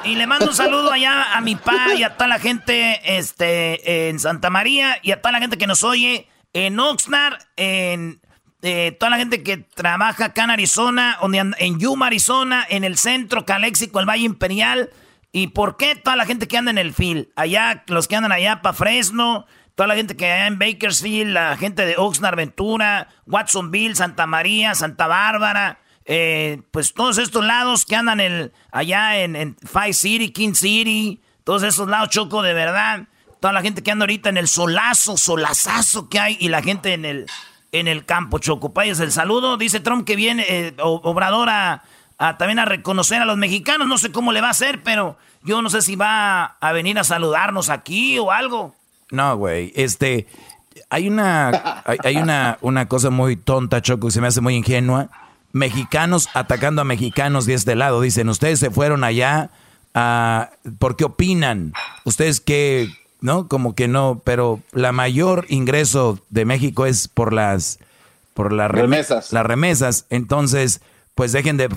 [0.04, 4.08] y le mando un saludo allá a mi pa y a toda la gente este,
[4.08, 8.20] en Santa María y a toda la gente que nos oye en Oxnard, en
[8.66, 11.18] eh, toda la gente que trabaja acá en Arizona,
[11.58, 14.88] en Yuma, Arizona, en el centro, Caléxico, el Valle Imperial.
[15.32, 17.30] ¿Y por qué toda la gente que anda en el FIL?
[17.36, 21.58] Allá, los que andan allá para Fresno, toda la gente que hay en Bakersfield, la
[21.58, 27.96] gente de Oxnard, Ventura, Watsonville, Santa María, Santa Bárbara, eh, pues todos estos lados que
[27.96, 33.08] andan el, allá en, en Five City, King City, todos esos lados, Choco, de verdad.
[33.40, 36.94] Toda la gente que anda ahorita en el solazo, solazazo que hay y la gente
[36.94, 37.26] en el,
[37.74, 38.72] en el campo, Choco.
[38.72, 39.56] Payas, el saludo.
[39.56, 41.82] Dice Trump que viene, eh, Obrador, a,
[42.38, 43.88] también a reconocer a los mexicanos.
[43.88, 46.98] No sé cómo le va a hacer, pero yo no sé si va a venir
[46.98, 48.74] a saludarnos aquí o algo.
[49.10, 49.72] No, güey.
[49.74, 50.28] Este,
[50.88, 55.08] hay una, hay, una, una cosa muy tonta, Choco, que se me hace muy ingenua.
[55.50, 58.00] Mexicanos atacando a mexicanos de este lado.
[58.00, 59.50] Dicen, ustedes se fueron allá
[59.94, 61.72] a, ¿por qué opinan?
[62.04, 62.88] Ustedes que,
[63.20, 63.48] ¿no?
[63.48, 67.78] Como que no, pero la mayor ingreso de México es por las,
[68.34, 69.32] por las remesas.
[69.32, 70.06] Las remesas.
[70.10, 70.80] Entonces,
[71.14, 71.68] pues dejen de,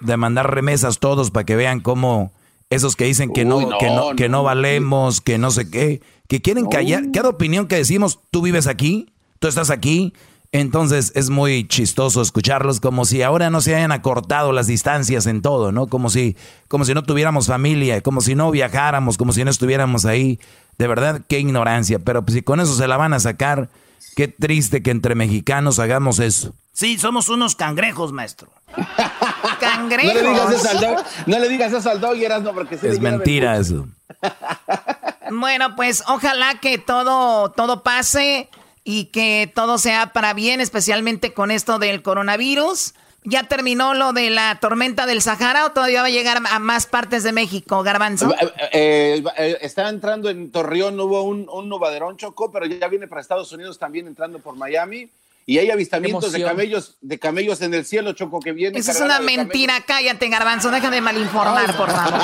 [0.00, 2.32] de mandar remesas todos para que vean cómo
[2.70, 6.42] esos que dicen que no, que no, que no valemos, que no sé qué que
[6.42, 7.04] quieren callar.
[7.12, 10.12] Cada opinión que decimos, tú vives aquí, tú estás aquí.
[10.52, 15.42] Entonces es muy chistoso escucharlos como si ahora no se hayan acortado las distancias en
[15.42, 15.88] todo, ¿no?
[15.88, 16.36] Como si,
[16.68, 20.38] como si no tuviéramos familia, como si no viajáramos, como si no estuviéramos ahí.
[20.78, 21.98] De verdad, qué ignorancia.
[21.98, 23.68] Pero pues, si con eso se la van a sacar,
[24.14, 26.54] qué triste que entre mexicanos hagamos eso.
[26.72, 28.50] Sí, somos unos cangrejos, maestro.
[29.60, 30.14] cangrejos.
[30.14, 33.00] No le digas eso al dog, no le digas eso al dog, no, porque Es
[33.00, 33.86] mentira eso.
[35.28, 38.48] Bueno, pues ojalá que todo, todo pase
[38.84, 42.94] y que todo sea para bien, especialmente con esto del coronavirus.
[43.28, 46.86] ¿Ya terminó lo de la tormenta del Sahara o todavía va a llegar a más
[46.86, 48.32] partes de México, Garbanzo?
[48.32, 53.08] Eh, eh, eh, está entrando en Torreón, hubo un, un novaderón Choco, pero ya viene
[53.08, 55.10] para Estados Unidos también entrando por Miami.
[55.48, 58.78] Y hay avistamientos de camellos, de camellos en el cielo, Choco, que viene.
[58.78, 62.20] Esa es una mentira, cállate, Garbanzo, déjame malinformar, por favor.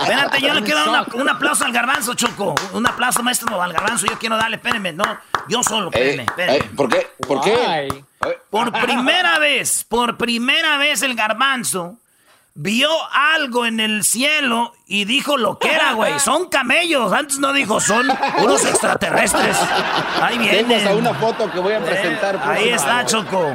[0.00, 2.54] Espérate, yo le quiero dar un aplauso al Garbanzo, Choco.
[2.74, 4.06] Un aplauso, maestro, al Garbanzo.
[4.06, 5.04] Yo quiero darle, espérenme, no,
[5.48, 6.64] yo solo, espérenme, espérenme.
[6.74, 7.06] ¿Por qué?
[7.26, 8.04] ¿Por qué?
[8.50, 11.98] Por primera vez, por primera vez el Garbanzo
[12.56, 16.18] vio algo en el cielo y dijo lo que era, güey.
[16.24, 17.12] Son camellos.
[17.12, 19.56] Antes no dijo, son unos extraterrestres.
[20.20, 20.88] Ahí viene.
[20.88, 22.40] a una foto que voy a presentar.
[22.42, 23.54] ahí está, Choco.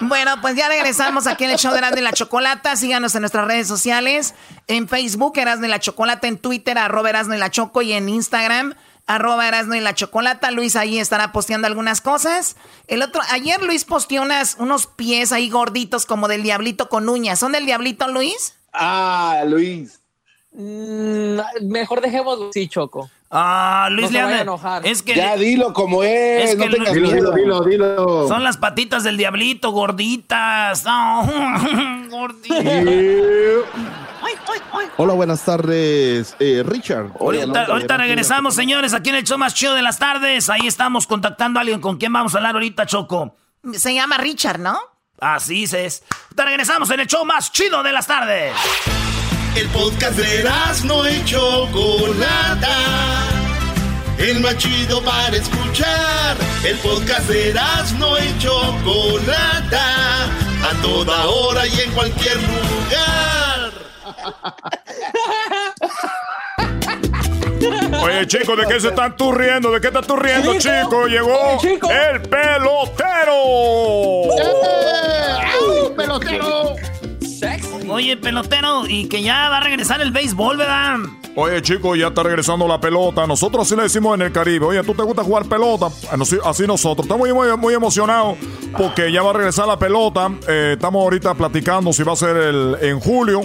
[0.00, 2.74] Bueno, pues ya regresamos aquí en el show de Erasmo y la Chocolata.
[2.76, 4.34] Síganos en nuestras redes sociales.
[4.66, 6.26] En Facebook, Erasmo y la Chocolata.
[6.26, 7.82] En Twitter, arroba Erasmo y la Choco.
[7.82, 8.74] Y en Instagram,
[9.06, 10.50] arroba Erasmo y la Chocolata.
[10.50, 12.56] Luis ahí estará posteando algunas cosas.
[12.86, 17.38] El otro, ayer Luis posteó unas, unos pies ahí gorditos como del diablito con uñas.
[17.38, 18.54] ¿Son del diablito, Luis?
[18.72, 20.00] Ah, Luis.
[20.52, 23.10] Mm, mejor dejemos sí, Choco.
[23.34, 24.86] Ah, Luis no le enojar.
[24.86, 27.32] Es que ya dilo como es, no tengas dilo, miedo.
[27.32, 30.84] Dilo, dilo, Son las patitas del diablito, gorditas.
[30.84, 31.26] No,
[32.10, 32.84] gorditas.
[34.96, 37.12] Hola, buenas tardes, eh, Richard.
[37.18, 40.50] Ahorita, ahorita regresamos, señores, aquí en el show más chido de las tardes.
[40.50, 43.36] Ahí estamos contactando a alguien con quien vamos a hablar ahorita, Choco.
[43.72, 44.78] Se llama Richard, ¿no?
[45.20, 46.02] Así es.
[46.24, 48.52] Ahorita regresamos en el show más chido de las tardes.
[49.54, 50.48] El podcast de
[50.84, 52.78] no y Chocolata.
[54.18, 56.36] El más chido para escuchar.
[56.64, 57.54] El podcast de
[57.98, 60.24] no y Chocolata.
[60.24, 63.41] A toda hora y en cualquier lugar.
[68.02, 69.70] Oye, chico, ¿de qué se están tú riendo?
[69.70, 71.06] ¿De qué estás tú riendo, chico?
[71.06, 73.34] Llegó el pelotero.
[74.38, 75.92] ¡Eh!
[75.96, 76.74] pelotero!
[77.88, 80.98] Oye, pelotero, y que ya va a regresar el béisbol, ¿verdad?
[81.34, 83.26] Oye, chico, ya está regresando la pelota.
[83.26, 84.66] Nosotros así le decimos en el Caribe.
[84.66, 85.88] Oye, ¿tú te gusta jugar pelota?
[86.10, 87.06] Así, así nosotros.
[87.06, 88.38] Estamos muy, muy, muy emocionados
[88.76, 90.30] porque ya va a regresar la pelota.
[90.48, 93.42] Eh, estamos ahorita platicando si va a ser el, en julio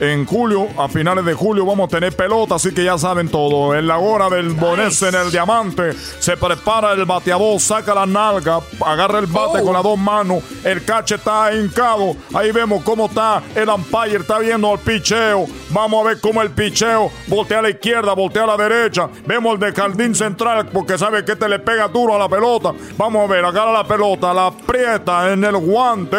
[0.00, 3.74] en julio, a finales de julio, vamos a tener pelota, así que ya saben todo.
[3.74, 8.60] En la hora del bonés en el diamante, se prepara el bateador, saca la nalga,
[8.84, 12.16] agarra el bate con las dos manos, el cache está hincado.
[12.32, 15.46] Ahí vemos cómo está el umpire, está viendo el picheo.
[15.68, 19.08] Vamos a ver cómo el picheo voltea a la izquierda, voltea a la derecha.
[19.26, 22.72] Vemos el de jardín central, porque sabe que te le pega duro a la pelota.
[22.96, 26.16] Vamos a ver, agarra la pelota, la aprieta en el guante,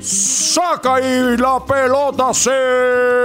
[0.00, 3.17] saca y la pelota se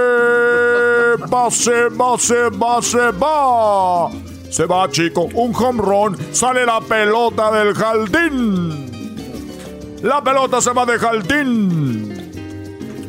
[1.50, 4.10] se va, se va, se va.
[4.50, 5.28] Se va, chico.
[5.34, 6.16] Un home run.
[6.32, 8.90] Sale la pelota del jardín.
[10.02, 12.23] La pelota se va de jardín.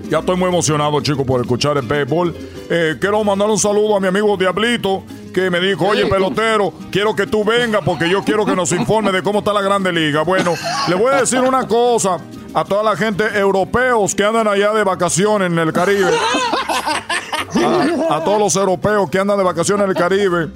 [0.10, 2.36] Ya estoy muy emocionado, chico, por escuchar el béisbol.
[2.70, 5.04] Eh, quiero mandar un saludo a mi amigo Diablito,
[5.34, 9.12] que me dijo, oye, pelotero, quiero que tú vengas porque yo quiero que nos informe
[9.12, 10.22] de cómo está la Grande Liga.
[10.22, 10.54] Bueno,
[10.88, 12.20] le voy a decir una cosa
[12.54, 16.12] a toda la gente europeos que andan allá de vacaciones en el Caribe.
[18.10, 20.50] A, todos los europeos que andan de vacaciones en el Caribe.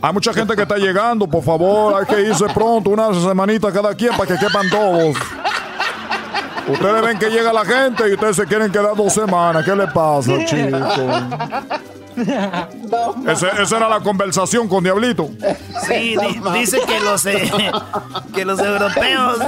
[0.00, 3.94] Hay mucha gente que está llegando, por favor, hay que irse pronto, una semanita cada
[3.94, 5.16] quien para que quepan todos.
[6.68, 9.64] Ustedes ven que llega la gente y ustedes se quieren quedar dos semanas.
[9.64, 10.82] ¿Qué le pasa, chicos?
[13.26, 15.30] esa era la conversación con Diablito.
[15.86, 16.16] Sí,
[16.54, 17.50] dice que los, eh,
[18.34, 19.38] que los europeos.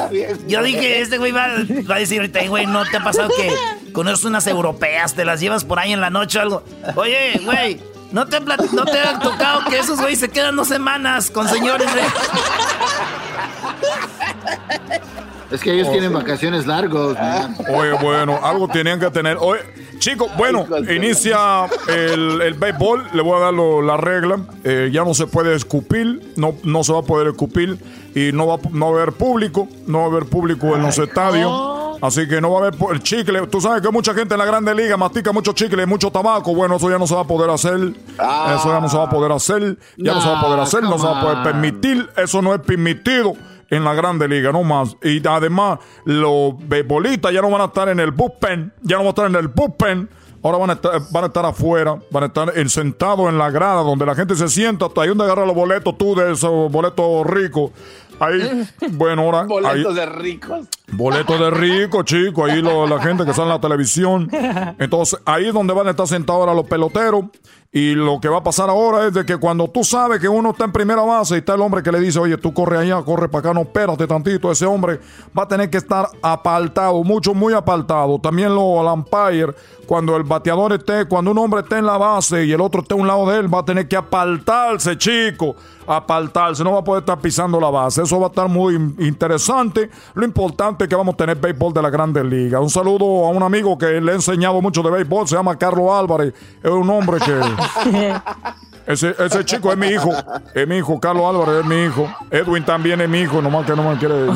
[0.47, 1.49] Yo dije, este güey va,
[1.91, 3.53] va, a decir ahorita, güey, ¿no te ha pasado que
[3.93, 6.63] conoces unas europeas, te las llevas por ahí en la noche o algo?
[6.97, 7.81] Oye, güey,
[8.13, 11.89] ¿no te, no te ha tocado que esos güeyes se quedan dos semanas con señores
[11.95, 12.03] de...
[15.51, 17.17] Es que ellos tienen vacaciones largos.
[17.71, 19.39] Oye, bueno, algo tenían que tener.
[19.41, 19.61] Oye,
[19.99, 23.09] chicos, bueno, inicia el, el béisbol.
[23.15, 24.41] Le voy a dar la regla.
[24.65, 27.79] Eh, ya no se puede escupir, no, no se va a poder escupir
[28.15, 30.99] y no va, no va a haber público, no va a haber público en los
[30.99, 31.79] estadios.
[32.01, 33.47] Así que no va a haber el chicle.
[33.49, 36.55] Tú sabes que mucha gente en la Grande Liga mastica mucho chicle, mucho tabaco.
[36.55, 37.75] Bueno, eso ya no se va a poder hacer.
[37.75, 39.79] Eso ya no se va a poder hacer.
[39.97, 42.09] Ya no se va a poder hacer, no se va a poder permitir.
[42.17, 43.35] Eso no es permitido
[43.71, 44.97] en la Grande Liga, no más.
[45.03, 49.07] Y además, los beisbolistas ya no van a estar en el bullpen, ya no van
[49.07, 50.09] a estar en el bullpen.
[50.41, 53.83] Ahora van a estar, van a estar afuera, van a estar sentados en la grada
[53.83, 54.87] donde la gente se sienta.
[54.97, 57.73] Ahí donde agarra los boletos tú de esos boletos ricos.
[58.21, 59.43] Ahí, bueno, ahora.
[59.45, 60.69] Boletos de ricos.
[60.93, 62.51] Boletos de ricos, chicos.
[62.51, 64.31] Ahí lo, la gente que sale en la televisión.
[64.79, 67.25] Entonces, ahí es donde van a estar sentados ahora los peloteros.
[67.71, 70.53] Y lo que va a pasar ahora es de que cuando tú sabes que uno
[70.53, 73.03] está en primera base y está el hombre que le dice, oye, tú corre allá,
[73.03, 74.99] corre para acá, no espérate tantito, ese hombre
[75.39, 78.19] va a tener que estar apartado, mucho, muy apartado.
[78.19, 79.55] También lo al umpire,
[79.87, 82.95] cuando el bateador esté, cuando un hombre esté en la base y el otro esté
[82.95, 85.55] a un lado de él, va a tener que apartarse, chico,
[85.87, 88.03] apartarse, no va a poder estar pisando la base.
[88.03, 89.91] Eso va a estar muy interesante.
[90.15, 92.63] Lo importante es que vamos a tener béisbol de la Grandes Ligas.
[92.63, 95.91] Un saludo a un amigo que le he enseñado mucho de béisbol, se llama Carlos
[95.91, 96.33] Álvarez,
[96.63, 97.58] es un hombre que...
[98.89, 100.11] Ese, ese chico es mi hijo,
[100.55, 103.77] es mi hijo, Carlos Álvarez es mi hijo, Edwin también es mi hijo, nomás que
[103.77, 104.29] no me quiere.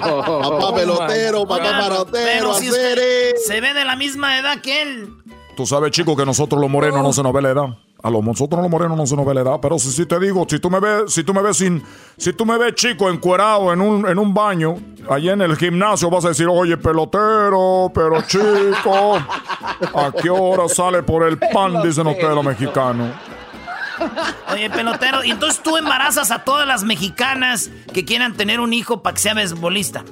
[0.00, 5.12] papá pelotero, papá marotero, Pero si se ve de la misma edad que él.
[5.56, 7.66] Tú sabes, chico, que nosotros los morenos no se nos ve la edad.
[8.02, 10.18] A los nosotros los morenos no se nos ve la edad, pero si, si te
[10.18, 11.82] digo, si tú me ves, si tú me ves sin,
[12.18, 14.76] si tú me ves chico encuerado en un, en un baño,
[15.08, 21.02] allá en el gimnasio vas a decir, oye, pelotero, pero chico, ¿a qué hora sale
[21.02, 21.82] por el pan?
[21.82, 23.10] Dicen ustedes los mexicanos.
[24.52, 29.02] Oye, pelotero, y entonces tú embarazas a todas las mexicanas que quieran tener un hijo
[29.02, 30.04] para que sea beisbolista.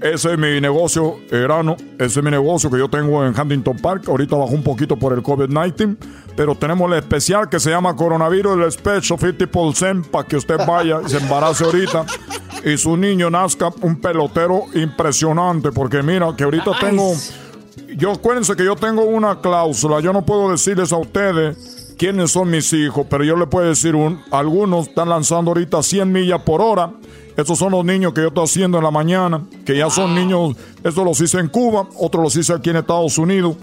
[0.00, 1.76] Ese es mi negocio, Erano.
[1.98, 4.08] Ese es mi negocio que yo tengo en Huntington Park.
[4.08, 5.96] Ahorita bajó un poquito por el COVID-19,
[6.36, 11.00] pero tenemos el especial que se llama Coronavirus, el Special 50% para que usted vaya
[11.04, 12.04] y se embarace ahorita
[12.66, 15.70] y su niño nazca un pelotero impresionante.
[15.72, 17.14] Porque mira, que ahorita tengo.
[17.96, 20.00] Yo acuérdense que yo tengo una cláusula.
[20.00, 23.94] Yo no puedo decirles a ustedes quiénes son mis hijos, pero yo le puedo decir
[23.94, 24.20] un.
[24.30, 26.92] Algunos están lanzando ahorita 100 millas por hora.
[27.36, 30.56] Esos son los niños que yo estoy haciendo en la mañana, que ya son niños,
[30.82, 33.56] estos los hice en Cuba, otros los hice aquí en Estados Unidos.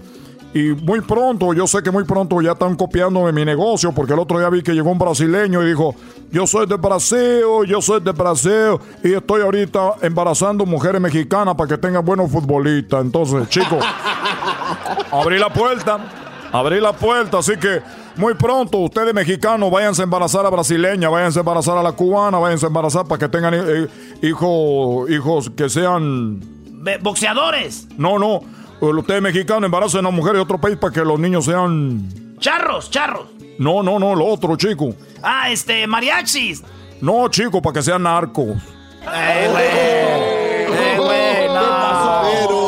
[0.54, 4.20] Y muy pronto, yo sé que muy pronto ya están copiándome mi negocio, porque el
[4.20, 5.96] otro día vi que llegó un brasileño y dijo,
[6.30, 11.70] yo soy de Brasil, yo soy de Brasil, y estoy ahorita embarazando mujeres mexicanas para
[11.70, 13.04] que tengan buenos futbolistas.
[13.04, 13.84] Entonces, chicos,
[15.10, 15.98] abrí la puerta,
[16.52, 17.82] abrí la puerta, así que
[18.16, 22.38] muy pronto ustedes mexicanos váyanse a embarazar a brasileña, váyanse a embarazar a la cubana,
[22.38, 23.88] váyanse a embarazar para que tengan eh,
[24.22, 26.40] hijos, hijos que sean...
[27.00, 28.42] Boxeadores, No, no,
[28.80, 32.36] ustedes mexicanos embarazan a una mujer de otro país para que los niños sean...
[32.38, 33.28] charros, charros.
[33.58, 34.94] No, no, no, lo otro, chico.
[35.22, 36.62] Ah, este, mariachis.
[37.00, 38.56] No, chico, para que sean narcos.
[39.14, 39.66] Eh, güey.
[39.66, 42.63] Eh, güey, no.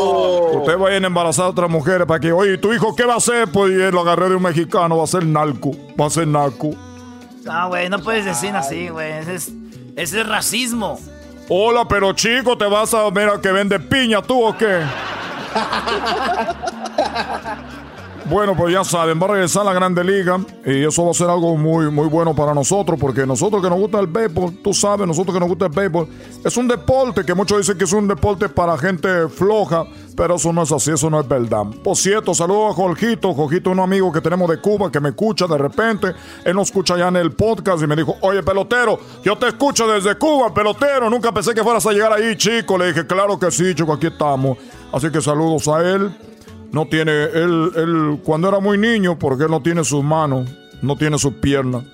[0.66, 3.18] Ustedes vayan a embarazar a otras mujeres para que, oye, ¿tu hijo qué va a
[3.18, 3.46] hacer?
[3.46, 6.26] Pues y él lo agarré de un mexicano, va a ser narco, va a ser
[6.26, 6.70] narco.
[7.44, 9.12] No, güey, no puedes decir así, güey.
[9.12, 9.52] Ese es,
[9.94, 10.98] ese es racismo.
[11.48, 14.80] Hola, pero chico, ¿te vas a ver a que vende piña tú o qué?
[18.28, 21.14] Bueno, pues ya saben, va a regresar a la Grande Liga y eso va a
[21.14, 24.74] ser algo muy, muy bueno para nosotros, porque nosotros que nos gusta el béisbol, tú
[24.74, 26.08] sabes, nosotros que nos gusta el béisbol,
[26.44, 29.84] es un deporte que muchos dicen que es un deporte para gente floja,
[30.16, 31.66] pero eso no es así, eso no es verdad.
[31.84, 35.46] Por cierto, saludo a Jorgito, Jorgito, un amigo que tenemos de Cuba que me escucha
[35.46, 36.08] de repente,
[36.44, 39.86] él nos escucha ya en el podcast y me dijo, oye, pelotero, yo te escucho
[39.86, 42.76] desde Cuba, pelotero, nunca pensé que fueras a llegar ahí, chico.
[42.76, 44.58] Le dije, claro que sí, chico, aquí estamos.
[44.92, 46.35] Así que saludos a él.
[46.76, 50.46] No tiene, él, él, cuando era muy niño, porque él no tiene sus manos,
[50.82, 51.84] no tiene sus piernas.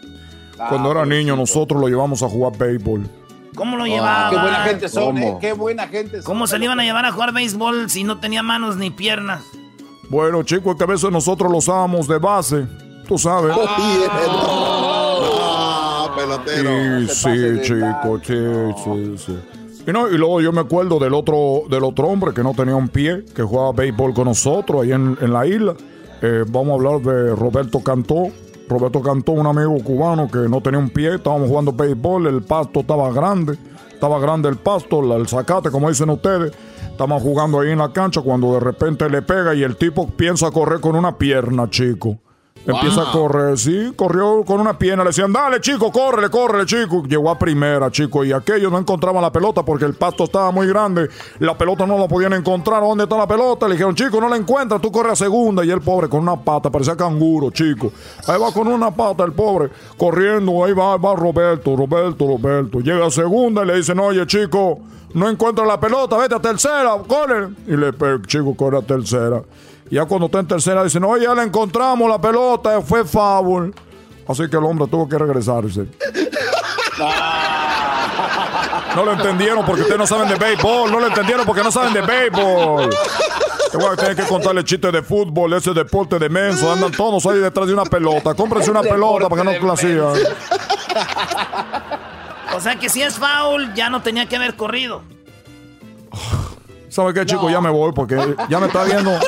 [0.57, 3.09] Cuando era niño, nosotros lo llevamos a jugar béisbol.
[3.55, 4.31] ¿Cómo lo llevaba?
[4.31, 5.29] Qué buena gente son, ¿Cómo?
[5.29, 5.39] ¿eh?
[5.41, 6.25] Qué buena gente son.
[6.25, 9.45] ¿Cómo se le iban a llevar a jugar béisbol si no tenía manos ni piernas?
[10.09, 12.67] Bueno, chicos, que a veces nosotros lo usábamos de base,
[13.07, 13.57] tú sabes.
[15.31, 17.07] Ah, pelotero.
[17.07, 18.35] Sí, sí, chico, sí,
[18.83, 19.39] sí, sí.
[19.87, 22.77] Y, no, y luego yo me acuerdo del otro, del otro hombre que no tenía
[22.77, 25.75] un pie, que jugaba béisbol con nosotros ahí en, en la isla.
[26.23, 28.29] Eh, vamos a hablar de Roberto Cantó.
[28.69, 32.81] Roberto Cantó, un amigo cubano que no tenía un pie, estábamos jugando béisbol, el pasto
[32.81, 33.59] estaba grande,
[33.93, 36.53] estaba grande el pasto, el zacate, como dicen ustedes.
[36.89, 40.51] Estamos jugando ahí en la cancha cuando de repente le pega y el tipo piensa
[40.53, 42.19] correr con una pierna, chico.
[42.65, 47.03] Empieza a correr, sí, corrió con una pierna, le decían, dale chico, córrele, córrele chico.
[47.03, 50.69] Llegó a primera, chico, y aquellos no encontraban la pelota porque el pasto estaba muy
[50.69, 51.09] grande,
[51.41, 53.67] la pelota no la podían encontrar, ¿dónde está la pelota?
[53.67, 56.37] Le dijeron, chico, no la encuentras, tú corres a segunda, y el pobre con una
[56.37, 57.93] pata, parecía canguro, chico.
[58.29, 62.81] Ahí va con una pata el pobre, corriendo, ahí va, va Roberto, Roberto, Roberto.
[62.81, 64.79] Llega a segunda y le dicen, oye chico,
[65.15, 67.49] no encuentras la pelota, vete a tercera, corre.
[67.67, 67.93] Y le
[68.27, 69.43] chico corre a tercera.
[69.93, 73.75] Y ya cuando está en tercera dicen, oye, ya la encontramos la pelota, fue foul.
[74.27, 75.87] Así que el hombre tuvo que regresarse.
[78.97, 80.91] No lo entendieron porque ustedes no saben de béisbol.
[80.91, 82.89] No lo entendieron porque no saben de béisbol.
[83.71, 86.73] Te voy a tener que contarle chistes de fútbol, ese deporte de menso.
[86.73, 88.33] Andan todos ahí detrás de una pelota.
[88.33, 90.15] Cómprense una pelota para que no clasigan.
[92.57, 95.03] O sea que si es foul, ya no tenía que haber corrido.
[96.89, 97.51] ¿Sabe qué, chico?
[97.51, 99.19] Ya me voy porque ya me está viendo.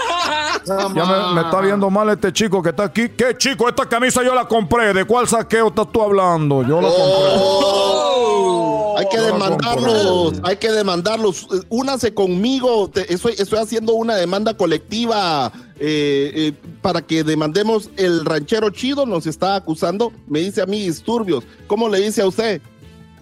[0.67, 3.09] Ya me, me está viendo mal este chico que está aquí.
[3.11, 3.69] ¿Qué chico?
[3.69, 4.93] Esta camisa yo la compré.
[4.95, 6.63] ¿De cuál saqueo estás tú hablando?
[6.63, 7.05] Yo la compré.
[7.37, 11.47] Oh, hay que Yo demandarlos, hay que demandarlos.
[11.69, 12.89] Únase conmigo.
[12.89, 17.91] Te- estoy, estoy haciendo una demanda colectiva eh, eh, para que demandemos.
[17.97, 20.13] El ranchero chido nos está acusando.
[20.27, 21.45] Me dice a mí disturbios.
[21.67, 22.61] ¿Cómo le dice a usted?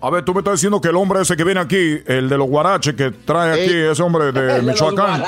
[0.05, 2.37] A ver, tú me estás diciendo que el hombre ese que viene aquí, el de
[2.37, 5.23] los guaraches que trae aquí, ese hombre de Michoacán.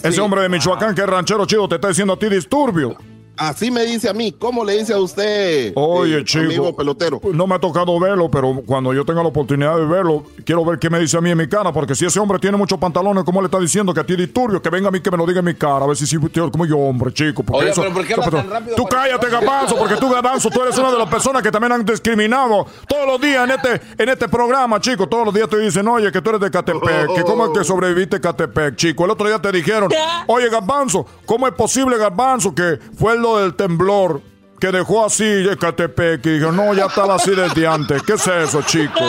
[0.00, 2.96] Ese hombre de Michoacán que es ranchero chido te está diciendo a ti disturbio.
[3.36, 4.32] Así me dice a mí.
[4.32, 5.72] ¿Cómo le dice a usted?
[5.74, 6.44] Oye, eh, chico.
[6.44, 7.20] amigo pelotero.
[7.32, 10.78] No me ha tocado verlo, pero cuando yo tenga la oportunidad de verlo, quiero ver
[10.78, 13.24] qué me dice a mí en mi cara, porque si ese hombre tiene muchos pantalones,
[13.24, 14.62] ¿cómo le está diciendo que a ti disturbio?
[14.62, 16.18] Que venga a mí que me lo diga en mi cara, a ver si sí,
[16.30, 17.42] tío, como yo, hombre, chico.
[17.42, 20.08] Porque Oye, eso, pero ¿por qué habla tan rápido Tú para cállate, Gabanzo, porque tú,
[20.08, 23.50] Gabanzo, tú eres una de las personas que también han discriminado todos los días en
[23.50, 25.06] este, en este programa, chico.
[25.06, 27.64] Todos los días te dicen, oye, que tú eres de Catepec, que cómo es que
[27.64, 29.04] sobreviviste Catepec, chico.
[29.04, 29.90] El otro día te dijeron,
[30.26, 34.20] oye, Garbanzo, ¿cómo es posible, Garbanzo, que fue lo del temblor?
[34.58, 38.02] Que dejó así Ecatepec y dijo, no, ya estaba así desde antes.
[38.04, 39.00] ¿Qué es eso, chico?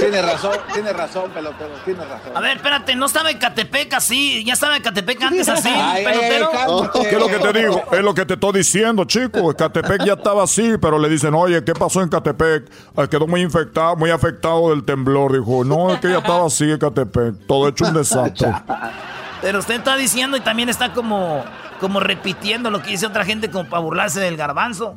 [0.00, 2.34] Tiene razón, tiene razón, pelotero, tiene razón.
[2.34, 4.42] A ver, espérate, no estaba en Catepec así.
[4.44, 6.50] Ya estaba en Catepec antes así, Ay, pelotero.
[6.50, 7.00] cálmate.
[7.02, 7.82] ¿Qué es lo que te digo?
[7.92, 9.50] Es lo que te estoy diciendo, chico.
[9.50, 12.70] Ecatepec ya estaba así, pero le dicen, oye, ¿qué pasó en Catepec?
[12.96, 15.34] Ah, Quedó muy infectado, muy afectado del temblor.
[15.38, 17.46] Dijo, no, es que ya estaba así Ecatepec.
[17.46, 18.48] Todo hecho un desastre.
[19.40, 21.44] Pero usted está diciendo y también está como,
[21.80, 24.96] como repitiendo lo que dice otra gente como para burlarse del garbanzo.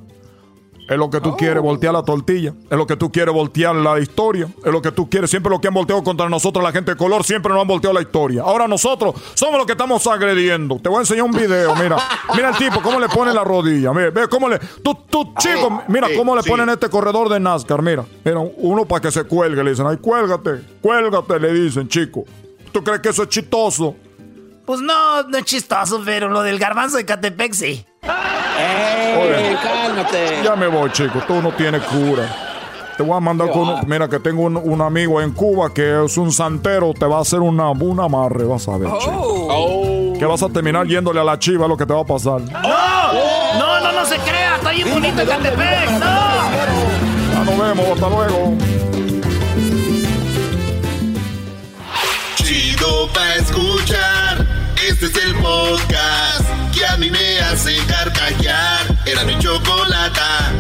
[0.91, 2.53] Es lo que tú quieres, voltear la tortilla.
[2.69, 4.49] Es lo que tú quieres, voltear la historia.
[4.65, 5.30] Es lo que tú quieres.
[5.30, 7.93] Siempre lo que han volteado contra nosotros, la gente de color, siempre nos han volteado
[7.93, 8.41] la historia.
[8.41, 10.80] Ahora nosotros somos los que estamos agrediendo.
[10.80, 11.97] Te voy a enseñar un video, mira.
[12.35, 13.93] Mira el tipo, cómo le pone la rodilla.
[13.93, 14.59] Mira, ve cómo le...
[14.84, 16.49] Tú, tú, chico, mira sí, cómo le sí.
[16.49, 17.81] ponen este corredor de NASCAR.
[17.81, 19.63] Mira, mira, uno para que se cuelgue.
[19.63, 22.26] Le dicen, ay, cuélgate, cuélgate, le dicen, chico.
[22.73, 23.95] ¿Tú crees que eso es chistoso?
[24.72, 27.85] Pues no, no es chistoso, pero lo del garbanzo de Catepec sí.
[28.03, 30.39] Oye, cálmate.
[30.45, 31.22] Ya me voy, chico.
[31.27, 32.23] Tú no tienes cura.
[32.95, 36.06] Te voy a mandar con un- Mira, que tengo un, un amigo en Cuba que
[36.06, 36.93] es un santero.
[36.93, 40.14] Te va a hacer una, un amarre, vas a ver, chico.
[40.18, 42.39] Que vas a terminar yéndole a la chiva, es lo que te va a pasar.
[42.39, 42.61] ¡No!
[43.60, 44.56] No, no, no se crea.
[44.56, 45.89] Está bien bonito Catepec.
[45.99, 46.06] ¡No!
[47.34, 48.53] Ya nos vemos, hasta luego.
[52.35, 54.31] Chido pa' escuchar.
[54.88, 56.41] Este es el podcast
[56.74, 58.98] que a mí me hace carcajear.
[59.06, 60.52] Era mi chocolata.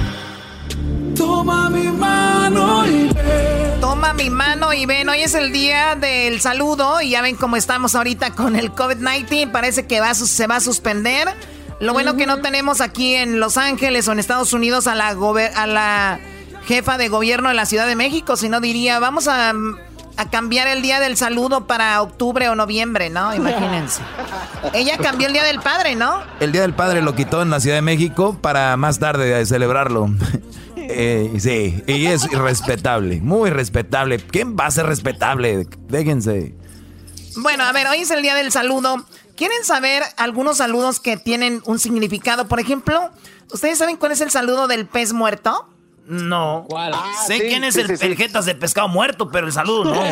[1.15, 3.79] Toma mi mano y ven.
[3.81, 5.09] Toma mi mano y ven.
[5.09, 9.51] Hoy es el día del saludo y ya ven cómo estamos ahorita con el COVID-19.
[9.51, 11.27] Parece que va se va a suspender.
[11.79, 15.13] Lo bueno que no tenemos aquí en Los Ángeles o en Estados Unidos a la,
[15.15, 16.19] gober- a la
[16.67, 19.51] jefa de gobierno de la Ciudad de México, si no diría, vamos a,
[20.21, 23.33] a cambiar el día del saludo para octubre o noviembre, ¿no?
[23.33, 24.01] Imagínense.
[24.73, 26.21] Ella cambió el día del padre, ¿no?
[26.39, 30.09] El Día del Padre lo quitó en la Ciudad de México para más tarde celebrarlo.
[30.93, 34.17] Eh, sí, y es respetable, muy respetable.
[34.17, 35.65] ¿Quién va a ser respetable?
[35.87, 36.53] Déjense.
[37.37, 39.05] Bueno, a ver, hoy es el día del saludo.
[39.37, 42.49] ¿Quieren saber algunos saludos que tienen un significado?
[42.49, 43.09] Por ejemplo,
[43.53, 45.69] ¿ustedes saben cuál es el saludo del pez muerto?
[46.05, 46.67] No.
[47.25, 50.03] sé sí, quién es sí, el, sí, de pescado muerto, pero el saludo no.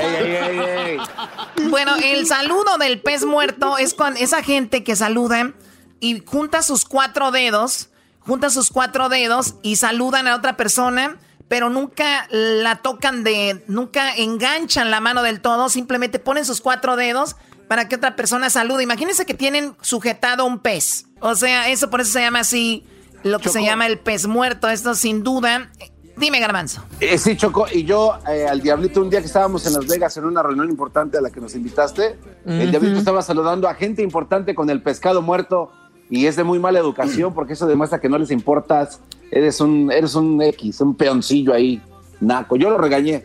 [1.69, 5.53] Bueno, el saludo del pez muerto es con esa gente que saluda
[5.99, 7.89] y junta sus cuatro dedos,
[8.19, 11.17] junta sus cuatro dedos y saludan a otra persona,
[11.47, 16.95] pero nunca la tocan de, nunca enganchan la mano del todo, simplemente ponen sus cuatro
[16.95, 17.35] dedos
[17.67, 18.83] para que otra persona salude.
[18.83, 21.05] Imagínense que tienen sujetado un pez.
[21.19, 22.85] O sea, eso por eso se llama así,
[23.23, 24.69] lo que se llama el pez muerto.
[24.69, 25.71] Esto sin duda.
[26.19, 26.83] Dime, Garbanzo.
[26.99, 30.17] Eh, sí, Choco, y yo eh, al Diablito, un día que estábamos en Las Vegas
[30.17, 32.71] en una reunión importante a la que nos invitaste, el.
[32.71, 35.71] Diablito estaba saludando a gente importante con el pescado muerto
[36.09, 38.99] y es de muy mala educación porque eso demuestra que no les importas,
[39.31, 41.81] eres un, eres un X, un peoncillo ahí,
[42.19, 42.57] naco.
[42.57, 43.23] Yo lo regañé.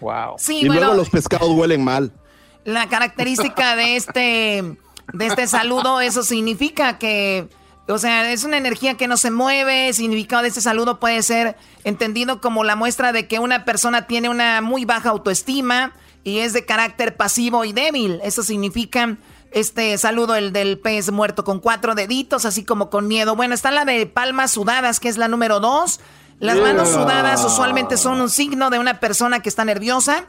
[0.00, 0.34] Wow.
[0.38, 0.82] Sí, y bueno.
[0.82, 2.12] luego los pescados huelen mal.
[2.64, 4.76] La característica de este,
[5.12, 7.48] de este saludo, eso significa que,
[7.88, 9.88] o sea, es una energía que no se mueve.
[9.88, 14.06] El significado de este saludo puede ser entendido como la muestra de que una persona
[14.06, 15.92] tiene una muy baja autoestima
[16.24, 18.20] y es de carácter pasivo y débil.
[18.24, 19.16] Eso significa
[19.52, 23.36] este saludo, el del pez muerto con cuatro deditos, así como con miedo.
[23.36, 26.00] Bueno, está la de palmas sudadas, que es la número dos.
[26.40, 30.26] Las manos sudadas usualmente son un signo de una persona que está nerviosa.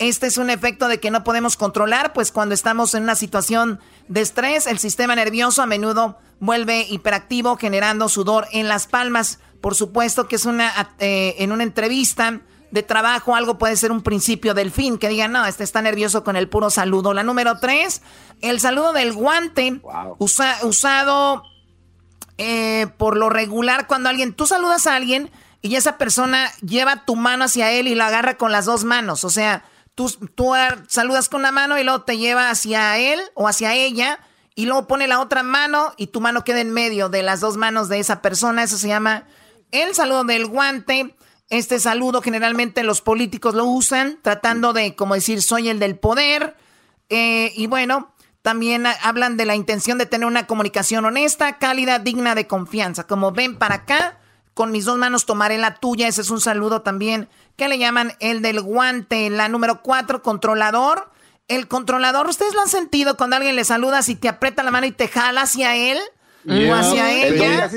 [0.00, 3.80] Este es un efecto de que no podemos controlar, pues cuando estamos en una situación
[4.08, 9.40] de estrés, el sistema nervioso a menudo vuelve hiperactivo, generando sudor en las palmas.
[9.60, 12.40] Por supuesto que es una eh, en una entrevista
[12.70, 16.24] de trabajo algo puede ser un principio del fin, que digan, no, este está nervioso
[16.24, 17.12] con el puro saludo.
[17.12, 18.00] La número tres,
[18.40, 19.82] el saludo del guante,
[20.18, 21.42] usa- usado
[22.38, 27.16] eh, por lo regular, cuando alguien, tú saludas a alguien y esa persona lleva tu
[27.16, 29.24] mano hacia él y la agarra con las dos manos.
[29.24, 29.64] O sea,
[30.34, 30.52] tú,
[30.88, 34.20] saludas con la mano y luego te lleva hacia él o hacia ella
[34.54, 37.56] y luego pone la otra mano y tu mano queda en medio de las dos
[37.56, 38.62] manos de esa persona.
[38.62, 39.24] Eso se llama
[39.72, 41.14] el saludo del guante.
[41.48, 46.56] Este saludo generalmente los políticos lo usan tratando de, como decir, soy el del poder.
[47.08, 48.12] Eh, y bueno,
[48.42, 53.06] también hablan de la intención de tener una comunicación honesta, cálida, digna de confianza.
[53.06, 54.19] Como ven para acá,
[54.60, 56.06] con mis dos manos tomaré la tuya.
[56.06, 59.30] Ese es un saludo también que le llaman el del guante.
[59.30, 61.10] La número cuatro, controlador.
[61.48, 64.84] El controlador, ¿ustedes lo han sentido cuando alguien le saluda si te aprieta la mano
[64.86, 65.96] y te jala hacia él?
[66.46, 67.70] O hacia ella.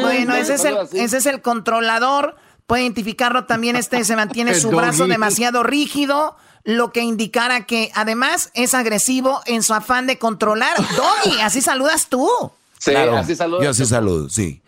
[0.00, 2.36] bueno, ese es, el, ese es el controlador.
[2.68, 3.74] Puede identificarlo también.
[3.74, 9.64] Este se mantiene su brazo demasiado rígido lo que indicara que además es agresivo en
[9.64, 10.76] su afán de controlar.
[10.76, 12.30] Doggy, así saludas tú.
[12.78, 13.64] Sí, así saludas.
[13.64, 14.61] Yo así saludo, sí.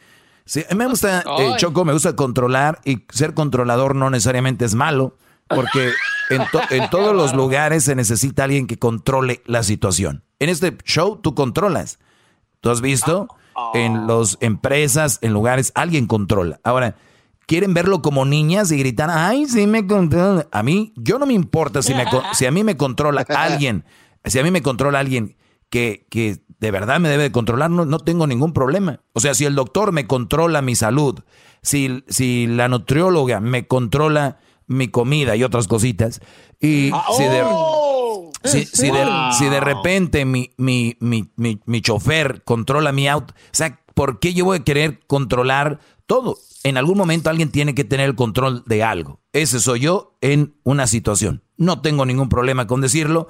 [0.47, 5.17] Sí, me gusta, eh, Choco, me gusta controlar y ser controlador no necesariamente es malo,
[5.49, 5.93] porque
[6.29, 10.23] en, en todos los lugares se necesita alguien que controle la situación.
[10.39, 11.99] En este show tú controlas.
[12.61, 13.29] ¿Tú has visto?
[13.75, 16.61] En las empresas, en lugares, alguien controla.
[16.65, 16.97] Ahora,
[17.47, 20.49] quieren verlo como niñas y gritar, ay, sí me controla.
[20.51, 23.85] A mí, yo no me importa si, me, si a mí me controla alguien,
[24.25, 25.37] si a mí me controla alguien
[25.75, 29.01] que, que de verdad me debe de controlar, no, no, tengo ningún problema.
[29.13, 31.19] O sea, si el doctor me controla mi salud,
[31.63, 34.39] si, si la nutrióloga me controla
[34.69, 36.21] mi comida y otras cositas,
[36.61, 38.31] y ah, si, de, oh.
[38.45, 39.05] si, si, de,
[39.37, 44.33] si, de, repente mi, mi, mi, mi chofer controla mi auto, o sea, ¿por qué
[44.33, 46.37] yo voy a querer controlar todo?
[46.63, 49.21] en algún momento alguien tiene que tener el control de algo.
[49.35, 51.43] Ese soy yo en una situación.
[51.59, 53.29] No tengo ningún problema con decirlo.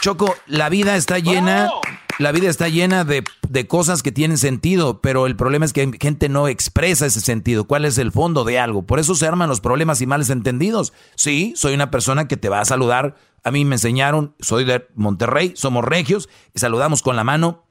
[0.00, 1.70] Choco, la vida está llena,
[2.18, 5.90] la vida está llena de, de, cosas que tienen sentido, pero el problema es que
[6.00, 7.64] gente no expresa ese sentido.
[7.64, 8.82] ¿Cuál es el fondo de algo?
[8.82, 10.92] Por eso se arman los problemas y males entendidos.
[11.14, 13.16] Sí, soy una persona que te va a saludar.
[13.42, 17.64] A mí me enseñaron, soy de Monterrey, somos regios, y saludamos con la mano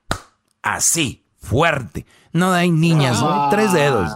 [0.61, 2.05] así, fuerte.
[2.33, 4.11] No hay niñas, tres dedos.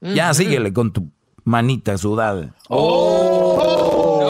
[0.00, 1.10] Ya síguele con tu
[1.44, 2.54] manita sudada.
[2.68, 4.28] Oh.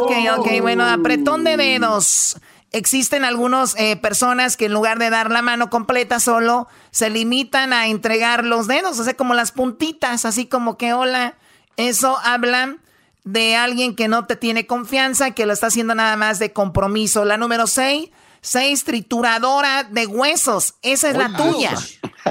[0.00, 2.36] ok, ok, bueno, apretón de dedos.
[2.72, 7.72] Existen algunas eh, personas que en lugar de dar la mano completa solo se limitan
[7.72, 11.34] a entregar los dedos, o sea, como las puntitas, así como que hola.
[11.76, 12.76] Eso habla
[13.24, 17.24] de alguien que no te tiene confianza, que lo está haciendo nada más de compromiso.
[17.24, 20.74] La número 6, 6 trituradora de huesos.
[20.82, 21.74] Esa es la tuya.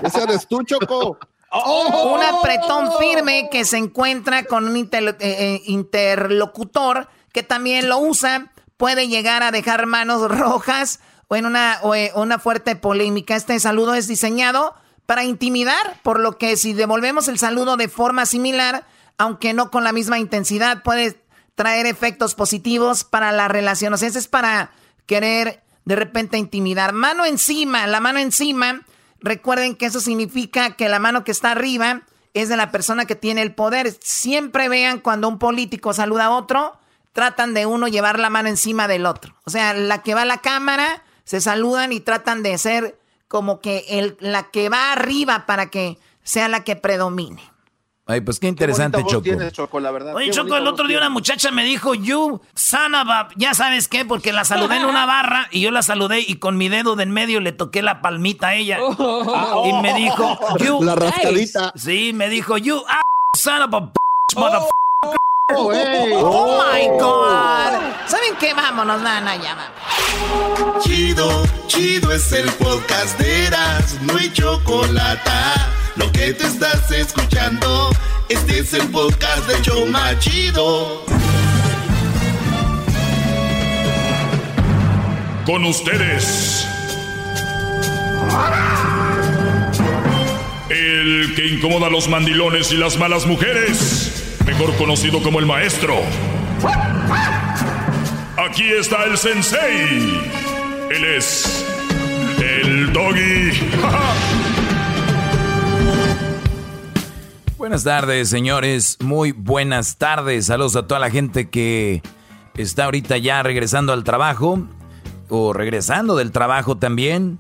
[0.04, 1.18] Esa eres tú, Choco.
[1.52, 2.14] Oh.
[2.16, 8.51] Un apretón firme que se encuentra con un eh, eh, interlocutor que también lo usa,
[8.82, 13.36] puede llegar a dejar manos rojas o en una, eh, una fuerte polémica.
[13.36, 14.74] Este saludo es diseñado
[15.06, 18.88] para intimidar, por lo que si devolvemos el saludo de forma similar,
[19.20, 21.22] aunque no con la misma intensidad, puede
[21.54, 23.94] traer efectos positivos para la relación.
[23.94, 24.72] O sea, es para
[25.06, 26.92] querer de repente intimidar.
[26.92, 28.82] Mano encima, la mano encima
[29.22, 32.02] Recuerden que eso significa que la mano que está arriba
[32.34, 33.96] es de la persona que tiene el poder.
[34.02, 36.80] Siempre vean cuando un político saluda a otro,
[37.14, 39.36] tratan de uno llevar la mano encima del otro.
[39.46, 43.62] O sea, la que va a la cámara, se saludan y tratan de ser como
[43.62, 47.42] que el, la que va arriba para que sea la que predomine.
[48.08, 49.30] Ay, pues qué interesante, Choco.
[49.52, 50.14] Choco, la verdad.
[50.16, 54.34] Oye, Choco, el otro día una muchacha me dijo, you, sanaba, ya sabes qué, porque
[54.34, 57.12] la saludé en una barra y yo la saludé y con mi dedo de en
[57.12, 58.80] medio le toqué la palmita a ella.
[59.04, 59.68] Oh.
[59.68, 60.84] Y me dijo, you.
[60.84, 61.72] La rascadita.
[61.76, 62.84] Sí, me dijo, you,
[63.38, 63.80] son of a
[64.36, 64.60] motherfucker.
[64.60, 64.81] Oh,
[65.58, 67.82] oh, my God.
[68.08, 68.54] ¿Saben qué?
[68.54, 69.72] Vámonos, nana, ya
[70.82, 75.32] Chido, chido es el podcast de Eras, no hay chocolate
[75.96, 77.90] lo que te estás escuchando,
[78.30, 81.04] este es el podcast de Choma Chido.
[85.46, 86.66] Con ustedes.
[90.70, 95.96] El que incomoda a los mandilones y las malas mujeres, mejor conocido como el maestro.
[98.38, 100.20] Aquí está el sensei.
[100.90, 101.66] Él es
[102.40, 103.52] el doggy.
[107.58, 108.98] Buenas tardes, señores.
[109.02, 110.48] Muy buenas tardes.
[110.48, 112.02] Saludos a toda la gente que
[112.56, 114.68] está ahorita ya regresando al trabajo
[115.30, 117.40] o regresando del trabajo también.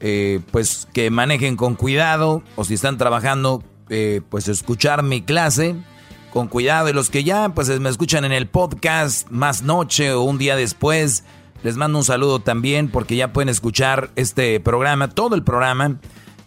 [0.00, 5.76] Eh, pues que manejen con cuidado o si están trabajando, eh, pues escuchar mi clase
[6.30, 6.88] con cuidado.
[6.88, 10.56] Y los que ya pues me escuchan en el podcast más noche o un día
[10.56, 11.24] después,
[11.62, 15.98] les mando un saludo también porque ya pueden escuchar este programa, todo el programa,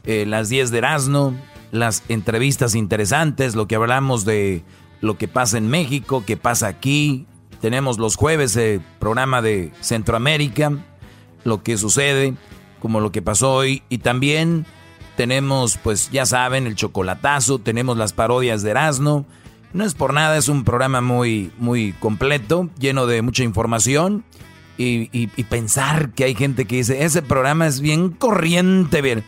[0.05, 1.33] eh, las 10 de Erasmo
[1.73, 4.63] las entrevistas interesantes, lo que hablamos de
[5.01, 7.25] lo que pasa en México, qué pasa aquí.
[7.61, 10.71] Tenemos los jueves el programa de Centroamérica,
[11.43, 12.35] lo que sucede,
[12.79, 13.81] como lo que pasó hoy.
[13.89, 14.67] Y también
[15.17, 19.25] tenemos, pues ya saben, el chocolatazo, tenemos las parodias de Erasmo.
[19.73, 24.23] No es por nada, es un programa muy, muy completo, lleno de mucha información.
[24.75, 29.23] Y, y pensar que hay gente que dice, ese programa es bien corriente, bien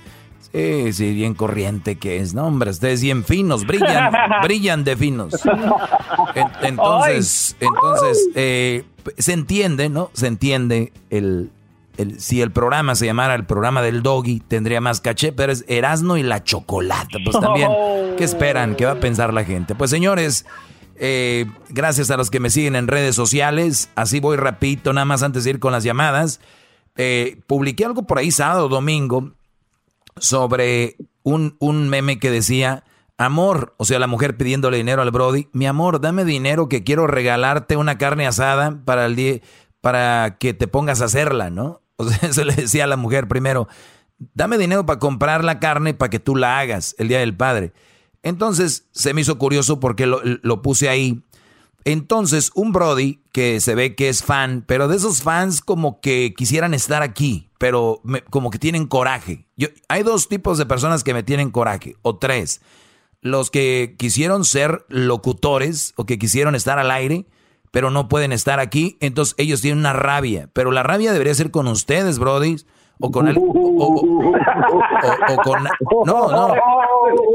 [0.55, 2.33] Sí, sí, bien corriente que es.
[2.33, 4.09] No, hombre, ustedes bien finos, brillan,
[4.43, 5.33] brillan de finos.
[6.61, 8.85] entonces, entonces, eh,
[9.17, 10.11] se entiende, ¿no?
[10.13, 11.51] Se entiende el,
[11.97, 15.65] el, si el programa se llamara el programa del doggy, tendría más caché, pero es
[15.67, 17.19] Erasno y la chocolate.
[17.23, 17.71] Pues también,
[18.17, 18.75] ¿qué esperan?
[18.75, 19.75] ¿Qué va a pensar la gente?
[19.75, 20.45] Pues señores,
[20.95, 23.89] eh, gracias a los que me siguen en redes sociales.
[23.95, 26.39] Así voy rapidito, nada más antes de ir con las llamadas.
[26.97, 29.33] Eh, publiqué algo por ahí sábado, domingo,
[30.17, 32.83] sobre un, un meme que decía,
[33.17, 37.07] amor, o sea, la mujer pidiéndole dinero al Brody, mi amor, dame dinero que quiero
[37.07, 39.41] regalarte una carne asada para el día,
[39.81, 41.81] para que te pongas a hacerla, ¿no?
[41.97, 43.69] O sea, eso le decía a la mujer primero,
[44.33, 47.71] dame dinero para comprar la carne para que tú la hagas el día del padre.
[48.21, 51.23] Entonces se me hizo curioso porque lo, lo puse ahí.
[51.87, 56.33] Entonces, un Brody que se ve que es fan, pero de esos fans como que
[56.35, 58.01] quisieran estar aquí, pero
[58.31, 59.45] como que tienen coraje.
[59.55, 62.61] Yo, hay dos tipos de personas que me tienen coraje, o tres.
[63.21, 67.27] Los que quisieron ser locutores o que quisieron estar al aire,
[67.75, 70.49] pero no pueden estar aquí, entonces ellos tienen una rabia.
[70.53, 72.55] Pero la rabia debería ser con ustedes, Brody,
[73.01, 74.01] o con el, o,
[75.43, 75.63] con
[76.05, 76.55] no no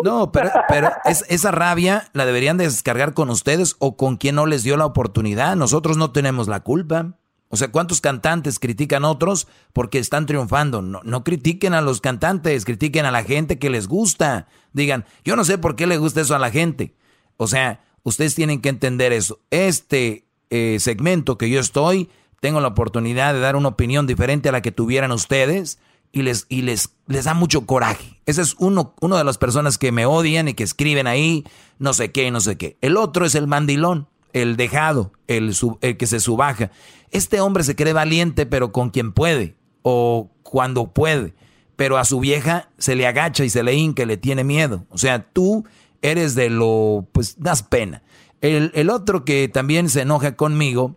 [0.02, 4.46] no pero, pero es, esa rabia la deberían descargar con ustedes o con quien no
[4.46, 7.18] les dio la oportunidad nosotros no tenemos la culpa
[7.50, 10.80] o sea, ¿cuántos cantantes critican a otros porque están triunfando?
[10.80, 14.46] No, no critiquen a los cantantes, critiquen a la gente que les gusta.
[14.72, 16.94] Digan, yo no sé por qué le gusta eso a la gente.
[17.36, 19.40] O sea, ustedes tienen que entender eso.
[19.50, 22.10] Este eh, segmento que yo estoy,
[22.40, 25.78] tengo la oportunidad de dar una opinión diferente a la que tuvieran ustedes
[26.12, 28.20] y les, y les, les da mucho coraje.
[28.26, 31.44] Ese es uno, uno de las personas que me odian y que escriben ahí,
[31.78, 32.76] no sé qué, no sé qué.
[32.80, 36.70] El otro es el mandilón, el dejado, el, el que se subaja.
[37.10, 41.34] Este hombre se cree valiente, pero con quien puede, o cuando puede.
[41.76, 44.84] Pero a su vieja se le agacha y se le hinca, le tiene miedo.
[44.90, 45.64] O sea, tú
[46.02, 48.02] eres de lo, pues das pena.
[48.40, 50.96] El, el otro que también se enoja conmigo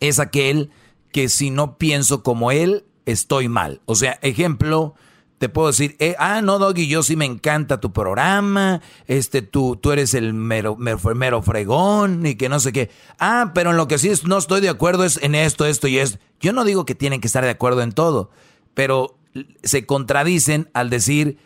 [0.00, 0.70] es aquel
[1.12, 3.80] que si no pienso como él, estoy mal.
[3.86, 4.94] O sea, ejemplo,
[5.40, 9.76] te puedo decir, eh, ah, no, Doggy, yo sí me encanta tu programa, este, tú,
[9.76, 12.90] tú eres el mero, mero, fregón y que no sé qué.
[13.18, 15.98] Ah, pero en lo que sí no estoy de acuerdo es en esto, esto y
[15.98, 16.18] esto.
[16.40, 18.30] Yo no digo que tienen que estar de acuerdo en todo,
[18.74, 19.16] pero
[19.62, 21.38] se contradicen al decir,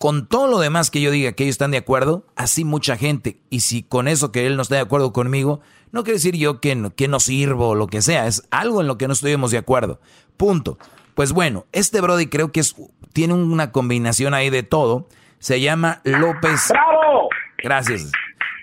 [0.00, 3.36] con todo lo demás que yo diga que ellos están de acuerdo, así mucha gente.
[3.50, 5.60] Y si con eso que él no está de acuerdo conmigo,
[5.92, 8.80] no quiere decir yo que no, que no sirvo o lo que sea, es algo
[8.80, 10.00] en lo que no estuvimos de acuerdo.
[10.38, 10.78] Punto.
[11.14, 12.74] Pues bueno, este Brody creo que es,
[13.12, 15.06] tiene una combinación ahí de todo.
[15.38, 16.68] Se llama López.
[16.70, 17.28] ¡Bravo!
[17.62, 18.10] Gracias.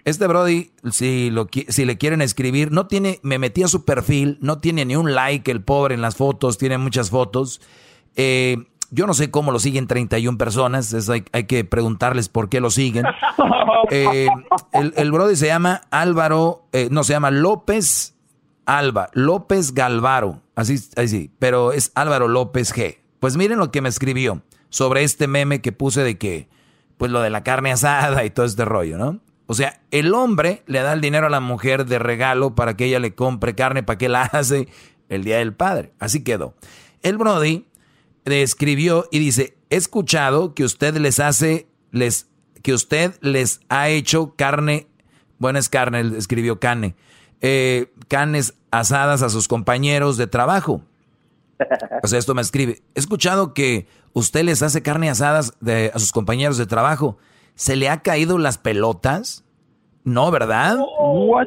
[0.06, 4.40] Este Brody, si, lo, si le quieren escribir, no tiene, me metí a su perfil,
[4.42, 7.62] no tiene ni un like el pobre en las fotos, tiene muchas fotos.
[8.16, 8.58] Eh,
[8.92, 13.06] yo no sé cómo lo siguen 31 personas, hay, que preguntarles por qué lo siguen.
[13.92, 14.28] Eh,
[14.74, 18.16] el, el Brody se llama Álvaro, eh, no, se llama López
[18.66, 22.98] Alba, López Galvaro, así, así, pero es Álvaro López G.
[23.20, 26.50] Pues miren lo que me escribió sobre este meme que puse de que,
[26.98, 29.22] pues lo de la carne asada y todo este rollo, ¿no?
[29.46, 32.86] O sea, el hombre le da el dinero a la mujer de regalo para que
[32.86, 34.68] ella le compre carne para que la hace
[35.08, 35.94] el día del padre.
[36.00, 36.54] Así quedó.
[37.02, 37.66] El Brody
[38.32, 42.28] escribió y dice, he escuchado que usted les hace, les,
[42.62, 44.88] que usted les ha hecho carne,
[45.40, 46.96] bueno es carne, escribió carne,
[47.42, 50.82] eh, carnes asadas a sus compañeros de trabajo.
[52.04, 52.82] O sea, esto me escribe.
[52.94, 57.18] He escuchado que usted les hace carne asadas de, a sus compañeros de trabajo.
[57.56, 59.44] ¿Se le ha caído las pelotas?
[60.04, 60.78] No, ¿verdad?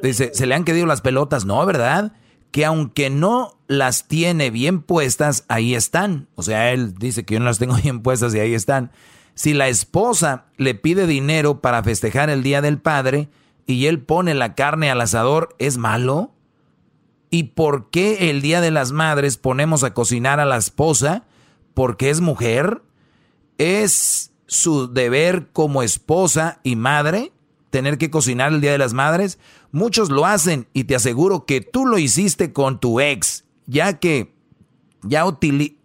[0.02, 1.44] Dice, ¿se le han caído las pelotas?
[1.44, 2.12] No, ¿verdad?
[2.51, 6.28] Que aunque no las tiene bien puestas, ahí están.
[6.35, 8.90] O sea, él dice que yo no las tengo bien puestas y ahí están.
[9.35, 13.28] Si la esposa le pide dinero para festejar el Día del Padre,
[13.70, 16.32] y él pone la carne al asador, ¿es malo?
[17.31, 21.24] ¿Y por qué el Día de las Madres ponemos a cocinar a la esposa?
[21.74, 22.82] ¿Porque es mujer?
[23.59, 27.32] ¿Es su deber como esposa y madre
[27.70, 29.39] tener que cocinar el Día de las Madres?
[29.72, 34.34] Muchos lo hacen y te aseguro que tú lo hiciste con tu ex, ya que
[35.02, 35.24] ya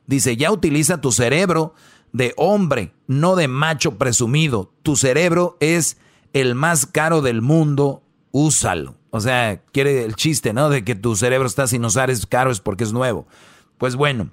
[0.08, 1.74] dice, ya utiliza tu cerebro
[2.12, 4.72] de hombre no de macho presumido.
[4.84, 5.98] Tu cerebro es
[6.34, 8.96] el más caro del mundo, úsalo.
[9.12, 10.70] O sea, quiere el chiste, ¿no?
[10.70, 13.28] De que tu cerebro está sin usar es caro, es porque es nuevo.
[13.78, 14.30] Pues bueno,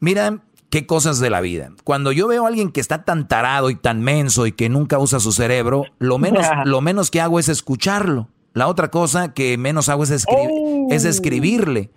[0.00, 1.72] mira qué cosas de la vida.
[1.84, 4.98] Cuando yo veo a alguien que está tan tarado y tan menso y que nunca
[4.98, 8.28] usa su cerebro, lo menos, lo menos que hago es escucharlo.
[8.56, 10.88] La otra cosa que menos hago es, es oh.
[10.90, 11.90] escribirle.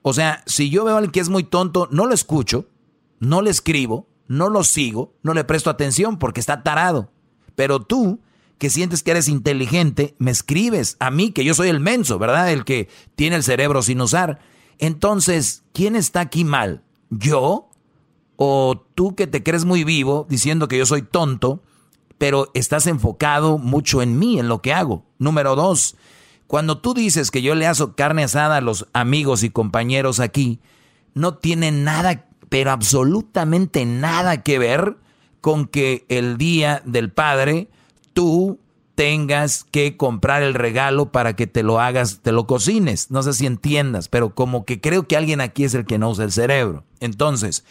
[0.00, 2.70] O sea, si yo veo a alguien que es muy tonto, no lo escucho,
[3.20, 7.10] no le escribo, no lo sigo, no le presto atención porque está tarado.
[7.54, 8.20] Pero tú,
[8.56, 12.50] que sientes que eres inteligente, me escribes a mí, que yo soy el menso, ¿verdad?
[12.50, 14.38] El que tiene el cerebro sin usar.
[14.78, 16.82] Entonces, ¿quién está aquí mal?
[17.10, 17.68] ¿Yo?
[18.36, 21.62] ¿O tú que te crees muy vivo diciendo que yo soy tonto,
[22.18, 25.04] pero estás enfocado mucho en mí, en lo que hago?
[25.18, 25.96] Número dos,
[26.46, 30.60] cuando tú dices que yo le hago carne asada a los amigos y compañeros aquí,
[31.14, 34.96] no tiene nada, pero absolutamente nada que ver
[35.40, 37.68] con que el día del padre
[38.12, 38.60] tú
[38.96, 43.10] tengas que comprar el regalo para que te lo hagas, te lo cocines.
[43.10, 46.10] No sé si entiendas, pero como que creo que alguien aquí es el que no
[46.10, 46.84] usa el cerebro.
[47.00, 47.64] Entonces,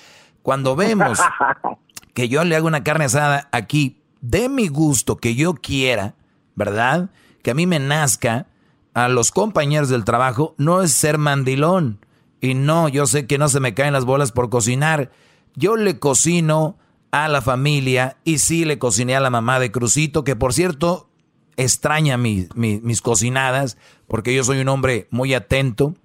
[0.43, 1.19] cuando vemos
[2.13, 6.15] que yo le hago una carne asada aquí de mi gusto, que yo quiera,
[6.55, 7.09] ¿verdad?
[7.41, 8.47] Que a mí me nazca
[8.93, 11.99] a los compañeros del trabajo, no es ser mandilón.
[12.41, 15.11] Y no, yo sé que no se me caen las bolas por cocinar.
[15.55, 16.77] Yo le cocino
[17.11, 21.09] a la familia y sí le cociné a la mamá de Crucito, que por cierto
[21.57, 23.77] extraña mis cocinadas,
[24.07, 25.95] porque yo soy un hombre muy atento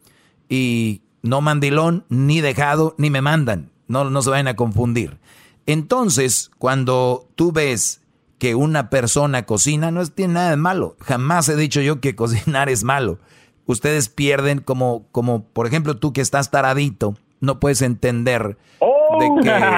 [0.49, 3.70] y no mandilón, ni dejado, ni me mandan.
[3.89, 5.19] No, no se vayan a confundir.
[5.66, 8.00] Entonces, cuando tú ves
[8.41, 10.97] que una persona cocina, no tiene nada de malo.
[11.01, 13.19] Jamás he dicho yo que cocinar es malo.
[13.67, 18.57] Ustedes pierden como, como por ejemplo, tú que estás taradito, no puedes entender
[19.21, 19.61] de que...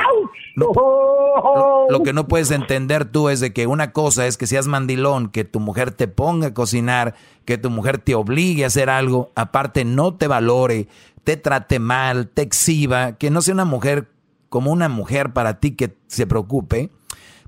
[0.55, 5.29] Lo, que no puedes entender tú es de que una cosa es que seas mandilón,
[5.29, 7.15] que tu mujer te ponga a cocinar,
[7.47, 10.89] que tu mujer te obligue a hacer algo, aparte no te valore,
[11.25, 14.09] te trate mal, te exhiba, que no sea una mujer
[14.51, 16.91] como una mujer para ti que se preocupe,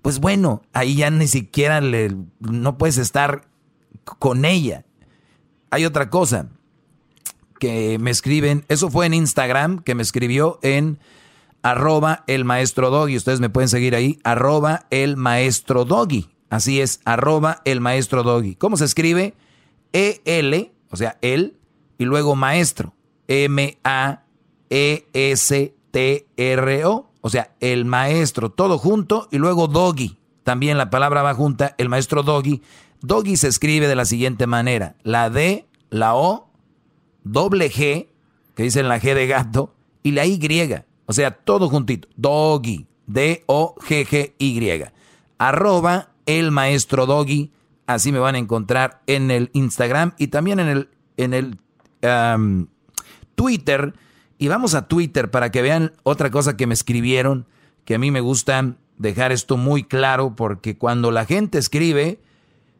[0.04, 3.48] pues bueno, ahí ya ni siquiera le, no puedes estar
[4.04, 4.84] con ella.
[5.70, 6.50] Hay otra cosa
[7.58, 10.98] que me escriben, eso fue en Instagram, que me escribió en
[11.62, 13.16] arroba el maestro doggy.
[13.16, 16.28] Ustedes me pueden seguir ahí, arroba el maestro doggy.
[16.50, 18.56] Así es, arroba el maestro doggy.
[18.56, 19.32] ¿Cómo se escribe?
[19.94, 21.56] E-L, o sea, él,
[21.96, 22.94] y luego maestro.
[23.26, 24.24] M-A-E-S-T-R-O.
[27.26, 30.18] O sea, el maestro, todo junto, y luego doggy.
[30.42, 32.60] También la palabra va junta, el maestro doggy.
[33.00, 34.96] Doggy se escribe de la siguiente manera.
[35.04, 36.50] La D, la O,
[37.22, 38.08] doble G,
[38.54, 39.72] que dicen la G de gato,
[40.02, 40.38] y la Y.
[41.06, 42.08] O sea, todo juntito.
[42.14, 42.86] Doggy.
[43.06, 44.84] D-O-G-G-Y.
[45.38, 47.52] Arroba el maestro Doggy.
[47.86, 51.58] Así me van a encontrar en el Instagram y también en el, en el
[53.34, 53.94] Twitter.
[54.44, 57.46] Y vamos a Twitter para que vean otra cosa que me escribieron,
[57.86, 62.20] que a mí me gusta dejar esto muy claro, porque cuando la gente escribe,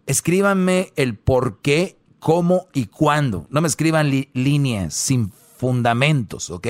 [0.05, 3.47] escríbanme el por qué, cómo y cuándo.
[3.49, 6.66] No me escriban líneas sin fundamentos, ¿ok?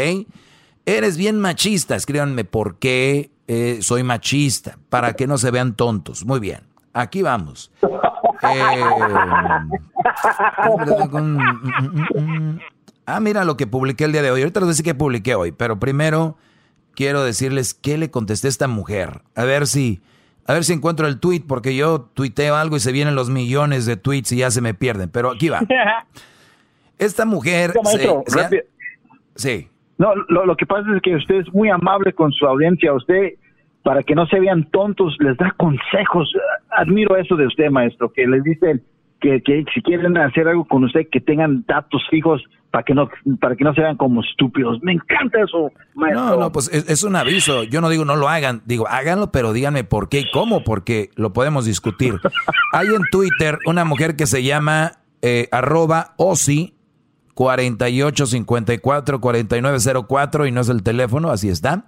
[0.87, 1.97] Eres bien machista.
[1.97, 6.25] Escríbanme por qué eh, soy machista, para que no se vean tontos.
[6.25, 6.61] Muy bien,
[6.93, 7.73] aquí vamos.
[7.83, 8.71] Eh,
[13.06, 14.40] ah, mira lo que publiqué el día de hoy.
[14.40, 16.36] Ahorita les voy a decir que publiqué hoy, pero primero
[16.94, 19.22] quiero decirles qué le contesté a esta mujer.
[19.35, 20.01] A ver si,
[20.47, 23.86] a ver si encuentro el tweet, porque yo tuiteo algo y se vienen los millones
[23.86, 25.10] de tweets y ya se me pierden.
[25.10, 25.60] Pero aquí va.
[26.98, 27.72] Esta mujer.
[29.35, 29.68] sí.
[29.97, 32.93] No, lo, que pasa es que usted es muy amable con su audiencia.
[32.93, 33.35] Usted,
[33.85, 36.32] para que no se vean tontos, les da consejos.
[36.70, 38.81] Admiro eso de usted, maestro, que les dice
[39.20, 42.43] que, que si quieren hacer algo con usted, que tengan datos fijos
[42.75, 43.09] para que no
[43.41, 44.83] para que no se vean como estúpidos.
[44.83, 46.25] Me encanta eso, maestro.
[46.25, 47.63] No, no, pues es, un aviso.
[47.63, 51.11] Yo no digo no lo hagan, digo háganlo, pero díganme por qué y cómo, porque
[51.15, 52.15] lo podemos discutir.
[52.73, 56.75] Hay en Twitter una mujer que se llama eh, arroba Osi
[57.35, 61.85] 48 54 4904 y no es el teléfono, así está.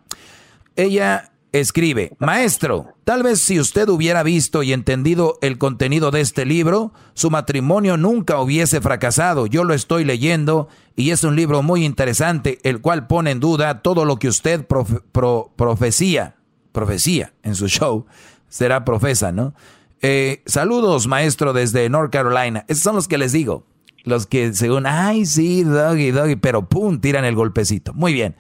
[0.77, 6.45] Ella escribe, maestro, tal vez si usted hubiera visto y entendido el contenido de este
[6.45, 9.47] libro, su matrimonio nunca hubiese fracasado.
[9.47, 13.83] Yo lo estoy leyendo y es un libro muy interesante, el cual pone en duda
[13.83, 16.37] todo lo que usted profecía,
[16.73, 18.07] profecía en su show,
[18.49, 19.55] será profesa, ¿no?
[20.03, 22.65] Eh, saludos, maestro, desde North Carolina.
[22.69, 23.67] Esos son los que les digo.
[24.05, 27.93] Los que según, ay, sí, doggy, doggy, pero pum, tiran el golpecito.
[27.93, 28.37] Muy bien.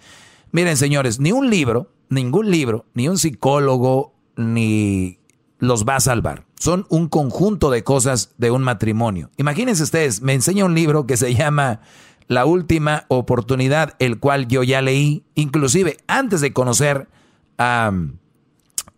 [0.52, 5.18] Miren, señores, ni un libro, ningún libro, ni un psicólogo, ni
[5.58, 6.44] los va a salvar.
[6.58, 9.30] Son un conjunto de cosas de un matrimonio.
[9.36, 11.80] Imagínense ustedes, me enseña un libro que se llama
[12.28, 17.08] La última oportunidad, el cual yo ya leí, inclusive antes de conocer
[17.58, 17.92] a,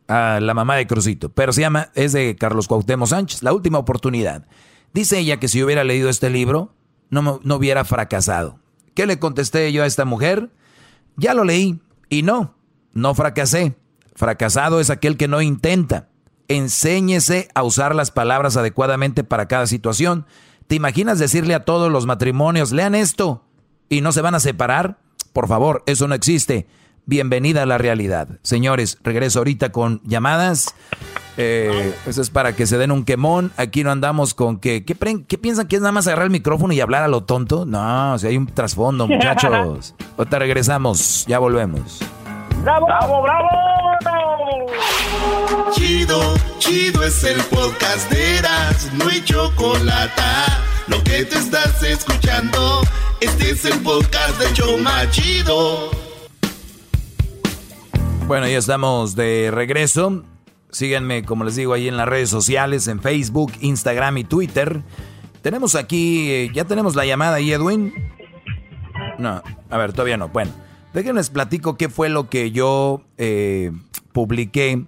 [0.08, 3.78] a la mamá de Crucito, pero se llama, es de Carlos Cuauhtémoc Sánchez, La última
[3.78, 4.46] oportunidad.
[4.94, 6.74] Dice ella que si hubiera leído este libro,
[7.10, 8.58] no, no hubiera fracasado.
[8.94, 10.50] ¿Qué le contesté yo a esta mujer?
[11.18, 12.54] Ya lo leí y no,
[12.94, 13.76] no fracasé.
[14.14, 16.08] Fracasado es aquel que no intenta.
[16.46, 20.26] Enséñese a usar las palabras adecuadamente para cada situación.
[20.68, 23.44] ¿Te imaginas decirle a todos los matrimonios, lean esto
[23.88, 24.98] y no se van a separar?
[25.32, 26.66] Por favor, eso no existe.
[27.08, 28.28] Bienvenida a la realidad.
[28.42, 30.74] Señores, regreso ahorita con llamadas.
[31.38, 33.50] Eh, eso es para que se den un quemón.
[33.56, 34.84] Aquí no andamos con que.
[34.84, 37.64] ¿qué, piensan que es nada más agarrar el micrófono y hablar a lo tonto?
[37.64, 39.94] No, si hay un trasfondo, muchachos.
[40.18, 42.00] Ahorita regresamos, ya volvemos.
[42.62, 44.66] ¡Bravo, bravo, bravo!
[45.72, 46.20] Chido,
[46.58, 50.22] chido es el podcast de Eras, no hay chocolate.
[50.88, 52.82] Lo que te estás escuchando,
[53.22, 56.07] este es el podcast de Choma Chido.
[58.28, 60.22] Bueno, ya estamos de regreso.
[60.68, 64.82] Síganme, como les digo, ahí en las redes sociales, en Facebook, Instagram y Twitter.
[65.40, 67.94] Tenemos aquí, eh, ya tenemos la llamada ahí, Edwin.
[69.16, 70.28] No, a ver, todavía no.
[70.28, 70.52] Bueno,
[70.92, 73.72] déjenles platico qué fue lo que yo eh,
[74.12, 74.84] publiqué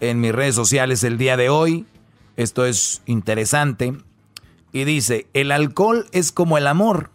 [0.00, 1.86] en mis redes sociales el día de hoy.
[2.36, 3.94] Esto es interesante.
[4.72, 7.08] Y dice, el alcohol es como el amor.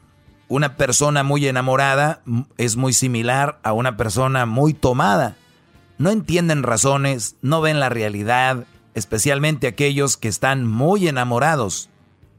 [0.47, 2.23] Una persona muy enamorada
[2.57, 5.35] es muy similar a una persona muy tomada
[5.99, 8.65] no entienden razones, no ven la realidad,
[8.95, 11.89] especialmente aquellos que están muy enamorados,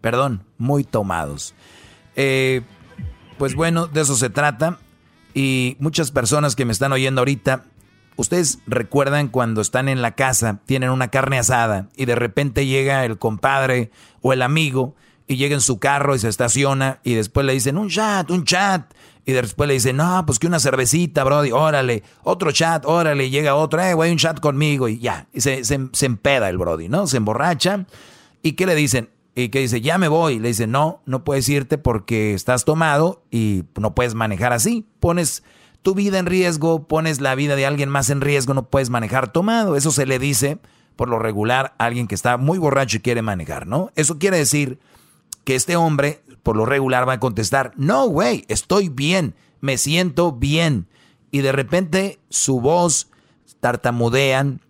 [0.01, 1.55] perdón, muy tomados.
[2.17, 2.63] Eh,
[3.39, 4.79] pues bueno, de eso se trata.
[5.35, 7.65] Y muchas personas que me están oyendo ahorita,
[8.17, 13.05] ustedes recuerdan cuando están en la casa, tienen una carne asada y de repente llega
[13.05, 13.91] el compadre
[14.23, 14.97] o el amigo
[15.27, 18.45] y llega en su carro y se estaciona y después le dicen un chat, un
[18.45, 18.91] chat.
[19.25, 23.55] Y después le dicen, no, pues que una cervecita, brody, órale, otro chat, órale, llega
[23.55, 25.29] otro, eh, güey, un chat conmigo y ya.
[25.33, 27.07] Y se, se, empeda el brody, ¿no?
[27.07, 27.87] Se emborracha.
[28.43, 29.11] ¿Y qué le dicen?
[29.35, 30.39] Y que dice, ya me voy.
[30.39, 34.87] Le dice, no, no puedes irte porque estás tomado y no puedes manejar así.
[34.99, 35.43] Pones
[35.83, 39.33] tu vida en riesgo, pones la vida de alguien más en riesgo, no puedes manejar
[39.33, 39.77] tomado.
[39.77, 40.59] Eso se le dice,
[40.97, 43.91] por lo regular, a alguien que está muy borracho y quiere manejar, ¿no?
[43.97, 44.79] Eso quiere decir
[45.45, 50.33] que este hombre, por lo regular, va a contestar, no, güey, estoy bien, me siento
[50.33, 50.87] bien.
[51.31, 53.09] Y de repente su voz
[53.61, 54.61] tartamudean,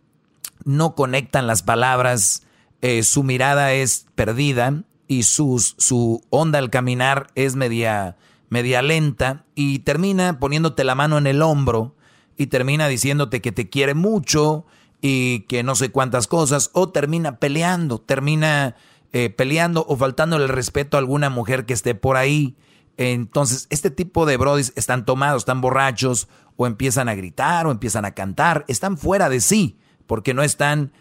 [0.64, 2.42] no conectan las palabras,
[2.82, 8.16] eh, su mirada es perdida y su onda al caminar es media,
[8.48, 11.94] media lenta y termina poniéndote la mano en el hombro
[12.36, 14.66] y termina diciéndote que te quiere mucho
[15.02, 18.76] y que no sé cuántas cosas, o termina peleando, termina
[19.12, 22.56] eh, peleando o faltándole el respeto a alguna mujer que esté por ahí.
[22.96, 28.04] Entonces, este tipo de brodis están tomados, están borrachos, o empiezan a gritar, o empiezan
[28.04, 30.92] a cantar, están fuera de sí, porque no están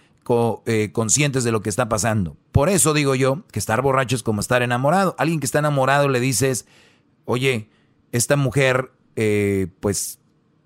[0.66, 2.38] eh, conscientes de lo que está pasando.
[2.52, 5.16] Por eso digo yo que estar borracho es como estar enamorado.
[5.18, 6.68] Alguien que está enamorado le dices,
[7.26, 7.70] oye,
[8.12, 10.20] esta mujer, eh, pues,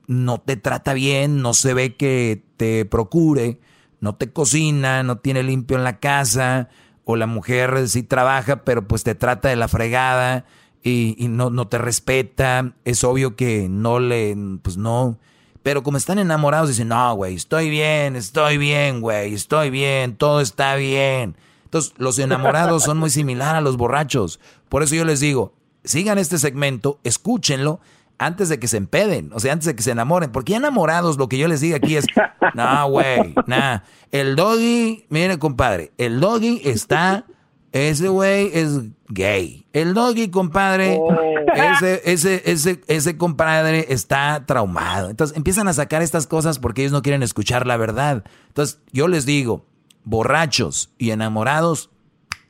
[0.05, 3.59] no te trata bien, no se ve que te procure,
[4.01, 6.69] no te cocina, no tiene limpio en la casa,
[7.05, 10.45] o la mujer sí trabaja, pero pues te trata de la fregada
[10.83, 15.17] y, no, no, te respeta, es obvio que no le, pues no.
[15.63, 20.41] Pero como están enamorados, dicen, no, güey, estoy bien, estoy bien, güey, estoy bien, todo
[20.41, 21.37] está bien.
[21.63, 24.39] Entonces, los enamorados son muy similares a los borrachos.
[24.67, 25.53] Por eso yo les digo,
[25.85, 27.79] sigan este segmento, escúchenlo
[28.25, 30.31] antes de que se empeden, o sea, antes de que se enamoren.
[30.31, 32.05] Porque enamorados, lo que yo les digo aquí es,
[32.53, 33.83] no, güey, nada.
[34.11, 37.25] El doggy, mire, compadre, el doggy está,
[37.71, 39.65] ese güey es gay.
[39.73, 41.11] El doggy, compadre, oh.
[41.55, 45.09] ese, ese, ese, ese compadre está traumado.
[45.09, 48.23] Entonces empiezan a sacar estas cosas porque ellos no quieren escuchar la verdad.
[48.47, 49.65] Entonces yo les digo,
[50.03, 51.89] borrachos y enamorados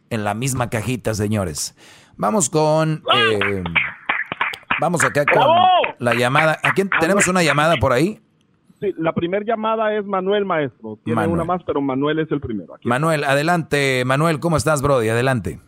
[0.09, 1.75] en la misma cajita, señores.
[2.17, 3.03] Vamos con...
[3.13, 3.63] Eh,
[4.79, 5.43] Vamos acá con
[5.99, 6.57] la llamada.
[6.63, 8.19] ¿A quién tenemos una llamada por ahí?
[8.79, 10.97] Sí, la primera llamada es Manuel Maestro.
[11.03, 12.75] Tiene una más, pero Manuel es el primero.
[12.83, 14.03] Manuel, adelante.
[14.05, 15.09] Manuel, ¿cómo estás, Brody?
[15.09, 15.59] Adelante.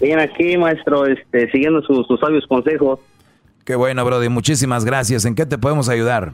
[0.00, 2.98] Bien, aquí, maestro, este, siguiendo sus, sabios consejos.
[3.64, 4.28] Qué bueno, Brody.
[4.28, 5.24] Muchísimas gracias.
[5.24, 6.32] ¿En qué te podemos ayudar?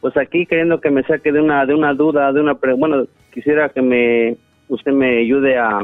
[0.00, 3.68] Pues aquí queriendo que me saque de una de una duda, de una bueno, quisiera
[3.68, 4.36] que me
[4.68, 5.80] usted me ayude a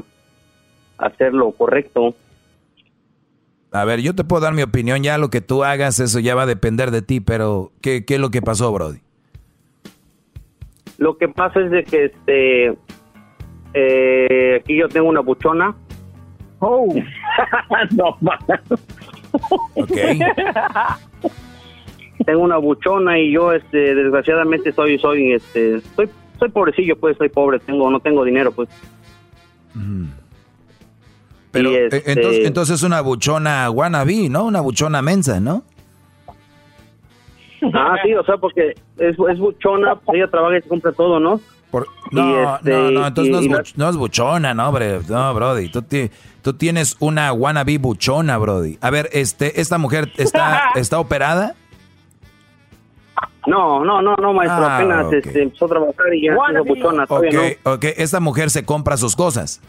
[0.98, 2.14] hacer lo correcto.
[3.73, 6.35] A ver, yo te puedo dar mi opinión, ya lo que tú hagas, eso ya
[6.35, 8.99] va a depender de ti, pero ¿qué, qué es lo que pasó, Brody?
[10.99, 12.77] Lo que pasa es de que este
[13.74, 15.74] eh, aquí yo tengo una buchona.
[16.59, 16.86] Oh.
[17.93, 18.19] no,
[22.24, 26.09] tengo una buchona y yo este desgraciadamente soy soy este soy
[26.39, 28.69] soy pobrecillo pues soy pobre tengo no tengo dinero pues
[31.53, 34.47] Pero eh, este- entonces, entonces es una buchona wannabe, ¿no?
[34.47, 35.62] Una buchona mensa, ¿no?
[37.74, 41.20] ah sí o sea porque es, es buchona pues ella trabaja y se compra todo
[41.20, 41.41] no
[42.11, 45.01] No, este, no, no, entonces y- no, es buch- no es buchona, no, hombre.
[45.09, 45.69] No, Brody.
[45.70, 46.11] Tú, ti-
[46.43, 48.77] tú tienes una wannabe buchona, Brody.
[48.83, 51.55] A ver, este, ¿esta mujer está, está operada?
[53.47, 55.12] no no no no maestro Ah, apenas ok.
[55.15, 57.85] este, empezó a trabajar y ya es buchona Ok, todavía no ok.
[57.97, 59.61] Esta mujer se compra sus cosas.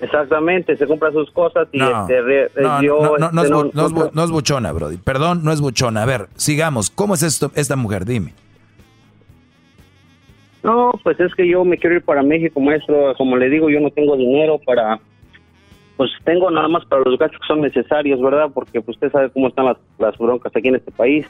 [0.00, 3.60] Exactamente se compra sus cosas y No, este re- no, yo, no, no este, es,
[3.60, 4.96] bu- no es no es buchona, Brody.
[4.98, 6.02] Perdón, no es buchona.
[6.02, 6.90] A ver, sigamos.
[6.90, 8.04] ¿Cómo es esto, esta mujer?
[8.04, 8.32] Dime.
[10.62, 13.14] No, pues es que yo me quiero ir para México, maestro.
[13.16, 15.00] Como le digo, yo no tengo dinero para.
[15.96, 18.48] Pues tengo nada más para los gastos que son necesarios, ¿verdad?
[18.52, 21.26] Porque pues, usted sabe cómo están las, las broncas aquí en este país.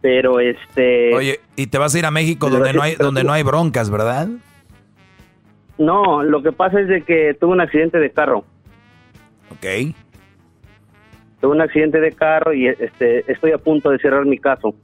[0.00, 1.14] Pero este.
[1.14, 3.88] Oye, y te vas a ir a México donde no hay, donde no hay broncas,
[3.90, 4.28] ¿verdad?
[5.78, 8.44] No, lo que pasa es de que tuve un accidente de carro.
[9.50, 9.94] Ok.
[11.40, 14.74] Tuve un accidente de carro y este estoy a punto de cerrar mi caso.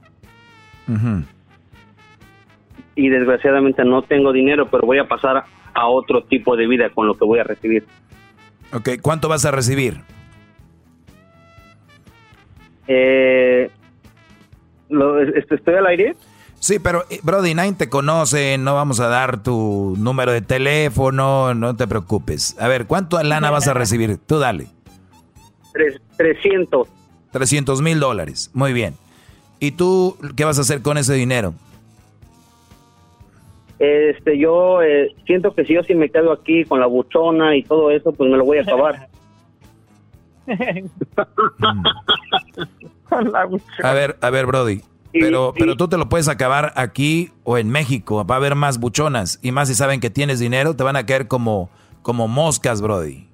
[2.95, 7.07] Y desgraciadamente no tengo dinero, pero voy a pasar a otro tipo de vida con
[7.07, 7.85] lo que voy a recibir.
[8.73, 10.01] Ok, ¿cuánto vas a recibir?
[12.87, 13.69] Eh,
[14.89, 16.15] lo- este, ¿Estoy al aire?
[16.61, 21.55] Sí, pero eh, Brody, nadie te conoce, no vamos a dar tu número de teléfono,
[21.55, 22.55] no te preocupes.
[22.59, 24.19] A ver, ¿cuánto lana vas a recibir?
[24.19, 24.67] Tú dale.
[25.73, 26.87] Tres- 300.
[27.31, 28.51] 300 mil dólares.
[28.53, 28.93] Muy bien.
[29.59, 31.55] ¿Y tú qué vas a hacer con ese dinero?
[33.79, 37.63] Este, yo eh, siento que si yo sí me quedo aquí con la buchona y
[37.63, 39.07] todo eso, pues me lo voy a acabar.
[43.83, 44.81] A ver, a ver, Brody.
[45.13, 48.25] Pero, pero tú te lo puedes acabar aquí o en México.
[48.25, 49.39] Va a haber más buchonas.
[49.41, 51.69] Y más si saben que tienes dinero, te van a caer como,
[52.01, 53.27] como moscas, Brody.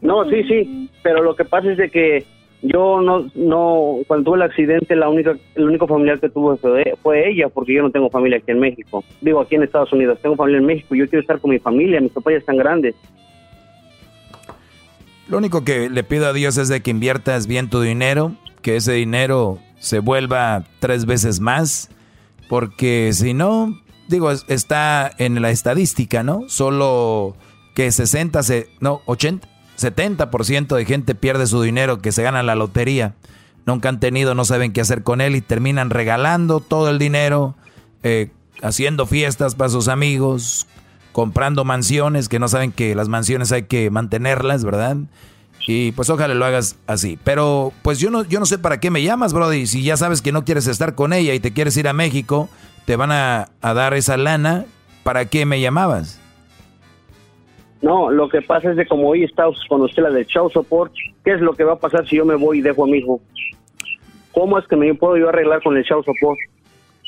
[0.00, 2.26] No, sí, sí, pero lo que pasa es de que
[2.62, 6.94] yo no, no, cuando tuve el accidente, la única, el único familiar que tuve fue,
[7.02, 9.04] fue ella, porque yo no tengo familia aquí en México.
[9.20, 12.00] Digo, aquí en Estados Unidos, tengo familia en México, yo quiero estar con mi familia,
[12.00, 12.94] mis papás ya están grandes.
[15.28, 18.76] Lo único que le pido a Dios es de que inviertas bien tu dinero, que
[18.76, 21.90] ese dinero se vuelva tres veces más,
[22.48, 23.78] porque si no,
[24.08, 26.42] digo, es- está en la estadística, ¿no?
[26.48, 27.36] Solo
[27.74, 29.48] que 60, se, no, 80,
[29.78, 33.14] 70% de gente pierde su dinero que se gana la lotería.
[33.66, 37.54] Nunca han tenido, no saben qué hacer con él y terminan regalando todo el dinero,
[38.02, 38.30] eh,
[38.62, 40.66] haciendo fiestas para sus amigos,
[41.12, 44.96] comprando mansiones, que no saben que las mansiones hay que mantenerlas, ¿verdad?
[45.66, 47.18] Y pues ojalá lo hagas así.
[47.22, 49.66] Pero pues yo no, yo no sé para qué me llamas, Brody.
[49.66, 52.48] Si ya sabes que no quieres estar con ella y te quieres ir a México,
[52.84, 54.66] te van a, a dar esa lana.
[55.04, 56.20] ¿Para qué me llamabas?
[57.80, 60.92] No, lo que pasa es de como hoy está con usted la del show support,
[61.24, 62.98] ¿qué es lo que va a pasar si yo me voy y dejo a mi
[62.98, 63.20] hijo?
[64.32, 66.38] ¿Cómo es que me puedo yo arreglar con el show support?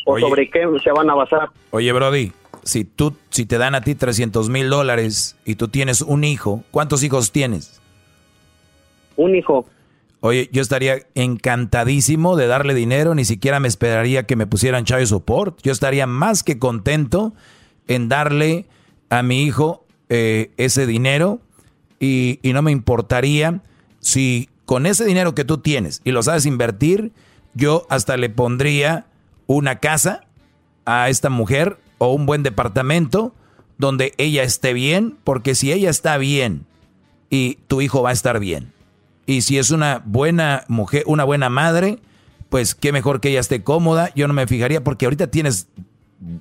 [0.07, 0.27] ¿O Oye.
[0.29, 1.49] sobre qué se van a basar?
[1.71, 2.33] Oye, Brody,
[2.65, 6.65] si tú, si te dan a ti 300 mil dólares y tú tienes un hijo,
[6.73, 7.81] ¿cuántos hijos tienes?
[9.17, 9.67] Un hijo.
[10.21, 15.07] Oye, yo estaría encantadísimo de darle dinero, ni siquiera me esperaría que me pusieran child
[15.07, 15.61] support.
[15.63, 17.35] Yo estaría más que contento
[17.89, 18.67] en darle
[19.11, 21.41] a mi hijo eh, ese dinero
[22.01, 23.63] y no me importaría
[24.01, 27.13] si con ese dinero que tú tienes y lo sabes invertir,
[27.55, 29.07] yo hasta le pondría
[29.47, 30.27] una casa
[30.85, 33.35] a esta mujer o un buen departamento
[33.79, 36.67] donde ella esté bien, porque si ella está bien
[37.31, 38.74] y tu hijo va a estar bien.
[39.27, 41.99] Y si es una buena mujer, una buena madre,
[42.49, 44.11] pues qué mejor que ella esté cómoda.
[44.15, 45.69] Yo no me fijaría porque ahorita tienes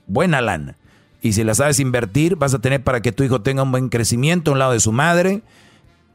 [0.08, 0.76] buena lana.
[1.22, 3.90] Y si la sabes invertir, vas a tener para que tu hijo tenga un buen
[3.90, 5.42] crecimiento a un lado de su madre.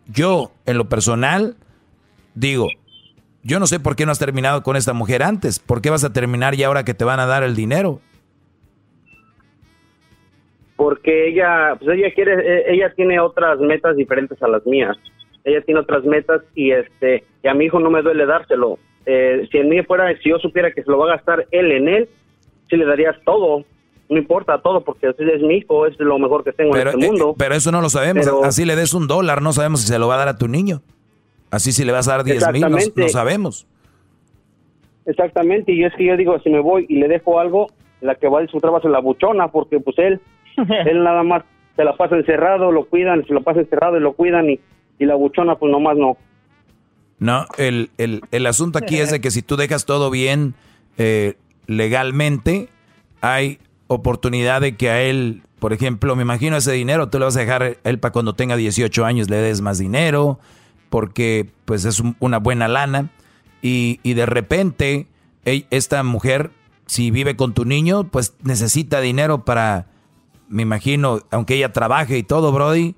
[0.07, 1.57] Yo, en lo personal,
[2.35, 2.69] digo,
[3.43, 5.59] yo no sé por qué no has terminado con esta mujer antes.
[5.59, 8.01] ¿Por qué vas a terminar ya ahora que te van a dar el dinero?
[10.78, 14.97] porque ella pues ella quiere eh, ella tiene otras metas diferentes a las mías
[15.48, 19.48] ella tiene otras metas y este y a mi hijo no me duele dárselo Eh,
[19.50, 21.88] si en mí fuera si yo supiera que se lo va a gastar él en
[21.88, 22.08] él
[22.68, 23.64] sí le darías todo
[24.10, 26.96] no importa todo porque ese es mi hijo es lo mejor que tengo Pero, en
[26.96, 28.24] este eh, mundo pero eso no lo sabemos.
[28.26, 30.36] Pero- Así le des un dólar, no sabemos si se lo va a dar a
[30.38, 30.80] tu niño.
[31.50, 33.66] Así si le vas a dar 10 mil, no, no sabemos.
[35.06, 37.68] exactamente, y es que yo digo, si me voy y le dejo algo,
[38.00, 40.20] la que va a disfrutar va a ser la buchona, porque pues él,
[40.86, 41.42] él nada más
[41.76, 44.60] se la pasa encerrado, lo cuidan, se lo pasa encerrado y lo cuidan, y,
[44.98, 46.16] y la buchona pues nomás no.
[47.18, 50.54] No, el, el, el asunto aquí es de que si tú dejas todo bien
[50.98, 51.34] eh,
[51.66, 52.68] legalmente,
[53.20, 53.58] hay
[53.88, 57.40] oportunidad de que a él, por ejemplo, me imagino ese dinero, tú le vas a
[57.40, 60.38] dejar a él para cuando tenga 18 años le des más dinero,
[60.90, 63.10] porque pues es un- una buena lana,
[63.62, 65.06] y, y de repente
[65.44, 66.50] esta mujer,
[66.86, 69.86] si vive con tu niño, pues necesita dinero para,
[70.48, 72.94] me imagino, aunque ella trabaje y todo, Brody,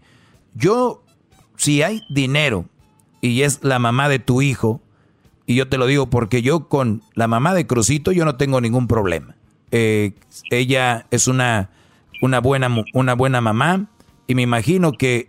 [0.55, 1.02] yo,
[1.61, 2.65] si hay dinero
[3.20, 4.81] y es la mamá de tu hijo,
[5.47, 8.61] y yo te lo digo porque yo con la mamá de Crucito yo no tengo
[8.62, 9.35] ningún problema.
[9.73, 10.12] Eh,
[10.51, 11.69] ella es una,
[12.23, 13.87] una, buena, una buena mamá
[14.27, 15.28] y me imagino que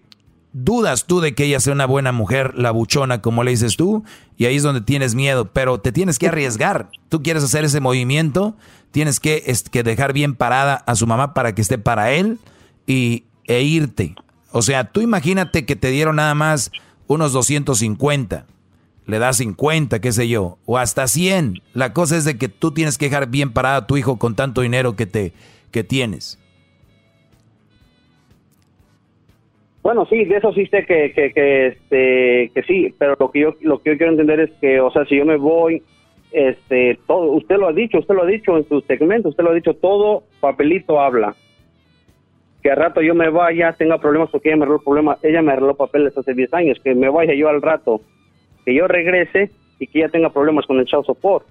[0.53, 4.03] dudas tú de que ella sea una buena mujer, la buchona, como le dices tú,
[4.37, 6.89] y ahí es donde tienes miedo, pero te tienes que arriesgar.
[7.09, 8.55] Tú quieres hacer ese movimiento,
[8.91, 12.39] tienes que, es- que dejar bien parada a su mamá para que esté para él
[12.87, 14.15] y, e irte.
[14.51, 16.71] O sea, tú imagínate que te dieron nada más
[17.07, 18.45] unos 250
[19.11, 21.55] le das 50, qué sé yo, o hasta 100.
[21.73, 24.35] La cosa es de que tú tienes que dejar bien parado a tu hijo con
[24.35, 25.33] tanto dinero que te
[25.71, 26.37] que tienes.
[29.83, 33.39] Bueno, sí, de eso sí sé que, que, que, este, que sí, pero lo que
[33.39, 35.81] yo lo que yo quiero entender es que, o sea, si yo me voy,
[36.31, 39.51] este, todo, usted lo ha dicho, usted lo ha dicho en su segmento, usted lo
[39.51, 41.35] ha dicho, todo papelito habla.
[42.63, 45.51] Que al rato yo me vaya, tenga problemas porque ella me arregló problemas, ella me
[45.51, 48.01] arregló papeles hace 10 años, que me vaya yo al rato,
[48.65, 51.45] que yo regrese y que ella tenga problemas con el child support.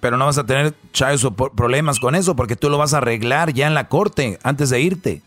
[0.00, 2.98] Pero no vas a tener child support problemas con eso porque tú lo vas a
[2.98, 5.22] arreglar ya en la corte antes de irte.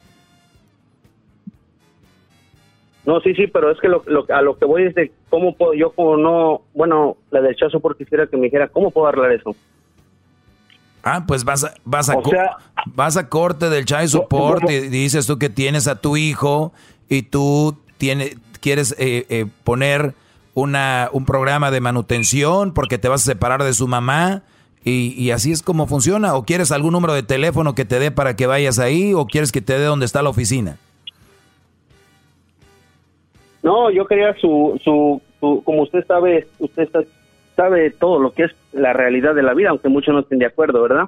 [3.05, 5.55] No, sí, sí, pero es que lo, lo- a lo que voy es de cómo
[5.55, 9.07] puedo, yo como no, bueno, la del child support quisiera que me dijera, ¿cómo puedo
[9.07, 9.55] arreglar eso?
[11.03, 14.69] Ah, pues vas a, vas a, O co- sea- vas a corte del child support
[14.69, 16.73] y dices tú que tienes a tu hijo
[17.09, 20.13] y tú tiene, quieres eh, eh, poner
[20.53, 24.43] una, un programa de manutención porque te vas a separar de su mamá
[24.83, 26.35] y, y así es como funciona.
[26.35, 29.51] ¿O quieres algún número de teléfono que te dé para que vayas ahí o quieres
[29.51, 30.77] que te dé donde está la oficina?
[33.63, 37.03] No, yo quería su, su, su- como usted sabe, usted está-
[37.61, 40.45] sabe todo lo que es la realidad de la vida, aunque muchos no estén de
[40.47, 41.05] acuerdo, ¿verdad?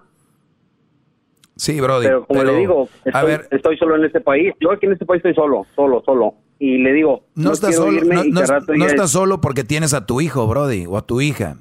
[1.56, 2.06] Sí, Brody.
[2.08, 4.54] Pero como pero- le digo, a estoy, ver, estoy solo en este país.
[4.60, 6.34] Yo aquí en este país estoy solo, solo, solo.
[6.60, 10.06] Y le digo, no, estás quiero solo, no, no- no estás solo porque tienes a
[10.06, 11.58] tu hijo, Brody, o a tu hija.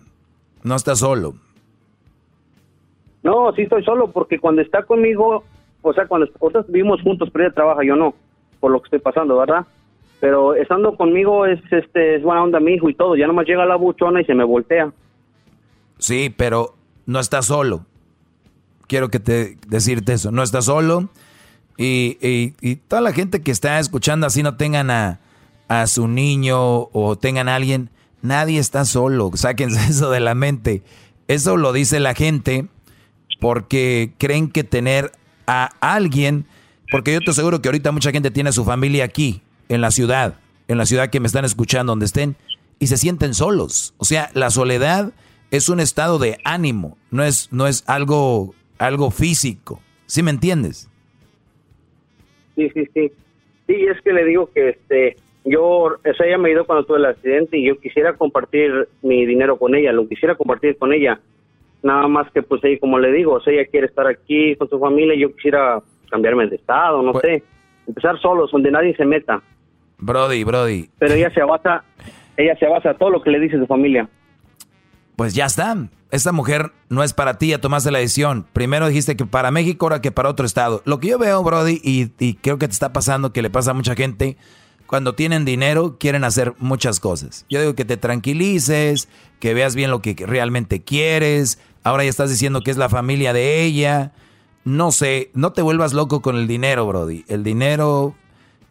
[0.62, 1.34] No estás solo.
[3.22, 5.44] No, sí estoy solo porque cuando está conmigo,
[5.82, 8.14] o sea, cuando nosotros vivimos juntos, pero ella trabaja, yo no,
[8.60, 9.66] por lo que estoy pasando, ¿verdad?
[10.22, 13.66] Pero estando conmigo es este es buena onda mi hijo y todo, ya nomás llega
[13.66, 14.92] la buchona y se me voltea.
[15.98, 16.76] Sí, pero
[17.06, 17.86] no estás solo.
[18.86, 20.30] Quiero que te decirte eso.
[20.30, 21.08] No estás solo.
[21.76, 25.18] Y, y- y toda la gente que está escuchando así no tengan a,
[25.66, 27.90] a su niño o tengan a alguien.
[28.22, 29.28] Nadie está solo.
[29.34, 30.82] Sáquense eso de la mente.
[31.26, 32.68] Eso lo dice la gente
[33.40, 35.10] porque creen que tener
[35.48, 36.44] a alguien,
[36.92, 39.42] porque yo te aseguro que ahorita mucha gente tiene a su familia aquí,
[39.74, 40.34] en la ciudad,
[40.68, 42.36] en la ciudad que me están escuchando, donde estén,
[42.78, 43.94] y se sienten solos.
[43.98, 45.12] O sea, la soledad
[45.50, 49.80] es un estado de ánimo, no es, no es algo, algo físico.
[50.06, 50.90] ¿Sí me entiendes?
[52.56, 53.12] Sí, sí, sí.
[53.66, 56.98] Sí, es que le digo que este yo, o sea, ella me ayudó cuando tuve
[56.98, 61.18] el accidente y yo quisiera compartir mi dinero con ella, lo quisiera compartir con ella.
[61.82, 64.68] Nada más que pues ella, como le digo, o sea, ella quiere estar aquí con
[64.68, 65.80] su familia yo quisiera
[66.10, 67.42] cambiarme de estado, no sé,
[67.88, 69.42] empezar solos, donde nadie se meta.
[70.02, 71.84] Brody, Brody, Pero ella se basa,
[72.36, 74.08] ella se basa a todo lo que le dice su familia.
[75.16, 75.76] pues ya está.
[76.10, 78.44] Esta mujer no es para ti, ya tomaste la decisión.
[78.52, 80.82] Primero dijiste que para México, ahora que para otro estado.
[80.84, 83.70] Lo que yo veo, Brody, y, y creo que te está pasando, que le pasa
[83.70, 84.36] a mucha gente,
[84.86, 87.46] cuando tienen dinero, quieren hacer muchas cosas.
[87.48, 89.08] Yo digo que te tranquilices,
[89.40, 91.58] que veas bien lo que realmente quieres.
[91.82, 94.12] Ahora ya estás diciendo que es la familia de ella.
[94.64, 97.24] No sé, no te vuelvas loco con el dinero, Brody.
[97.28, 98.14] El dinero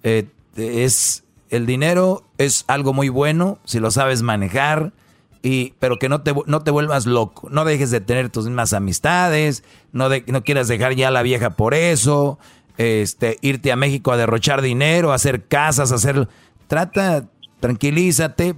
[0.04, 0.26] eh,
[0.56, 4.94] es el dinero es algo muy bueno si lo sabes manejar
[5.42, 8.74] y pero que no te no te vuelvas loco, no dejes de tener tus mismas
[8.74, 12.38] amistades, no de- no quieras dejar ya a la vieja por eso,
[12.78, 16.28] este irte a México a derrochar dinero, a hacer casas, a hacer
[16.68, 17.26] trata
[17.60, 18.56] tranquilízate,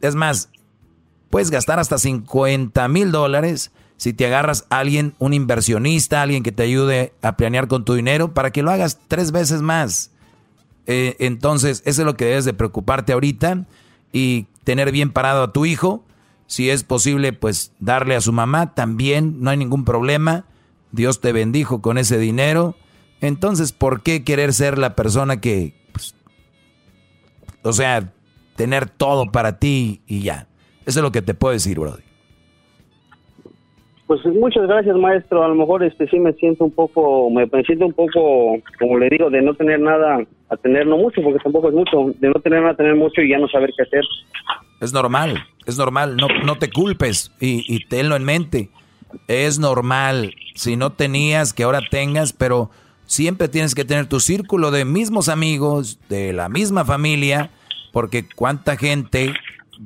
[0.00, 0.50] es más
[1.30, 6.52] puedes gastar hasta 50 mil dólares si te agarras a alguien, un inversionista, alguien que
[6.52, 10.12] te ayude a planear con tu dinero para que lo hagas tres veces más.
[10.90, 13.66] Eh, entonces, eso es lo que debes de preocuparte ahorita
[14.10, 16.02] y tener bien parado a tu hijo
[16.46, 20.46] Si es posible, pues darle a su mamá también, no hay ningún problema.
[20.90, 22.74] Dios te bendijo con ese dinero.
[23.20, 26.14] Entonces, ¿por qué querer ser la persona que, pues,
[27.62, 28.14] o sea,
[28.56, 30.48] tener todo para ti y ya?
[30.86, 32.07] Eso es lo que te puedo decir, Brody.
[34.08, 35.44] Pues muchas gracias, maestro.
[35.44, 39.10] A lo mejor este sí me siento un poco, me, siento un poco, como le
[39.10, 42.40] digo, de no tener nada a tener, no mucho, porque tampoco es mucho, de no
[42.40, 44.02] tener nada a tener mucho y ya no saber qué hacer.
[44.80, 48.70] Es normal, es normal, no, no te culpes y, y tenlo en mente.
[49.26, 52.70] Es normal, si no tenías, que ahora tengas, pero
[53.04, 57.50] siempre tienes que tener tu círculo de mismos amigos, de la misma familia,
[57.92, 59.34] porque cuánta gente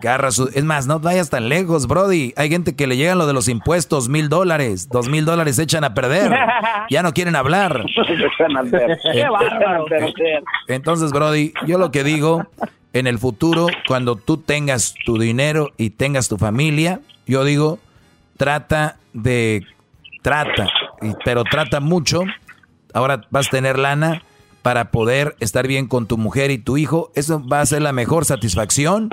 [0.01, 0.48] agarra su...
[0.55, 2.32] Es más, no vayas tan lejos, Brody.
[2.36, 5.64] Hay gente que le llegan lo de los impuestos, mil dólares, dos mil dólares se
[5.64, 6.32] echan a perder.
[6.90, 7.86] Ya no quieren hablar.
[10.69, 12.47] Entonces, Brody, yo lo que digo,
[12.93, 17.78] en el futuro, cuando tú tengas tu dinero y tengas tu familia, yo digo,
[18.36, 19.64] trata de...
[20.23, 20.69] Trata,
[21.24, 22.23] pero trata mucho.
[22.94, 24.23] Ahora vas a tener lana
[24.62, 27.10] para poder estar bien con tu mujer y tu hijo.
[27.14, 29.10] Eso va a ser la mejor satisfacción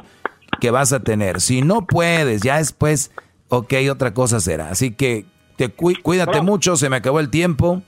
[0.59, 1.41] que vas a tener.
[1.41, 3.11] Si no puedes, ya después,
[3.49, 4.69] ok, otra cosa será.
[4.69, 5.25] Así que
[5.55, 7.81] te cuídate mucho, se me acabó el tiempo.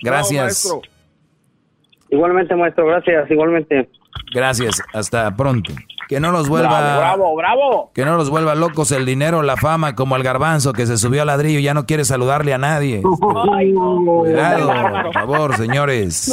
[0.00, 0.72] Gracias.
[2.10, 3.88] igualmente, maestro, gracias, igualmente.
[4.32, 5.72] Gracias, hasta pronto.
[6.08, 6.98] Que no los vuelva.
[6.98, 10.86] Bravo, bravo, Que no los vuelva locos el dinero, la fama, como el garbanzo que
[10.86, 13.02] se subió al ladrillo y ya no quiere saludarle a nadie.
[13.02, 14.68] Cuidado,
[15.02, 16.32] por favor, señores.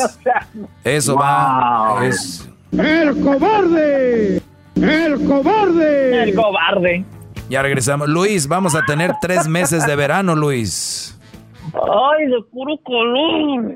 [0.84, 2.06] Eso va.
[2.06, 2.48] Es...
[2.72, 4.42] ¡El cobarde!
[4.76, 6.24] ¡El cobarde!
[6.24, 7.06] ¡El cobarde!
[7.50, 8.10] Ya regresamos.
[8.10, 11.18] Luis, vamos a tener tres meses de verano, Luis.
[11.74, 13.76] ¡Ay, de puro color!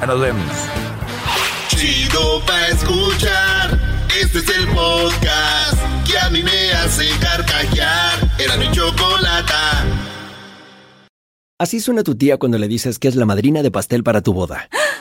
[0.00, 0.44] Ya nos vemos.
[1.68, 3.78] Chido pa' escuchar.
[4.20, 5.78] Este es el podcast
[6.10, 8.14] que a mí me hace carcajear.
[8.38, 9.84] Era mi chocolata.
[11.60, 14.32] Así suena tu tía cuando le dices que es la madrina de pastel para tu
[14.32, 14.68] boda.